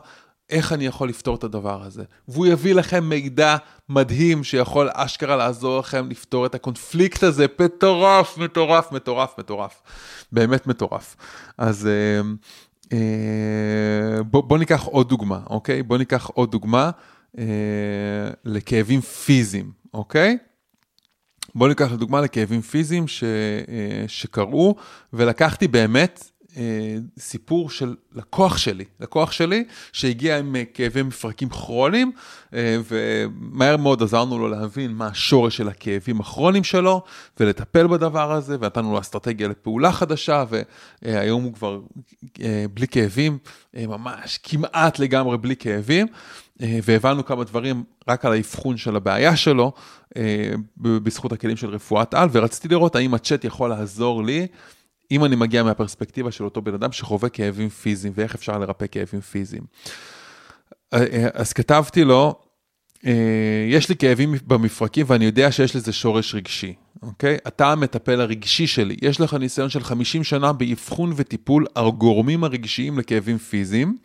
איך 0.50 0.72
אני 0.72 0.86
יכול 0.86 1.08
לפתור 1.08 1.36
את 1.36 1.44
הדבר 1.44 1.82
הזה? 1.82 2.04
והוא 2.28 2.46
יביא 2.46 2.74
לכם 2.74 3.04
מידע 3.04 3.56
מדהים 3.88 4.44
שיכול 4.44 4.88
אשכרה 4.92 5.36
לעזור 5.36 5.78
לכם 5.78 6.10
לפתור 6.10 6.46
את 6.46 6.54
הקונפליקט 6.54 7.22
הזה, 7.22 7.46
מטורף, 7.60 8.38
מטורף, 8.38 8.92
מטורף, 8.92 9.38
מטורף. 9.38 9.82
באמת 10.32 10.66
מטורף. 10.66 11.16
אז 11.58 11.86
אה, 11.86 12.20
אה, 12.92 14.22
בוא, 14.22 14.42
בוא 14.42 14.58
ניקח 14.58 14.82
עוד 14.82 15.08
דוגמה, 15.08 15.40
אוקיי? 15.50 15.82
בוא 15.82 15.98
ניקח 15.98 16.26
עוד 16.26 16.50
דוגמה 16.50 16.90
אה, 17.38 17.44
לכאבים 18.44 19.00
פיזיים, 19.00 19.70
אוקיי? 19.94 20.38
בוא 21.54 21.68
ניקח 21.68 21.92
לדוגמה 21.92 22.20
לכאבים 22.20 22.60
פיזיים 22.60 23.08
ש, 23.08 23.24
שקרו, 24.06 24.74
ולקחתי 25.12 25.68
באמת 25.68 26.24
אה, 26.24 26.35
סיפור 27.18 27.70
של 27.70 27.94
לקוח 28.14 28.58
שלי, 28.58 28.84
לקוח 29.00 29.32
שלי 29.32 29.64
שהגיע 29.92 30.38
עם 30.38 30.56
אה, 30.56 30.64
כאבי 30.74 31.02
מפרקים 31.02 31.48
כרוניים, 31.48 32.12
אה, 32.54 32.78
ומהר 32.88 33.76
מאוד 33.76 34.02
עזרנו 34.02 34.38
לו 34.38 34.48
להבין 34.48 34.92
מה 34.92 35.06
השורש 35.06 35.56
של 35.56 35.68
הכאבים 35.68 36.20
הכרוניים 36.20 36.64
שלו, 36.64 37.02
ולטפל 37.40 37.86
בדבר 37.86 38.32
הזה, 38.32 38.56
ונתנו 38.60 38.92
לו 38.92 39.00
אסטרטגיה 39.00 39.48
לפעולה 39.48 39.92
חדשה, 39.92 40.44
והיום 41.02 41.42
הוא 41.42 41.54
כבר 41.54 41.80
בלי 42.74 42.88
כאבים, 42.88 43.38
ממש 43.74 44.38
כמעט 44.42 44.98
לגמרי 44.98 45.38
בלי 45.38 45.56
כאבים. 45.56 46.06
והבנו 46.60 47.24
כמה 47.24 47.44
דברים 47.44 47.84
רק 48.08 48.24
על 48.24 48.32
האבחון 48.32 48.76
של 48.76 48.96
הבעיה 48.96 49.36
שלו, 49.36 49.72
בזכות 50.76 51.32
הכלים 51.32 51.56
של 51.56 51.68
רפואת 51.68 52.14
על, 52.14 52.28
ורציתי 52.32 52.68
לראות 52.68 52.96
האם 52.96 53.14
הצ'אט 53.14 53.44
יכול 53.44 53.70
לעזור 53.70 54.24
לי 54.24 54.46
אם 55.10 55.24
אני 55.24 55.36
מגיע 55.36 55.62
מהפרספקטיבה 55.62 56.30
של 56.30 56.44
אותו 56.44 56.62
בן 56.62 56.74
אדם 56.74 56.92
שחווה 56.92 57.28
כאבים 57.28 57.68
פיזיים 57.68 58.12
ואיך 58.16 58.34
אפשר 58.34 58.58
לרפא 58.58 58.86
כאבים 58.90 59.20
פיזיים. 59.20 59.62
אה, 60.94 60.98
אה, 61.12 61.28
אז 61.34 61.52
כתבתי 61.52 62.04
לו, 62.04 62.34
אה, 63.06 63.12
יש 63.68 63.88
לי 63.88 63.96
כאבים 63.96 64.34
במפרקים 64.46 65.06
ואני 65.08 65.24
יודע 65.24 65.52
שיש 65.52 65.76
לזה 65.76 65.92
שורש 65.92 66.34
רגשי, 66.34 66.74
אוקיי? 67.02 67.36
אתה 67.46 67.72
המטפל 67.72 68.20
הרגשי 68.20 68.66
שלי, 68.66 68.96
יש 69.02 69.20
לך 69.20 69.34
ניסיון 69.34 69.70
של 69.70 69.82
50 69.82 70.24
שנה 70.24 70.52
באבחון 70.52 71.12
וטיפול 71.16 71.66
הגורמים 71.76 72.44
הרגשיים 72.44 72.98
לכאבים 72.98 73.38
פיזיים. 73.38 73.96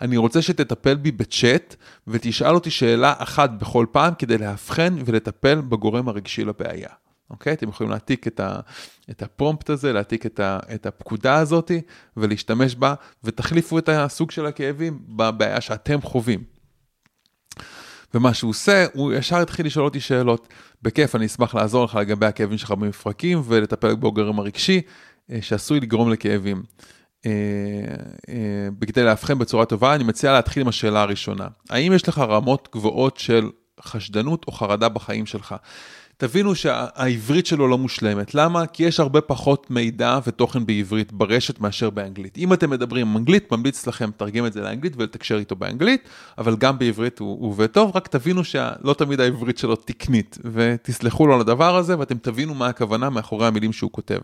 אני 0.00 0.16
רוצה 0.16 0.42
שתטפל 0.42 0.94
בי 0.94 1.10
בצ'אט 1.10 1.76
ותשאל 2.08 2.54
אותי 2.54 2.70
שאלה 2.70 3.14
אחת 3.18 3.50
בכל 3.50 3.86
פעם 3.92 4.14
כדי 4.18 4.38
לאבחן 4.38 4.96
ולטפל 5.04 5.60
בגורם 5.60 6.08
הרגשי 6.08 6.44
לבעיה. 6.44 6.88
אוקיי? 7.30 7.52
אתם 7.52 7.68
יכולים 7.68 7.90
להעתיק 7.90 8.26
את, 8.26 8.40
ה, 8.40 8.60
את 9.10 9.22
הפרומפט 9.22 9.70
הזה, 9.70 9.92
להעתיק 9.92 10.26
את, 10.26 10.40
ה, 10.40 10.58
את 10.74 10.86
הפקודה 10.86 11.36
הזאת 11.36 11.70
ולהשתמש 12.16 12.74
בה, 12.74 12.94
ותחליפו 13.24 13.78
את 13.78 13.88
הסוג 13.88 14.30
של 14.30 14.46
הכאבים 14.46 14.98
בבעיה 15.08 15.60
שאתם 15.60 16.00
חווים. 16.02 16.44
ומה 18.14 18.34
שהוא 18.34 18.50
עושה, 18.50 18.86
הוא 18.92 19.12
ישר 19.12 19.36
התחיל 19.36 19.66
לשאול 19.66 19.84
אותי 19.84 20.00
שאלות. 20.00 20.48
בכיף, 20.82 21.16
אני 21.16 21.26
אשמח 21.26 21.54
לעזור 21.54 21.84
לך 21.84 21.94
לגבי 21.94 22.26
הכאבים 22.26 22.58
שלך 22.58 22.70
במפרקים 22.70 23.42
ולטפל 23.44 23.94
בגורם 23.94 24.38
הרגשי 24.38 24.80
אה, 25.32 25.38
שעשוי 25.42 25.80
לגרום 25.80 26.10
לכאבים. 26.10 26.62
אה, 27.26 27.30
אה, 28.28 28.68
בכדי 28.78 29.04
לאבחן 29.04 29.38
בצורה 29.38 29.66
טובה, 29.66 29.94
אני 29.94 30.04
מציע 30.04 30.32
להתחיל 30.32 30.62
עם 30.62 30.68
השאלה 30.68 31.02
הראשונה. 31.02 31.48
האם 31.70 31.92
יש 31.92 32.08
לך 32.08 32.18
רמות 32.18 32.68
גבוהות 32.72 33.16
של 33.16 33.50
חשדנות 33.80 34.44
או 34.48 34.52
חרדה 34.52 34.88
בחיים 34.88 35.26
שלך? 35.26 35.54
תבינו 36.20 36.54
שהעברית 36.54 37.46
שלו 37.46 37.68
לא 37.68 37.78
מושלמת. 37.78 38.34
למה? 38.34 38.66
כי 38.66 38.82
יש 38.82 39.00
הרבה 39.00 39.20
פחות 39.20 39.70
מידע 39.70 40.18
ותוכן 40.26 40.66
בעברית 40.66 41.12
ברשת 41.12 41.60
מאשר 41.60 41.90
באנגלית. 41.90 42.38
אם 42.38 42.52
אתם 42.52 42.70
מדברים 42.70 43.08
עם 43.08 43.16
אנגלית, 43.16 43.52
ממליץ 43.52 43.86
לכם 43.86 44.08
לתרגם 44.08 44.46
את 44.46 44.52
זה 44.52 44.60
לאנגלית 44.60 44.92
ולתקשר 44.96 45.38
איתו 45.38 45.56
באנגלית, 45.56 46.08
אבל 46.38 46.56
גם 46.56 46.78
בעברית 46.78 47.18
הוא, 47.18 47.46
עובד 47.46 47.66
טוב, 47.66 47.96
רק 47.96 48.08
תבינו 48.08 48.44
שלא 48.44 48.94
תמיד 48.98 49.20
העברית 49.20 49.58
שלו 49.58 49.76
תקנית, 49.76 50.38
ותסלחו 50.52 51.26
לו 51.26 51.34
על 51.34 51.40
הדבר 51.40 51.76
הזה 51.76 51.98
ואתם 51.98 52.18
תבינו 52.18 52.54
מה 52.54 52.66
הכוונה 52.66 53.10
מאחורי 53.10 53.46
המילים 53.46 53.72
שהוא 53.72 53.90
כותב. 53.92 54.18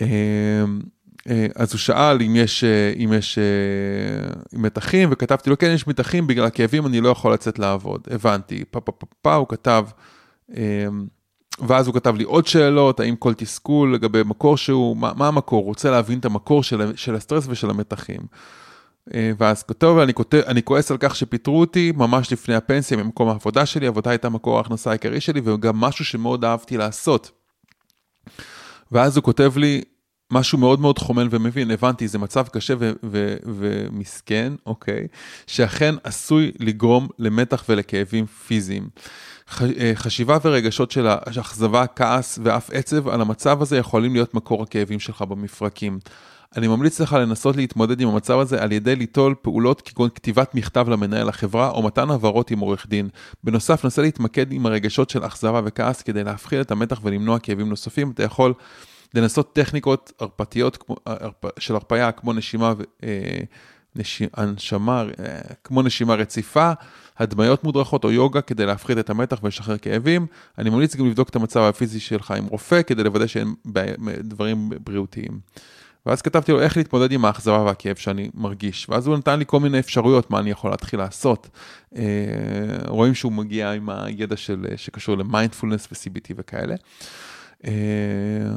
אמ, 0.00 0.06
אה, 1.28 1.46
אז 1.54 1.72
הוא 1.72 1.78
שאל 1.78 2.22
אם 2.22 2.36
יש, 2.36 2.64
אה, 2.64 2.92
אם 3.04 3.12
יש 3.12 3.38
אה, 3.38 4.32
מתחים, 4.52 5.08
וכתבתי 5.12 5.50
לו, 5.50 5.58
כן, 5.58 5.70
יש 5.70 5.86
מתחים, 5.86 6.26
בגלל 6.26 6.44
הכאבים 6.44 6.86
אני 6.86 7.00
לא 7.00 7.08
יכול 7.08 7.32
לצאת 7.32 7.58
לעבוד. 7.58 8.00
הבנתי, 8.10 8.64
פה 8.70 8.80
פה 8.80 8.92
פה 8.92 9.06
פה, 9.22 9.34
הוא 9.34 9.48
כתב, 9.48 9.84
ואז 11.66 11.86
הוא 11.86 11.94
כתב 11.94 12.16
לי 12.16 12.24
עוד 12.24 12.46
שאלות, 12.46 13.00
האם 13.00 13.16
כל 13.16 13.34
תסכול 13.34 13.94
לגבי 13.94 14.22
מקור 14.26 14.56
שהוא, 14.56 14.96
מה, 14.96 15.12
מה 15.16 15.28
המקור, 15.28 15.58
הוא 15.58 15.66
רוצה 15.66 15.90
להבין 15.90 16.18
את 16.18 16.24
המקור 16.24 16.62
של, 16.62 16.96
של 16.96 17.14
הסטרס 17.14 17.46
ושל 17.48 17.70
המתחים. 17.70 18.20
אה, 19.14 19.30
ואז 19.38 19.62
כותב, 19.62 19.96
אני, 20.02 20.14
כותב, 20.14 20.42
אני 20.46 20.62
כועס 20.62 20.90
על 20.90 20.96
כך 21.00 21.16
שפיטרו 21.16 21.60
אותי 21.60 21.92
ממש 21.96 22.32
לפני 22.32 22.54
הפנסיה 22.54 22.96
ממקום 22.96 23.28
העבודה 23.28 23.66
שלי, 23.66 23.86
עבודה 23.86 24.10
הייתה 24.10 24.28
מקור 24.28 24.58
ההכנסה 24.58 24.90
העיקרי 24.90 25.20
שלי 25.20 25.40
וגם 25.44 25.76
משהו 25.76 26.04
שמאוד 26.04 26.44
אהבתי 26.44 26.76
לעשות. 26.76 27.30
ואז 28.92 29.16
הוא 29.16 29.24
כותב 29.24 29.52
לי 29.56 29.82
משהו 30.30 30.58
מאוד 30.58 30.80
מאוד 30.80 30.98
חומל 30.98 31.28
ומבין, 31.30 31.70
הבנתי, 31.70 32.08
זה 32.08 32.18
מצב 32.18 32.48
קשה 32.48 32.74
ו- 32.78 32.92
ו- 33.02 33.36
ומסכן, 33.44 34.52
אוקיי, 34.66 35.06
שאכן 35.46 35.94
עשוי 36.04 36.52
לגרום 36.60 37.08
למתח 37.18 37.64
ולכאבים 37.68 38.26
פיזיים. 38.26 38.88
אה, 39.62 39.92
חשיבה 39.94 40.38
ורגשות 40.44 40.90
של 40.90 41.06
אכזבה, 41.40 41.86
כעס 41.86 42.38
ואף 42.42 42.70
עצב 42.72 43.08
על 43.08 43.20
המצב 43.20 43.62
הזה 43.62 43.76
יכולים 43.76 44.12
להיות 44.12 44.34
מקור 44.34 44.62
הכאבים 44.62 45.00
שלך 45.00 45.22
במפרקים. 45.22 45.98
אני 46.56 46.68
ממליץ 46.68 47.00
לך 47.00 47.12
לנסות 47.12 47.56
להתמודד 47.56 48.00
עם 48.00 48.08
המצב 48.08 48.38
הזה 48.38 48.62
על 48.62 48.72
ידי 48.72 48.96
ליטול 48.96 49.34
פעולות 49.42 49.80
כגון 49.80 50.08
כתיבת 50.14 50.54
מכתב 50.54 50.88
למנהל 50.88 51.28
החברה 51.28 51.70
או 51.70 51.82
מתן 51.82 52.10
הבהרות 52.10 52.50
עם 52.50 52.58
עורך 52.58 52.86
דין. 52.88 53.08
בנוסף, 53.44 53.84
נסה 53.84 54.02
להתמקד 54.02 54.52
עם 54.52 54.66
הרגשות 54.66 55.10
של 55.10 55.26
אכזבה 55.26 55.60
וכעס 55.64 56.02
כדי 56.02 56.24
להפחיד 56.24 56.60
את 56.60 56.70
המתח 56.70 57.00
ולמנוע 57.02 57.38
כאבים 57.38 57.68
נוספים. 57.68 58.10
אתה 58.10 58.22
יכול 58.22 58.54
לנסות 59.14 59.54
טכניקות 59.54 60.12
הרפתיות 60.20 60.84
של 61.58 61.74
הרפאיה 61.74 62.12
כמו 62.12 62.32
נשימה, 62.32 62.74
אה, 63.04 63.40
נש... 63.96 64.22
הנשמה, 64.34 65.04
אה, 65.20 65.40
כמו 65.64 65.82
נשימה 65.82 66.14
רציפה. 66.14 66.72
הדמיות 67.18 67.64
מודרכות 67.64 68.04
או 68.04 68.12
יוגה 68.12 68.40
כדי 68.40 68.66
להפחית 68.66 68.98
את 68.98 69.10
המתח 69.10 69.38
ולשחרר 69.42 69.78
כאבים. 69.78 70.26
אני 70.58 70.70
ממליץ 70.70 70.96
גם 70.96 71.06
לבדוק 71.06 71.28
את 71.28 71.36
המצב 71.36 71.60
הפיזי 71.60 72.00
שלך 72.00 72.30
עם 72.30 72.46
רופא 72.46 72.82
כדי 72.82 73.04
לוודא 73.04 73.26
שאין 73.26 73.54
דברים 74.20 74.70
בריאותיים. 74.84 75.40
ואז 76.06 76.22
כתבתי 76.22 76.52
לו 76.52 76.60
איך 76.60 76.76
להתמודד 76.76 77.12
עם 77.12 77.24
האכזבה 77.24 77.62
והכאב 77.62 77.96
שאני 77.96 78.30
מרגיש. 78.34 78.88
ואז 78.88 79.06
הוא 79.06 79.16
נתן 79.16 79.38
לי 79.38 79.44
כל 79.46 79.60
מיני 79.60 79.78
אפשרויות 79.78 80.30
מה 80.30 80.38
אני 80.38 80.50
יכול 80.50 80.70
להתחיל 80.70 80.98
לעשות. 80.98 81.48
אה, 81.96 82.02
רואים 82.88 83.14
שהוא 83.14 83.32
מגיע 83.32 83.72
עם 83.72 83.90
הידע 83.90 84.36
של, 84.36 84.66
שקשור 84.76 85.18
למיינדפולנס 85.18 85.88
ו-CBT 85.92 86.32
וכאלה. 86.36 86.74
אה, 87.64 87.70
אה, 87.70 88.50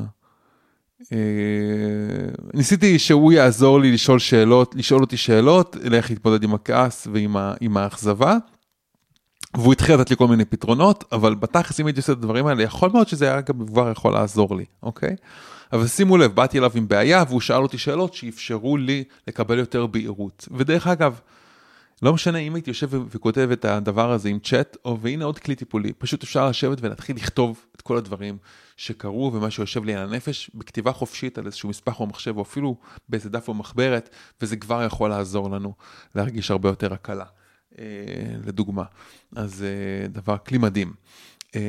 ניסיתי 2.53 2.99
שהוא 2.99 3.31
יעזור 3.31 3.79
לי 3.79 3.91
לשאול 3.91 4.19
שאלות, 4.19 4.75
לשאול 4.75 5.01
אותי 5.01 5.17
שאלות, 5.17 5.75
לאיך 5.83 6.09
להתמודד 6.09 6.43
עם 6.43 6.53
הכעס 6.53 7.07
ועם 7.11 7.77
האכזבה. 7.77 8.37
והוא 9.57 9.73
התחיל 9.73 9.95
לתת 9.95 10.09
לי 10.09 10.15
כל 10.15 10.27
מיני 10.27 10.45
פתרונות, 10.45 11.03
אבל 11.11 11.35
בתכלס 11.35 11.79
אם 11.79 11.85
הייתי 11.85 11.99
עושה 11.99 12.13
את 12.13 12.17
הדברים 12.17 12.47
האלה, 12.47 12.63
יכול 12.63 12.89
מאוד 12.93 13.07
שזה 13.07 13.25
היה 13.25 13.41
גם 13.41 13.67
כבר 13.67 13.91
יכול 13.91 14.13
לעזור 14.13 14.55
לי, 14.55 14.65
אוקיי? 14.83 15.15
אבל 15.73 15.87
שימו 15.87 16.17
לב, 16.17 16.35
באתי 16.35 16.59
אליו 16.59 16.71
עם 16.75 16.87
בעיה 16.87 17.23
והוא 17.27 17.41
שאל 17.41 17.61
אותי 17.61 17.77
שאלות 17.77 18.13
שאפשרו 18.13 18.77
לי 18.77 19.03
לקבל 19.27 19.59
יותר 19.59 19.85
בהירות. 19.85 20.47
ודרך 20.51 20.87
אגב, 20.87 21.19
לא 22.01 22.13
משנה 22.13 22.37
אם 22.37 22.55
הייתי 22.55 22.69
יושב 22.69 22.89
וכותב 22.93 23.49
את 23.53 23.65
הדבר 23.65 24.11
הזה 24.11 24.29
עם 24.29 24.39
צ'אט, 24.39 24.77
או 24.85 24.99
והנה 24.99 25.25
עוד 25.25 25.39
כלי 25.39 25.55
טיפולי, 25.55 25.93
פשוט 25.93 26.23
אפשר 26.23 26.49
לשבת 26.49 26.77
ולהתחיל 26.81 27.15
לכתוב 27.15 27.65
את 27.75 27.81
כל 27.81 27.97
הדברים 27.97 28.37
שקרו 28.77 29.31
ומה 29.33 29.51
שיושב 29.51 29.85
לי 29.85 29.95
על 29.95 30.09
הנפש 30.09 30.51
בכתיבה 30.53 30.91
חופשית 30.91 31.37
על 31.37 31.45
איזשהו 31.45 31.69
מספח 31.69 31.99
או 31.99 32.05
מחשב 32.05 32.37
או 32.37 32.41
אפילו 32.41 32.75
באיזה 33.09 33.29
דף 33.29 33.47
או 33.47 33.53
מחברת, 33.53 34.09
וזה 34.41 34.57
כבר 34.57 34.83
יכול 34.83 35.09
לעזור 35.09 35.49
לנו 35.49 35.73
להרגיש 36.15 36.51
הרבה 36.51 36.69
יותר 36.69 36.93
הקלה, 36.93 37.25
אה, 37.79 37.85
לדוגמה. 38.45 38.83
אז 39.35 39.63
אה, 39.63 40.07
דבר 40.07 40.37
כלי 40.37 40.57
מדהים. 40.57 40.93
אה, 41.55 41.61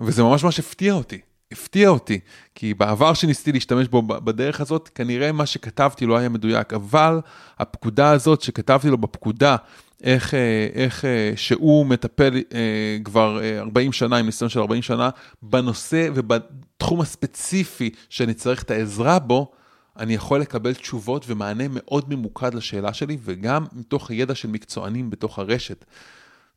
וזה 0.00 0.22
ממש 0.22 0.44
ממש 0.44 0.58
הפתיע 0.58 0.92
אותי. 0.92 1.20
הפתיע 1.52 1.88
אותי, 1.88 2.20
כי 2.54 2.74
בעבר 2.74 3.14
שניסיתי 3.14 3.52
להשתמש 3.52 3.88
בו 3.88 4.02
בדרך 4.02 4.60
הזאת, 4.60 4.90
כנראה 4.94 5.32
מה 5.32 5.46
שכתבתי 5.46 6.06
לא 6.06 6.16
היה 6.16 6.28
מדויק, 6.28 6.72
אבל 6.72 7.20
הפקודה 7.58 8.10
הזאת 8.10 8.42
שכתבתי 8.42 8.88
לו 8.88 8.98
בפקודה, 8.98 9.56
איך, 10.02 10.34
אה, 10.34 10.68
איך 10.74 11.04
אה, 11.04 11.32
שהוא 11.36 11.86
מטפל 11.86 12.34
אה, 12.54 12.98
כבר 13.04 13.40
40 13.58 13.92
שנה, 13.92 14.16
עם 14.16 14.26
ניסיון 14.26 14.48
של 14.48 14.60
40 14.60 14.82
שנה, 14.82 15.10
בנושא 15.42 16.08
ובתחום 16.14 17.00
הספציפי 17.00 17.90
שאני 18.08 18.34
צריך 18.34 18.62
את 18.62 18.70
העזרה 18.70 19.18
בו, 19.18 19.52
אני 19.98 20.14
יכול 20.14 20.40
לקבל 20.40 20.74
תשובות 20.74 21.24
ומענה 21.28 21.64
מאוד 21.70 22.14
ממוקד 22.14 22.54
לשאלה 22.54 22.92
שלי, 22.92 23.16
וגם 23.24 23.66
מתוך 23.72 24.10
ידע 24.10 24.34
של 24.34 24.48
מקצוענים 24.48 25.10
בתוך 25.10 25.38
הרשת. 25.38 25.84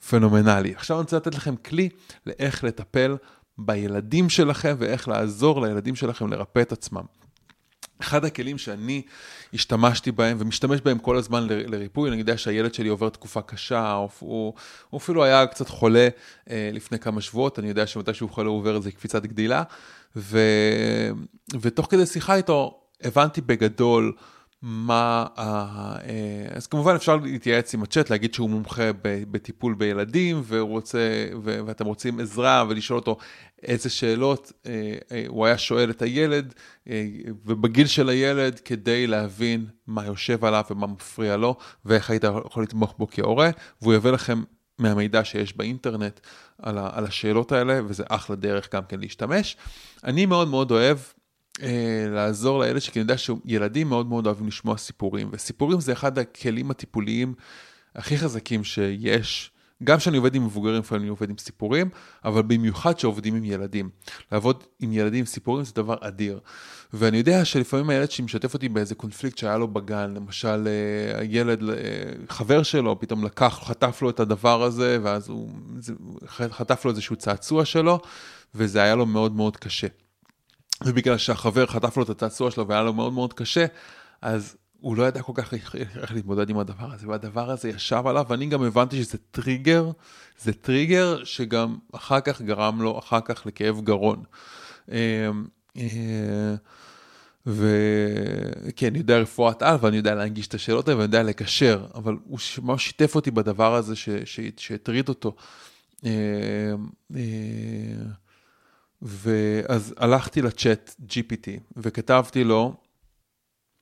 פנומנלי. 0.09 0.73
עכשיו 0.75 0.97
אני 0.97 1.01
רוצה 1.01 1.17
לתת 1.17 1.35
לכם 1.35 1.55
כלי 1.55 1.89
לאיך 2.25 2.63
לטפל 2.63 3.15
בילדים 3.57 4.29
שלכם 4.29 4.75
ואיך 4.79 5.07
לעזור 5.07 5.61
לילדים 5.61 5.95
שלכם 5.95 6.27
לרפא 6.27 6.59
את 6.59 6.71
עצמם. 6.71 7.03
אחד 8.01 8.25
הכלים 8.25 8.57
שאני 8.57 9.01
השתמשתי 9.53 10.11
בהם 10.11 10.37
ומשתמש 10.39 10.81
בהם 10.81 10.99
כל 10.99 11.17
הזמן 11.17 11.47
לריפוי, 11.49 12.09
אני 12.09 12.17
יודע 12.19 12.37
שהילד 12.37 12.73
שלי 12.73 12.89
עובר 12.89 13.09
תקופה 13.09 13.41
קשה, 13.41 13.91
הוא, 13.91 14.09
הוא, 14.19 14.53
הוא 14.89 14.97
אפילו 14.97 15.23
היה 15.23 15.47
קצת 15.47 15.69
חולה 15.69 16.07
אה, 16.49 16.69
לפני 16.73 16.99
כמה 16.99 17.21
שבועות, 17.21 17.59
אני 17.59 17.67
יודע 17.67 17.87
שמתי 17.87 18.13
שהוא 18.13 18.29
חולה 18.29 18.49
הוא 18.49 18.57
עובר 18.57 18.75
איזה 18.75 18.91
קפיצת 18.91 19.23
גדילה, 19.25 19.63
ו, 20.15 20.39
ותוך 21.61 21.87
כדי 21.91 22.05
שיחה 22.05 22.35
איתו 22.35 22.79
הבנתי 23.03 23.41
בגדול 23.41 24.13
מה, 24.61 25.25
אה, 25.37 25.95
אז 26.51 26.67
כמובן 26.67 26.95
אפשר 26.95 27.15
להתייעץ 27.15 27.73
עם 27.73 27.83
הצ'אט, 27.83 28.09
להגיד 28.09 28.33
שהוא 28.33 28.49
מומחה 28.49 28.89
בטיפול 29.03 29.73
בילדים 29.73 30.41
והוא 30.43 30.69
רוצה, 30.69 31.27
ואתם 31.43 31.85
רוצים 31.85 32.19
עזרה 32.19 32.65
ולשאול 32.69 32.99
אותו 32.99 33.17
איזה 33.63 33.89
שאלות 33.89 34.51
הוא 35.27 35.45
היה 35.45 35.57
שואל 35.57 35.89
את 35.89 36.01
הילד 36.01 36.53
ובגיל 37.45 37.87
של 37.87 38.09
הילד 38.09 38.59
כדי 38.59 39.07
להבין 39.07 39.65
מה 39.87 40.05
יושב 40.05 40.45
עליו 40.45 40.63
ומה 40.71 40.87
מפריע 40.87 41.37
לו 41.37 41.55
ואיך 41.85 42.09
היית 42.09 42.23
יכול 42.45 42.63
לתמוך 42.63 42.95
בו 42.97 43.07
כהורה, 43.11 43.49
והוא 43.81 43.93
יביא 43.93 44.11
לכם 44.11 44.43
מהמידע 44.79 45.23
שיש 45.23 45.57
באינטרנט 45.57 46.19
על, 46.61 46.77
ה, 46.77 46.89
על 46.93 47.05
השאלות 47.05 47.51
האלה, 47.51 47.81
וזה 47.87 48.03
אחלה 48.09 48.35
דרך 48.35 48.75
גם 48.75 48.83
כן 48.85 48.99
להשתמש. 48.99 49.57
אני 50.03 50.25
מאוד 50.25 50.47
מאוד 50.47 50.71
אוהב 50.71 50.97
אה, 50.97 51.03
לעזור 52.09 52.59
לילד 52.59 52.81
שלי, 52.81 52.93
כי 52.93 52.99
אני 52.99 53.03
יודע 53.03 53.17
שילדים 53.17 53.89
מאוד 53.89 54.09
מאוד 54.09 54.25
אוהבים 54.25 54.47
לשמוע 54.47 54.77
סיפורים, 54.77 55.29
וסיפורים 55.31 55.79
זה 55.79 55.93
אחד 55.93 56.17
הכלים 56.17 56.71
הטיפוליים 56.71 57.33
הכי 57.95 58.17
חזקים 58.17 58.63
שיש. 58.63 59.51
גם 59.83 59.97
כשאני 59.97 60.17
עובד 60.17 60.35
עם 60.35 60.45
מבוגרים, 60.45 60.79
לפעמים 60.79 61.01
אני 61.01 61.09
עובד 61.09 61.29
עם 61.29 61.37
סיפורים, 61.37 61.89
אבל 62.25 62.41
במיוחד 62.41 62.93
כשעובדים 62.93 63.35
עם 63.35 63.43
ילדים. 63.43 63.89
לעבוד 64.31 64.63
עם 64.79 64.93
ילדים 64.93 65.19
עם 65.19 65.25
סיפורים 65.25 65.65
זה 65.65 65.71
דבר 65.75 65.95
אדיר. 66.01 66.39
ואני 66.93 67.17
יודע 67.17 67.45
שלפעמים 67.45 67.89
הילד 67.89 68.11
שמשתף 68.11 68.53
אותי 68.53 68.69
באיזה 68.69 68.95
קונפליקט 68.95 69.37
שהיה 69.37 69.57
לו 69.57 69.67
בגן, 69.67 70.13
למשל 70.13 70.67
אה, 70.67 71.19
הילד, 71.19 71.69
אה, 71.69 71.75
חבר 72.29 72.63
שלו, 72.63 72.99
פתאום 72.99 73.25
לקח, 73.25 73.59
חטף 73.63 74.01
לו 74.01 74.09
את 74.09 74.19
הדבר 74.19 74.63
הזה, 74.63 74.97
ואז 75.03 75.29
הוא 75.29 75.49
חטף 76.27 76.85
לו 76.85 76.91
איזשהו 76.91 77.15
צעצוע 77.15 77.65
שלו, 77.65 77.99
וזה 78.55 78.83
היה 78.83 78.95
לו 78.95 79.05
מאוד 79.05 79.35
מאוד 79.35 79.57
קשה. 79.57 79.87
ובגלל 80.83 81.17
שהחבר 81.17 81.65
חטף 81.65 81.97
לו 81.97 82.03
את 82.03 82.09
הצעצוע 82.09 82.51
שלו 82.51 82.67
והיה 82.67 82.83
לו 82.83 82.93
מאוד 82.93 83.13
מאוד 83.13 83.33
קשה, 83.33 83.65
אז 84.21 84.57
הוא 84.79 84.97
לא 84.97 85.03
ידע 85.03 85.21
כל 85.21 85.31
כך 85.35 85.53
איך, 85.53 85.75
להתמודד 86.11 86.49
עם 86.49 86.57
הדבר 86.57 86.93
הזה, 86.93 87.07
והדבר 87.07 87.51
הזה 87.51 87.69
ישב 87.69 88.01
עליו, 88.05 88.25
ואני 88.29 88.45
גם 88.45 88.63
הבנתי 88.63 89.03
שזה 89.03 89.17
טריגר, 89.31 89.91
זה 90.39 90.53
טריגר 90.53 91.23
שגם 91.23 91.77
אחר 91.93 92.19
כך 92.19 92.41
גרם 92.41 92.81
לו 92.81 92.99
אחר 92.99 93.19
כך 93.25 93.45
לכאב 93.45 93.81
גרון. 93.81 94.23
אה, 94.91 95.29
אה, 95.77 96.55
וכן, 97.45 98.87
אני 98.87 98.97
יודע 98.97 99.17
רפואת 99.17 99.61
על, 99.61 99.77
ואני 99.81 99.97
יודע 99.97 100.15
להנגיש 100.15 100.47
את 100.47 100.53
השאלות 100.53 100.87
האלה, 100.87 100.97
ואני 100.97 101.05
יודע 101.05 101.23
לקשר, 101.23 101.85
אבל 101.95 102.15
הוא 102.23 102.39
ממש 102.61 102.85
שיתף 102.85 103.15
אותי 103.15 103.31
בדבר 103.31 103.75
הזה 103.75 103.93
שהטריד 104.57 105.09
אותו. 105.09 105.35
ואז 109.05 109.93
הלכתי 109.97 110.41
לצ'אט 110.41 110.95
GPT 111.09 111.47
וכתבתי 111.77 112.43
לו, 112.43 112.73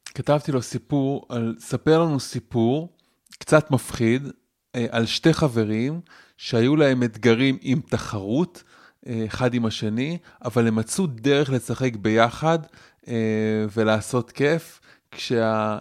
כתבתי 0.05 0.51
לו 0.51 0.61
סיפור 0.61 1.26
על, 1.30 1.55
ספר 1.59 2.03
לנו 2.03 2.19
סיפור 2.19 2.97
קצת 3.39 3.71
מפחיד 3.71 4.28
אה, 4.76 4.86
על 4.89 5.05
שתי 5.05 5.34
חברים 5.34 6.01
שהיו 6.38 6.76
להם 6.76 7.03
אתגרים 7.03 7.57
עם 7.61 7.82
תחרות, 7.89 8.63
אה, 9.07 9.24
אחד 9.28 9.53
עם 9.53 9.65
השני, 9.65 10.17
אבל 10.45 10.67
הם 10.67 10.76
מצאו 10.76 11.07
דרך 11.07 11.49
לשחק 11.49 11.95
ביחד 11.95 12.59
אה, 13.07 13.65
ולעשות 13.76 14.32
כיף. 14.32 14.80
כשה, 15.16 15.78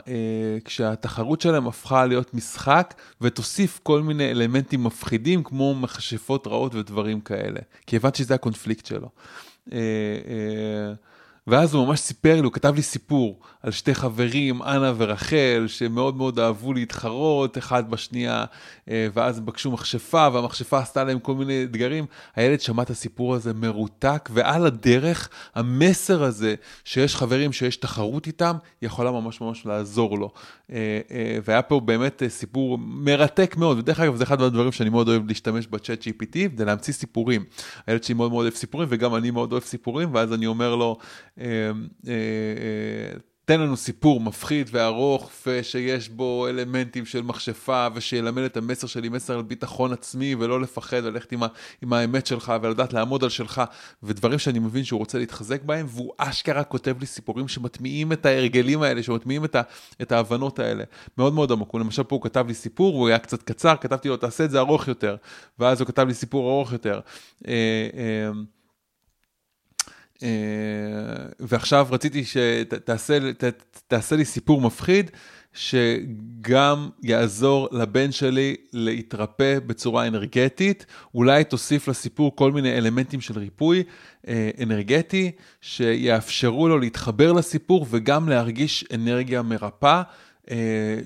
כשהתחרות 0.64 1.40
שלהם 1.40 1.66
הפכה 1.66 2.06
להיות 2.06 2.34
משחק 2.34 2.94
ותוסיף 3.20 3.80
כל 3.82 4.02
מיני 4.02 4.30
אלמנטים 4.30 4.84
מפחידים 4.84 5.42
כמו 5.42 5.74
מכשפות 5.74 6.46
רעות 6.46 6.74
ודברים 6.74 7.20
כאלה. 7.20 7.60
כי 7.86 7.96
הבנתי 7.96 8.18
שזה 8.18 8.34
הקונפליקט 8.34 8.86
שלו. 8.86 9.08
ואז 11.46 11.74
הוא 11.74 11.86
ממש 11.86 12.00
סיפר 12.00 12.34
לי, 12.34 12.40
הוא 12.40 12.52
כתב 12.52 12.74
לי 12.74 12.82
סיפור 12.82 13.40
על 13.62 13.70
שתי 13.70 13.94
חברים, 13.94 14.62
אנה 14.62 14.92
ורחל, 14.96 15.64
שמאוד 15.66 16.16
מאוד 16.16 16.38
אהבו 16.38 16.72
להתחרות 16.72 17.58
אחד 17.58 17.90
בשנייה, 17.90 18.44
אה, 18.90 19.06
ואז 19.12 19.38
הם 19.38 19.46
בקשו 19.46 19.70
מכשפה, 19.70 20.28
והמכשפה 20.32 20.78
עשתה 20.78 21.04
להם 21.04 21.18
כל 21.18 21.34
מיני 21.34 21.64
אתגרים. 21.64 22.06
הילד 22.36 22.60
שמע 22.60 22.82
את 22.82 22.90
הסיפור 22.90 23.34
הזה 23.34 23.54
מרותק, 23.54 24.28
ועל 24.32 24.66
הדרך, 24.66 25.28
המסר 25.54 26.22
הזה 26.22 26.54
שיש 26.84 27.16
חברים 27.16 27.52
שיש 27.52 27.76
תחרות 27.76 28.26
איתם, 28.26 28.56
יכולה 28.82 29.10
ממש 29.10 29.40
ממש 29.40 29.66
לעזור 29.66 30.18
לו. 30.18 30.32
אה, 30.72 31.00
אה, 31.10 31.38
והיה 31.44 31.62
פה 31.62 31.80
באמת 31.80 32.22
סיפור 32.28 32.78
מרתק 32.78 33.54
מאוד, 33.58 33.78
ודרך 33.78 34.00
אגב, 34.00 34.16
זה 34.16 34.24
אחד 34.24 34.40
מהדברים 34.40 34.72
שאני 34.72 34.90
מאוד 34.90 35.08
אוהב 35.08 35.28
להשתמש 35.28 35.66
בצ'אט 35.66 36.02
GPT, 36.02 36.36
זה 36.56 36.64
להמציא 36.64 36.92
סיפורים. 36.94 37.44
הילד 37.86 38.04
שלי 38.04 38.14
מאוד 38.14 38.30
מאוד 38.30 38.42
אוהב 38.42 38.54
סיפורים, 38.54 38.88
וגם 38.90 39.14
אני 39.14 39.30
מאוד 39.30 39.52
אוהב 39.52 39.64
סיפורים, 39.64 40.14
ואז 40.14 40.32
אני 40.32 40.46
אומר 40.46 40.76
לו, 40.76 40.98
תן 43.44 43.60
לנו 43.60 43.76
סיפור 43.76 44.20
מפחיד 44.20 44.68
וארוך 44.72 45.30
ושיש 45.46 46.08
בו 46.08 46.48
אלמנטים 46.48 47.06
של 47.06 47.22
מכשפה 47.22 47.86
ושילמד 47.94 48.42
את 48.42 48.56
המסר 48.56 48.86
שלי, 48.86 49.08
מסר 49.08 49.34
על 49.34 49.42
ביטחון 49.42 49.92
עצמי 49.92 50.34
ולא 50.34 50.60
לפחד 50.60 51.00
וללכת 51.04 51.32
עם, 51.32 51.40
עם 51.82 51.92
האמת 51.92 52.26
שלך 52.26 52.52
ולדעת 52.62 52.92
לעמוד 52.92 53.24
על 53.24 53.30
שלך 53.30 53.62
ודברים 54.02 54.38
שאני 54.38 54.58
מבין 54.58 54.84
שהוא 54.84 54.98
רוצה 54.98 55.18
להתחזק 55.18 55.62
בהם 55.62 55.86
והוא 55.88 56.12
אשכרה 56.18 56.64
כותב 56.64 57.00
לי 57.00 57.06
סיפורים 57.06 57.48
שמטמיעים 57.48 58.12
את 58.12 58.26
ההרגלים 58.26 58.82
האלה, 58.82 59.02
שמטמיעים 59.02 59.44
את, 59.44 59.54
ה, 59.54 59.62
את 60.02 60.12
ההבנות 60.12 60.58
האלה. 60.58 60.84
מאוד 61.18 61.34
מאוד 61.34 61.52
עמוק. 61.52 61.74
למשל 61.74 62.02
פה 62.02 62.16
הוא 62.16 62.22
כתב 62.22 62.44
לי 62.48 62.54
סיפור 62.54 62.94
והוא 62.94 63.08
היה 63.08 63.18
קצת 63.18 63.42
קצר, 63.42 63.74
כתבתי 63.80 64.08
לו 64.08 64.16
תעשה 64.16 64.44
את 64.44 64.50
זה 64.50 64.58
ארוך 64.58 64.88
יותר 64.88 65.16
ואז 65.58 65.80
הוא 65.80 65.86
כתב 65.88 66.06
לי 66.08 66.14
סיפור 66.14 66.50
ארוך 66.50 66.72
יותר. 66.72 67.00
אה, 67.48 67.52
אה, 67.94 68.28
אה, 68.28 68.30
ועכשיו 71.40 71.86
רציתי 71.90 72.24
שתעשה 72.24 74.16
לי 74.16 74.24
סיפור 74.24 74.60
מפחיד, 74.60 75.10
שגם 75.52 76.88
יעזור 77.02 77.68
לבן 77.72 78.12
שלי 78.12 78.56
להתרפא 78.72 79.58
בצורה 79.66 80.06
אנרגטית, 80.06 80.86
אולי 81.14 81.44
תוסיף 81.44 81.88
לסיפור 81.88 82.36
כל 82.36 82.52
מיני 82.52 82.78
אלמנטים 82.78 83.20
של 83.20 83.38
ריפוי 83.38 83.82
אה, 84.28 84.50
אנרגטי, 84.62 85.30
שיאפשרו 85.60 86.68
לו 86.68 86.78
להתחבר 86.78 87.32
לסיפור 87.32 87.86
וגם 87.90 88.28
להרגיש 88.28 88.84
אנרגיה 88.94 89.42
מרפאה 89.42 90.02
אה, 90.50 90.56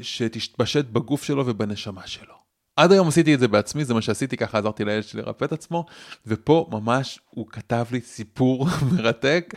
שתתפשט 0.02 0.84
בגוף 0.84 1.22
שלו 1.22 1.46
ובנשמה 1.46 2.06
שלו. 2.06 2.35
עד 2.76 2.92
היום 2.92 3.08
עשיתי 3.08 3.34
את 3.34 3.40
זה 3.40 3.48
בעצמי, 3.48 3.84
זה 3.84 3.94
מה 3.94 4.02
שעשיתי, 4.02 4.36
ככה 4.36 4.58
עזרתי 4.58 4.84
לילד 4.84 5.02
שלי 5.02 5.22
לרפא 5.22 5.44
את 5.44 5.52
עצמו, 5.52 5.86
ופה 6.26 6.68
ממש 6.70 7.20
הוא 7.30 7.46
כתב 7.48 7.84
לי 7.92 8.00
סיפור 8.00 8.66
מרתק. 8.92 9.54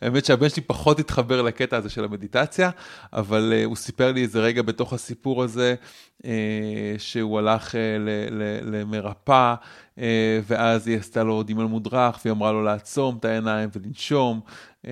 האמת 0.00 0.24
שהבן 0.24 0.48
שלי 0.48 0.62
פחות 0.62 0.98
התחבר 0.98 1.42
לקטע 1.42 1.76
הזה 1.76 1.90
של 1.90 2.04
המדיטציה, 2.04 2.70
אבל 3.12 3.52
uh, 3.52 3.66
הוא 3.66 3.76
סיפר 3.76 4.12
לי 4.12 4.22
איזה 4.22 4.40
רגע 4.40 4.62
בתוך 4.62 4.92
הסיפור 4.92 5.42
הזה, 5.42 5.74
uh, 6.22 6.24
שהוא 6.98 7.38
הלך 7.38 7.74
uh, 7.74 7.76
למרפאה, 8.62 9.54
uh, 9.96 10.00
ואז 10.46 10.86
היא 10.86 10.98
עשתה 10.98 11.22
לו 11.22 11.42
דמיון 11.42 11.66
מודרך, 11.66 12.20
והיא 12.24 12.32
אמרה 12.32 12.52
לו 12.52 12.62
לעצום 12.62 13.16
את 13.20 13.24
העיניים 13.24 13.68
ולנשום. 13.72 14.40
Uh, 14.82 14.88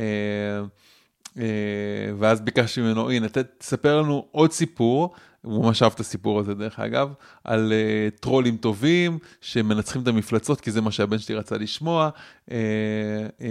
ואז 2.18 2.40
ביקשתי 2.40 2.80
ממנו, 2.80 3.10
הנה, 3.10 3.26
תספר 3.58 4.02
לנו 4.02 4.26
עוד 4.30 4.52
סיפור. 4.52 5.14
הוא 5.42 5.64
ממש 5.64 5.82
אהב 5.82 5.92
את 5.92 6.00
הסיפור 6.00 6.40
הזה 6.40 6.54
דרך 6.54 6.80
אגב, 6.80 7.12
על 7.44 7.72
uh, 7.72 8.20
טרולים 8.20 8.56
טובים 8.56 9.18
שמנצחים 9.40 10.02
את 10.02 10.08
המפלצות, 10.08 10.60
כי 10.60 10.70
זה 10.70 10.80
מה 10.80 10.90
שהבן 10.90 11.18
שלי 11.18 11.34
רצה 11.34 11.58
לשמוע. 11.58 12.10
Uh, 12.48 12.50
uh, 12.50 13.42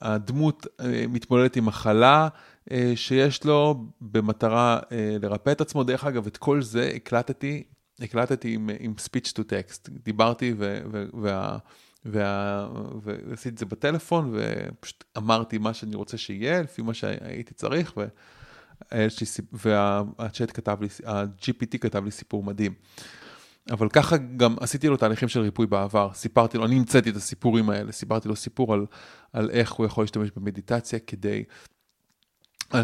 הדמות 0.00 0.66
uh, 0.66 0.84
מתמודדת 1.08 1.56
עם 1.56 1.66
מחלה 1.66 2.28
uh, 2.68 2.72
שיש 2.94 3.44
לו 3.44 3.84
במטרה 4.00 4.78
uh, 4.82 4.92
לרפא 5.22 5.50
את 5.50 5.60
עצמו. 5.60 5.84
דרך 5.84 6.04
אגב, 6.04 6.26
את 6.26 6.36
כל 6.36 6.62
זה 6.62 6.92
הקלטתי, 6.94 7.62
הקלטתי 8.00 8.54
עם, 8.54 8.70
עם 8.80 8.94
speech 8.98 9.32
to 9.32 9.40
text. 9.40 9.90
דיברתי 10.04 10.54
ו, 10.58 10.78
ו, 10.92 11.04
וה... 11.22 11.58
וה... 12.04 12.68
ועשיתי 13.02 13.48
את 13.48 13.58
זה 13.58 13.66
בטלפון 13.66 14.34
ופשוט 14.34 15.04
אמרתי 15.16 15.58
מה 15.58 15.74
שאני 15.74 15.96
רוצה 15.96 16.18
שיהיה 16.18 16.62
לפי 16.62 16.82
מה 16.82 16.94
שהייתי 16.94 17.54
צריך 17.54 17.92
ו... 17.96 18.04
והצ'אט 19.52 20.50
כתב 20.54 20.78
לי, 20.80 20.88
ה-GPT 21.06 21.78
כתב 21.78 22.04
לי 22.04 22.10
סיפור 22.10 22.42
מדהים. 22.42 22.72
אבל 23.70 23.88
ככה 23.88 24.16
גם 24.16 24.56
עשיתי 24.60 24.88
לו 24.88 24.96
תהליכים 24.96 25.28
של 25.28 25.40
ריפוי 25.40 25.66
בעבר, 25.66 26.10
סיפרתי 26.14 26.58
לו, 26.58 26.66
אני 26.66 26.76
המצאתי 26.76 27.10
את 27.10 27.16
הסיפורים 27.16 27.70
האלה, 27.70 27.92
סיפרתי 27.92 28.28
לו 28.28 28.36
סיפור 28.36 28.74
על, 28.74 28.86
על 29.32 29.50
איך 29.50 29.72
הוא 29.72 29.86
יכול 29.86 30.04
להשתמש 30.04 30.30
במדיטציה 30.36 30.98
כדי... 30.98 31.44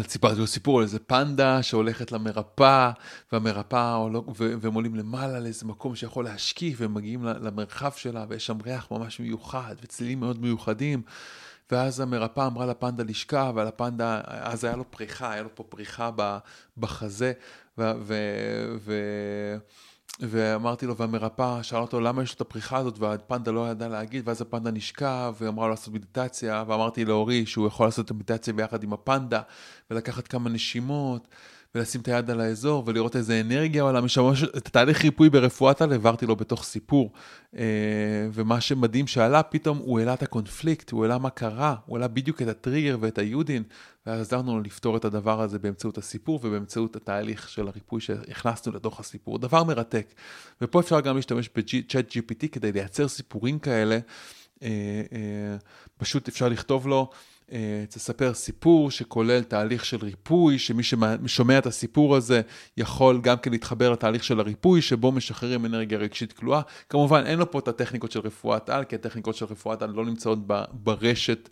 סיפרתי 0.07 0.39
לו 0.39 0.47
סיפור 0.47 0.77
על 0.77 0.83
איזה 0.83 0.99
פנדה 0.99 1.63
שהולכת 1.63 2.11
למרפאה, 2.11 2.91
והמרפאה, 3.31 4.07
והם 4.35 4.73
עולים 4.73 4.95
למעלה 4.95 5.39
לאיזה 5.39 5.65
מקום 5.65 5.95
שיכול 5.95 6.25
להשקיף, 6.25 6.81
והם 6.81 6.93
מגיעים 6.93 7.23
למרחב 7.23 7.91
שלה, 7.91 8.25
ויש 8.29 8.45
שם 8.45 8.57
ריח 8.65 8.91
ממש 8.91 9.19
מיוחד, 9.19 9.75
וצלילים 9.83 10.19
מאוד 10.19 10.41
מיוחדים, 10.41 11.01
ואז 11.73 11.99
המרפאה 11.99 12.47
אמרה 12.47 12.65
לפנדה 12.65 13.03
לשכב, 13.03 13.51
ועל 13.55 13.67
הפנדה, 13.67 14.21
אז 14.25 14.63
היה 14.63 14.75
לו 14.75 14.91
פריחה, 14.91 15.31
היה 15.31 15.43
לו 15.43 15.49
פה 15.55 15.63
פריחה 15.63 16.09
בחזה, 16.77 17.33
ו... 17.77 17.91
ו, 18.01 18.15
ו 18.79 18.93
ואמרתי 20.19 20.85
לו, 20.85 20.97
והמרפאה 20.97 21.63
שאלה 21.63 21.81
אותו 21.81 21.99
למה 21.99 22.23
יש 22.23 22.29
לו 22.29 22.35
את 22.35 22.41
הפריחה 22.41 22.77
הזאת, 22.77 22.99
והפנדה 22.99 23.51
לא 23.51 23.69
ידע 23.71 23.87
להגיד, 23.87 24.27
ואז 24.27 24.41
הפנדה 24.41 24.71
נשכב, 24.71 25.33
ואמרה 25.39 25.65
לו 25.65 25.71
לעשות 25.71 25.93
מדיטציה, 25.93 26.63
ואמרתי 26.67 27.05
לאורי 27.05 27.45
שהוא 27.45 27.67
יכול 27.67 27.87
לעשות 27.87 28.05
את 28.05 28.11
המדיטציה 28.11 28.53
ביחד 28.53 28.83
עם 28.83 28.93
הפנדה, 28.93 29.41
ולקחת 29.91 30.27
כמה 30.27 30.49
נשימות, 30.49 31.27
ולשים 31.75 32.01
את 32.01 32.07
היד 32.07 32.29
על 32.29 32.41
האזור 32.41 32.83
ולראות 32.85 33.15
איזה 33.15 33.41
אנרגיה 33.41 33.83
עולה 33.83 34.01
משם. 34.01 34.21
את 34.57 34.67
התהליך 34.67 35.03
ריפוי 35.03 35.29
ברפואת 35.29 35.81
על 35.81 35.91
העברתי 35.91 36.25
לו 36.25 36.35
בתוך 36.35 36.63
סיפור. 36.63 37.11
אה, 37.57 37.63
ומה 38.33 38.61
שמדהים 38.61 39.07
שעלה, 39.07 39.43
פתאום 39.43 39.77
הוא 39.77 39.99
העלה 39.99 40.13
את 40.13 40.23
הקונפליקט, 40.23 40.91
הוא 40.91 41.03
העלה 41.03 41.17
מה 41.17 41.29
קרה, 41.29 41.75
הוא 41.85 41.97
העלה 41.97 42.07
בדיוק 42.07 42.41
את 42.41 42.47
הטריגר 42.47 42.97
ואת 42.99 43.17
היודין, 43.17 43.63
ועזרנו 44.05 44.57
לו 44.57 44.63
לפתור 44.63 44.97
את 44.97 45.05
הדבר 45.05 45.41
הזה 45.41 45.59
באמצעות 45.59 45.97
הסיפור 45.97 46.39
ובאמצעות 46.43 46.95
התהליך 46.95 47.49
של 47.49 47.67
הריפוי 47.67 48.01
שהכנסנו 48.01 48.73
לתוך 48.73 48.99
הסיפור. 48.99 49.39
דבר 49.39 49.63
מרתק. 49.63 50.13
ופה 50.61 50.79
אפשר 50.79 50.99
גם 50.99 51.15
להשתמש 51.15 51.49
ב-Chat 51.55 52.11
GPT 52.11 52.47
כדי 52.51 52.71
לייצר 52.71 53.07
סיפורים 53.07 53.59
כאלה. 53.59 53.99
אה, 54.63 54.69
אה, 55.13 55.57
פשוט 55.97 56.27
אפשר 56.27 56.49
לכתוב 56.49 56.87
לו, 56.87 57.09
תספר 57.89 58.33
סיפור 58.33 58.91
שכולל 58.91 59.43
תהליך 59.43 59.85
של 59.85 59.97
ריפוי, 60.01 60.59
שמי 60.59 60.83
ששומע 60.83 61.57
את 61.57 61.65
הסיפור 61.65 62.15
הזה 62.15 62.41
יכול 62.77 63.21
גם 63.21 63.37
כן 63.37 63.51
להתחבר 63.51 63.91
לתהליך 63.91 64.23
של 64.23 64.39
הריפוי, 64.39 64.81
שבו 64.81 65.11
משחררים 65.11 65.65
אנרגיה 65.65 65.97
רגשית 65.97 66.33
כלואה. 66.33 66.61
כמובן, 66.89 67.23
אין 67.25 67.39
לו 67.39 67.51
פה 67.51 67.59
את 67.59 67.67
הטכניקות 67.67 68.11
של 68.11 68.19
רפואת 68.19 68.69
על, 68.69 68.83
כי 68.83 68.95
הטכניקות 68.95 69.35
של 69.35 69.45
רפואת 69.45 69.81
על 69.81 69.89
לא 69.89 70.05
נמצאות 70.05 70.39
ברשת 70.71 71.49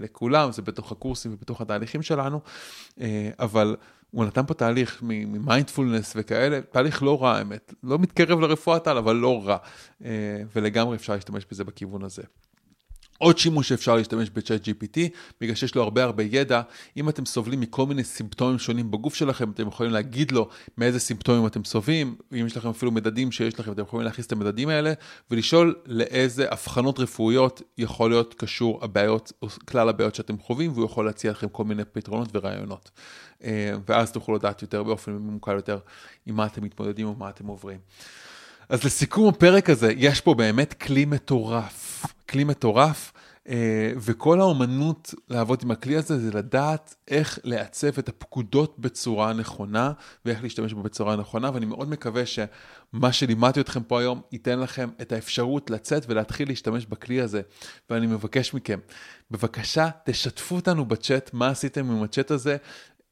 לכולם, 0.00 0.52
זה 0.52 0.62
בתוך 0.62 0.92
הקורסים 0.92 1.34
ובתוך 1.34 1.60
התהליכים 1.60 2.02
שלנו, 2.02 2.40
אבל... 3.38 3.76
הוא 4.10 4.24
נתן 4.24 4.46
פה 4.46 4.54
תהליך 4.54 4.98
ממיינדפולנס 5.02 6.12
וכאלה, 6.16 6.60
תהליך 6.60 7.02
לא 7.02 7.22
רע 7.22 7.36
האמת, 7.36 7.74
לא 7.82 7.98
מתקרב 7.98 8.40
לרפואת 8.40 8.86
על, 8.86 8.98
אבל 8.98 9.16
לא 9.16 9.42
רע, 9.44 9.56
ולגמרי 10.54 10.96
אפשר 10.96 11.14
להשתמש 11.14 11.46
בזה 11.50 11.64
בכיוון 11.64 12.04
הזה. 12.04 12.22
עוד 13.18 13.38
שימוש 13.38 13.68
שאפשר 13.68 13.96
להשתמש 13.96 14.30
בצ'אט 14.30 14.68
GPT, 14.68 14.98
בגלל 15.40 15.54
שיש 15.54 15.74
לו 15.74 15.82
הרבה 15.82 16.04
הרבה 16.04 16.22
ידע, 16.22 16.62
אם 16.96 17.08
אתם 17.08 17.24
סובלים 17.24 17.60
מכל 17.60 17.86
מיני 17.86 18.04
סימפטומים 18.04 18.58
שונים 18.58 18.90
בגוף 18.90 19.14
שלכם, 19.14 19.50
אתם 19.50 19.68
יכולים 19.68 19.92
להגיד 19.92 20.32
לו 20.32 20.48
מאיזה 20.78 21.00
סימפטומים 21.00 21.46
אתם 21.46 21.64
סובלים, 21.64 22.16
אם 22.32 22.46
יש 22.46 22.56
לכם 22.56 22.68
אפילו 22.68 22.92
מדדים 22.92 23.32
שיש 23.32 23.60
לכם, 23.60 23.72
אתם 23.72 23.82
יכולים 23.82 24.06
להכניס 24.06 24.26
את 24.26 24.32
המדדים 24.32 24.68
האלה, 24.68 24.92
ולשאול 25.30 25.74
לאיזה 25.86 26.46
אבחנות 26.52 26.98
רפואיות 26.98 27.62
יכול 27.78 28.10
להיות 28.10 28.34
קשור 28.34 28.84
הבעיות, 28.84 29.32
או 29.42 29.48
כלל 29.48 29.88
הבעיות 29.88 30.14
שאתם 30.14 30.38
חווים, 30.38 30.72
והוא 30.72 30.84
יכול 30.84 31.06
להציע 31.06 31.30
לכם 31.30 31.48
כל 31.48 31.64
מיני 31.64 31.84
פתרונות 31.84 32.28
ורעיונות. 32.34 32.90
אה, 33.44 33.74
ואז 33.88 34.12
תוכלו 34.12 34.34
לדעת 34.34 34.62
יותר 34.62 34.82
באופן 34.82 35.12
ממוקד 35.12 35.52
יותר 35.56 35.78
עם 36.26 36.36
מה 36.36 36.46
אתם 36.46 36.64
מתמודדים 36.64 37.06
או 37.06 37.14
מה 37.18 37.28
אתם 37.28 37.46
עוברים. 37.46 37.78
אז 38.68 38.84
לסיכום 38.84 39.28
הפרק 39.28 39.70
הזה, 39.70 39.92
יש 39.96 40.20
פה 40.20 40.34
באמת 40.34 40.72
כלי 40.74 41.04
מטורף, 41.04 42.06
כלי 42.28 42.44
מטורף, 42.44 43.12
אה, 43.48 43.92
וכל 43.96 44.40
האומנות 44.40 45.14
לעבוד 45.28 45.60
עם 45.62 45.70
הכלי 45.70 45.96
הזה 45.96 46.18
זה 46.18 46.30
לדעת 46.32 46.94
איך 47.08 47.38
לעצב 47.44 47.98
את 47.98 48.08
הפקודות 48.08 48.78
בצורה 48.78 49.32
נכונה 49.32 49.92
ואיך 50.24 50.42
להשתמש 50.42 50.72
בו 50.72 50.82
בצורה 50.82 51.16
נכונה, 51.16 51.50
ואני 51.54 51.66
מאוד 51.66 51.88
מקווה 51.88 52.22
שמה 52.26 53.12
שלימדתי 53.12 53.60
אתכם 53.60 53.82
פה 53.82 54.00
היום 54.00 54.20
ייתן 54.32 54.60
לכם 54.60 54.88
את 55.02 55.12
האפשרות 55.12 55.70
לצאת 55.70 56.04
ולהתחיל 56.08 56.48
להשתמש 56.48 56.86
בכלי 56.86 57.20
הזה, 57.20 57.42
ואני 57.90 58.06
מבקש 58.06 58.54
מכם, 58.54 58.78
בבקשה 59.30 59.88
תשתפו 60.04 60.54
אותנו 60.54 60.84
בצ'אט 60.84 61.30
מה 61.32 61.48
עשיתם 61.48 61.90
עם 61.90 62.02
הצ'אט 62.02 62.30
הזה, 62.30 62.56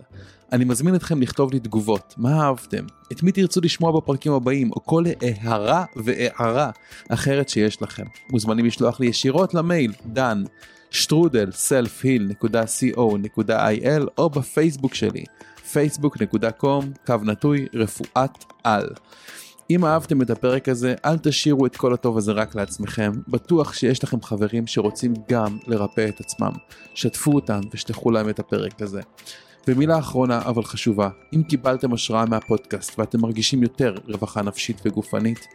אני 0.51 0.66
מזמין 0.66 0.95
אתכם 0.95 1.22
לכתוב 1.22 1.53
לי 1.53 1.60
תגובות, 1.60 2.14
מה 2.18 2.45
אהבתם, 2.45 2.86
את 3.12 3.24
מי 3.24 3.32
תרצו 3.32 3.62
לשמוע 3.64 3.99
בפרקים 3.99 4.32
הבאים, 4.32 4.72
או 4.72 4.86
כל 4.86 5.03
הערה 5.22 5.86
והערה 5.95 6.70
אחרת 7.10 7.49
שיש 7.49 7.82
לכם. 7.82 8.03
מוזמנים 8.32 8.66
לשלוח 8.66 8.99
לי 8.99 9.07
ישירות 9.07 9.53
למייל, 9.53 9.93
דן, 10.05 10.43
שטרודל, 10.91 11.49
selfheal.co.il, 11.49 14.03
או 14.18 14.30
בפייסבוק 14.30 14.93
שלי, 14.93 15.24
facebook.com, 15.74 16.86
קו 17.05 17.16
נטוי, 17.24 17.68
רפואת 17.74 18.45
על. 18.64 18.89
אם 19.72 19.86
אהבתם 19.86 20.22
את 20.22 20.30
הפרק 20.30 20.70
הזה, 20.70 20.95
אל 21.05 21.17
תשאירו 21.17 21.65
את 21.65 21.78
כל 21.78 21.93
הטוב 21.93 22.17
הזה 22.17 22.32
רק 22.32 22.55
לעצמכם. 22.55 23.11
בטוח 23.28 23.74
שיש 23.74 24.03
לכם 24.03 24.22
חברים 24.22 24.67
שרוצים 24.67 25.13
גם 25.32 25.57
לרפא 25.67 26.05
את 26.09 26.20
עצמם. 26.20 26.51
שתפו 26.93 27.32
אותם 27.32 27.59
ושלחו 27.74 28.11
להם 28.11 28.30
את 28.30 28.39
הפרק 28.39 28.82
הזה. 28.82 29.01
ומילה 29.67 29.99
אחרונה 29.99 30.41
אבל 30.41 30.63
חשובה, 30.63 31.09
אם 31.34 31.43
קיבלתם 31.43 31.93
השראה 31.93 32.26
מהפודקאסט 32.26 32.99
ואתם 32.99 33.22
מרגישים 33.22 33.63
יותר 33.63 33.95
רווחה 34.07 34.41
נפשית 34.41 34.82
וגופנית, 34.86 35.47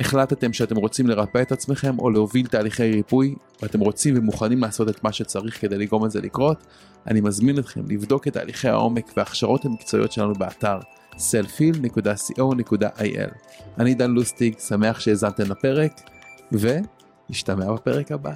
החלטתם 0.00 0.52
שאתם 0.52 0.76
רוצים 0.76 1.06
לרפא 1.06 1.42
את 1.42 1.52
עצמכם 1.52 1.98
או 1.98 2.10
להוביל 2.10 2.46
תהליכי 2.46 2.90
ריפוי, 2.90 3.34
ואתם 3.62 3.80
רוצים 3.80 4.18
ומוכנים 4.18 4.60
לעשות 4.60 4.88
את 4.88 5.04
מה 5.04 5.12
שצריך 5.12 5.60
כדי 5.60 5.78
לגרום 5.78 6.06
לזה 6.06 6.20
לקרות, 6.20 6.66
אני 7.06 7.20
מזמין 7.20 7.58
אתכם 7.58 7.80
לבדוק 7.88 8.28
את 8.28 8.32
תהליכי 8.32 8.68
העומק 8.68 9.12
וההכשרות 9.16 9.64
המקצועיות 9.64 10.12
שלנו 10.12 10.34
באתר 10.34 10.78
selfil.co.il. 11.16 13.30
אני 13.78 13.94
דן 13.94 14.10
לוסטיג, 14.10 14.58
שמח 14.58 15.00
שהאזנתם 15.00 15.50
לפרק, 15.50 16.00
ונשתמע 16.52 17.72
בפרק 17.72 18.12
הבא. 18.12 18.32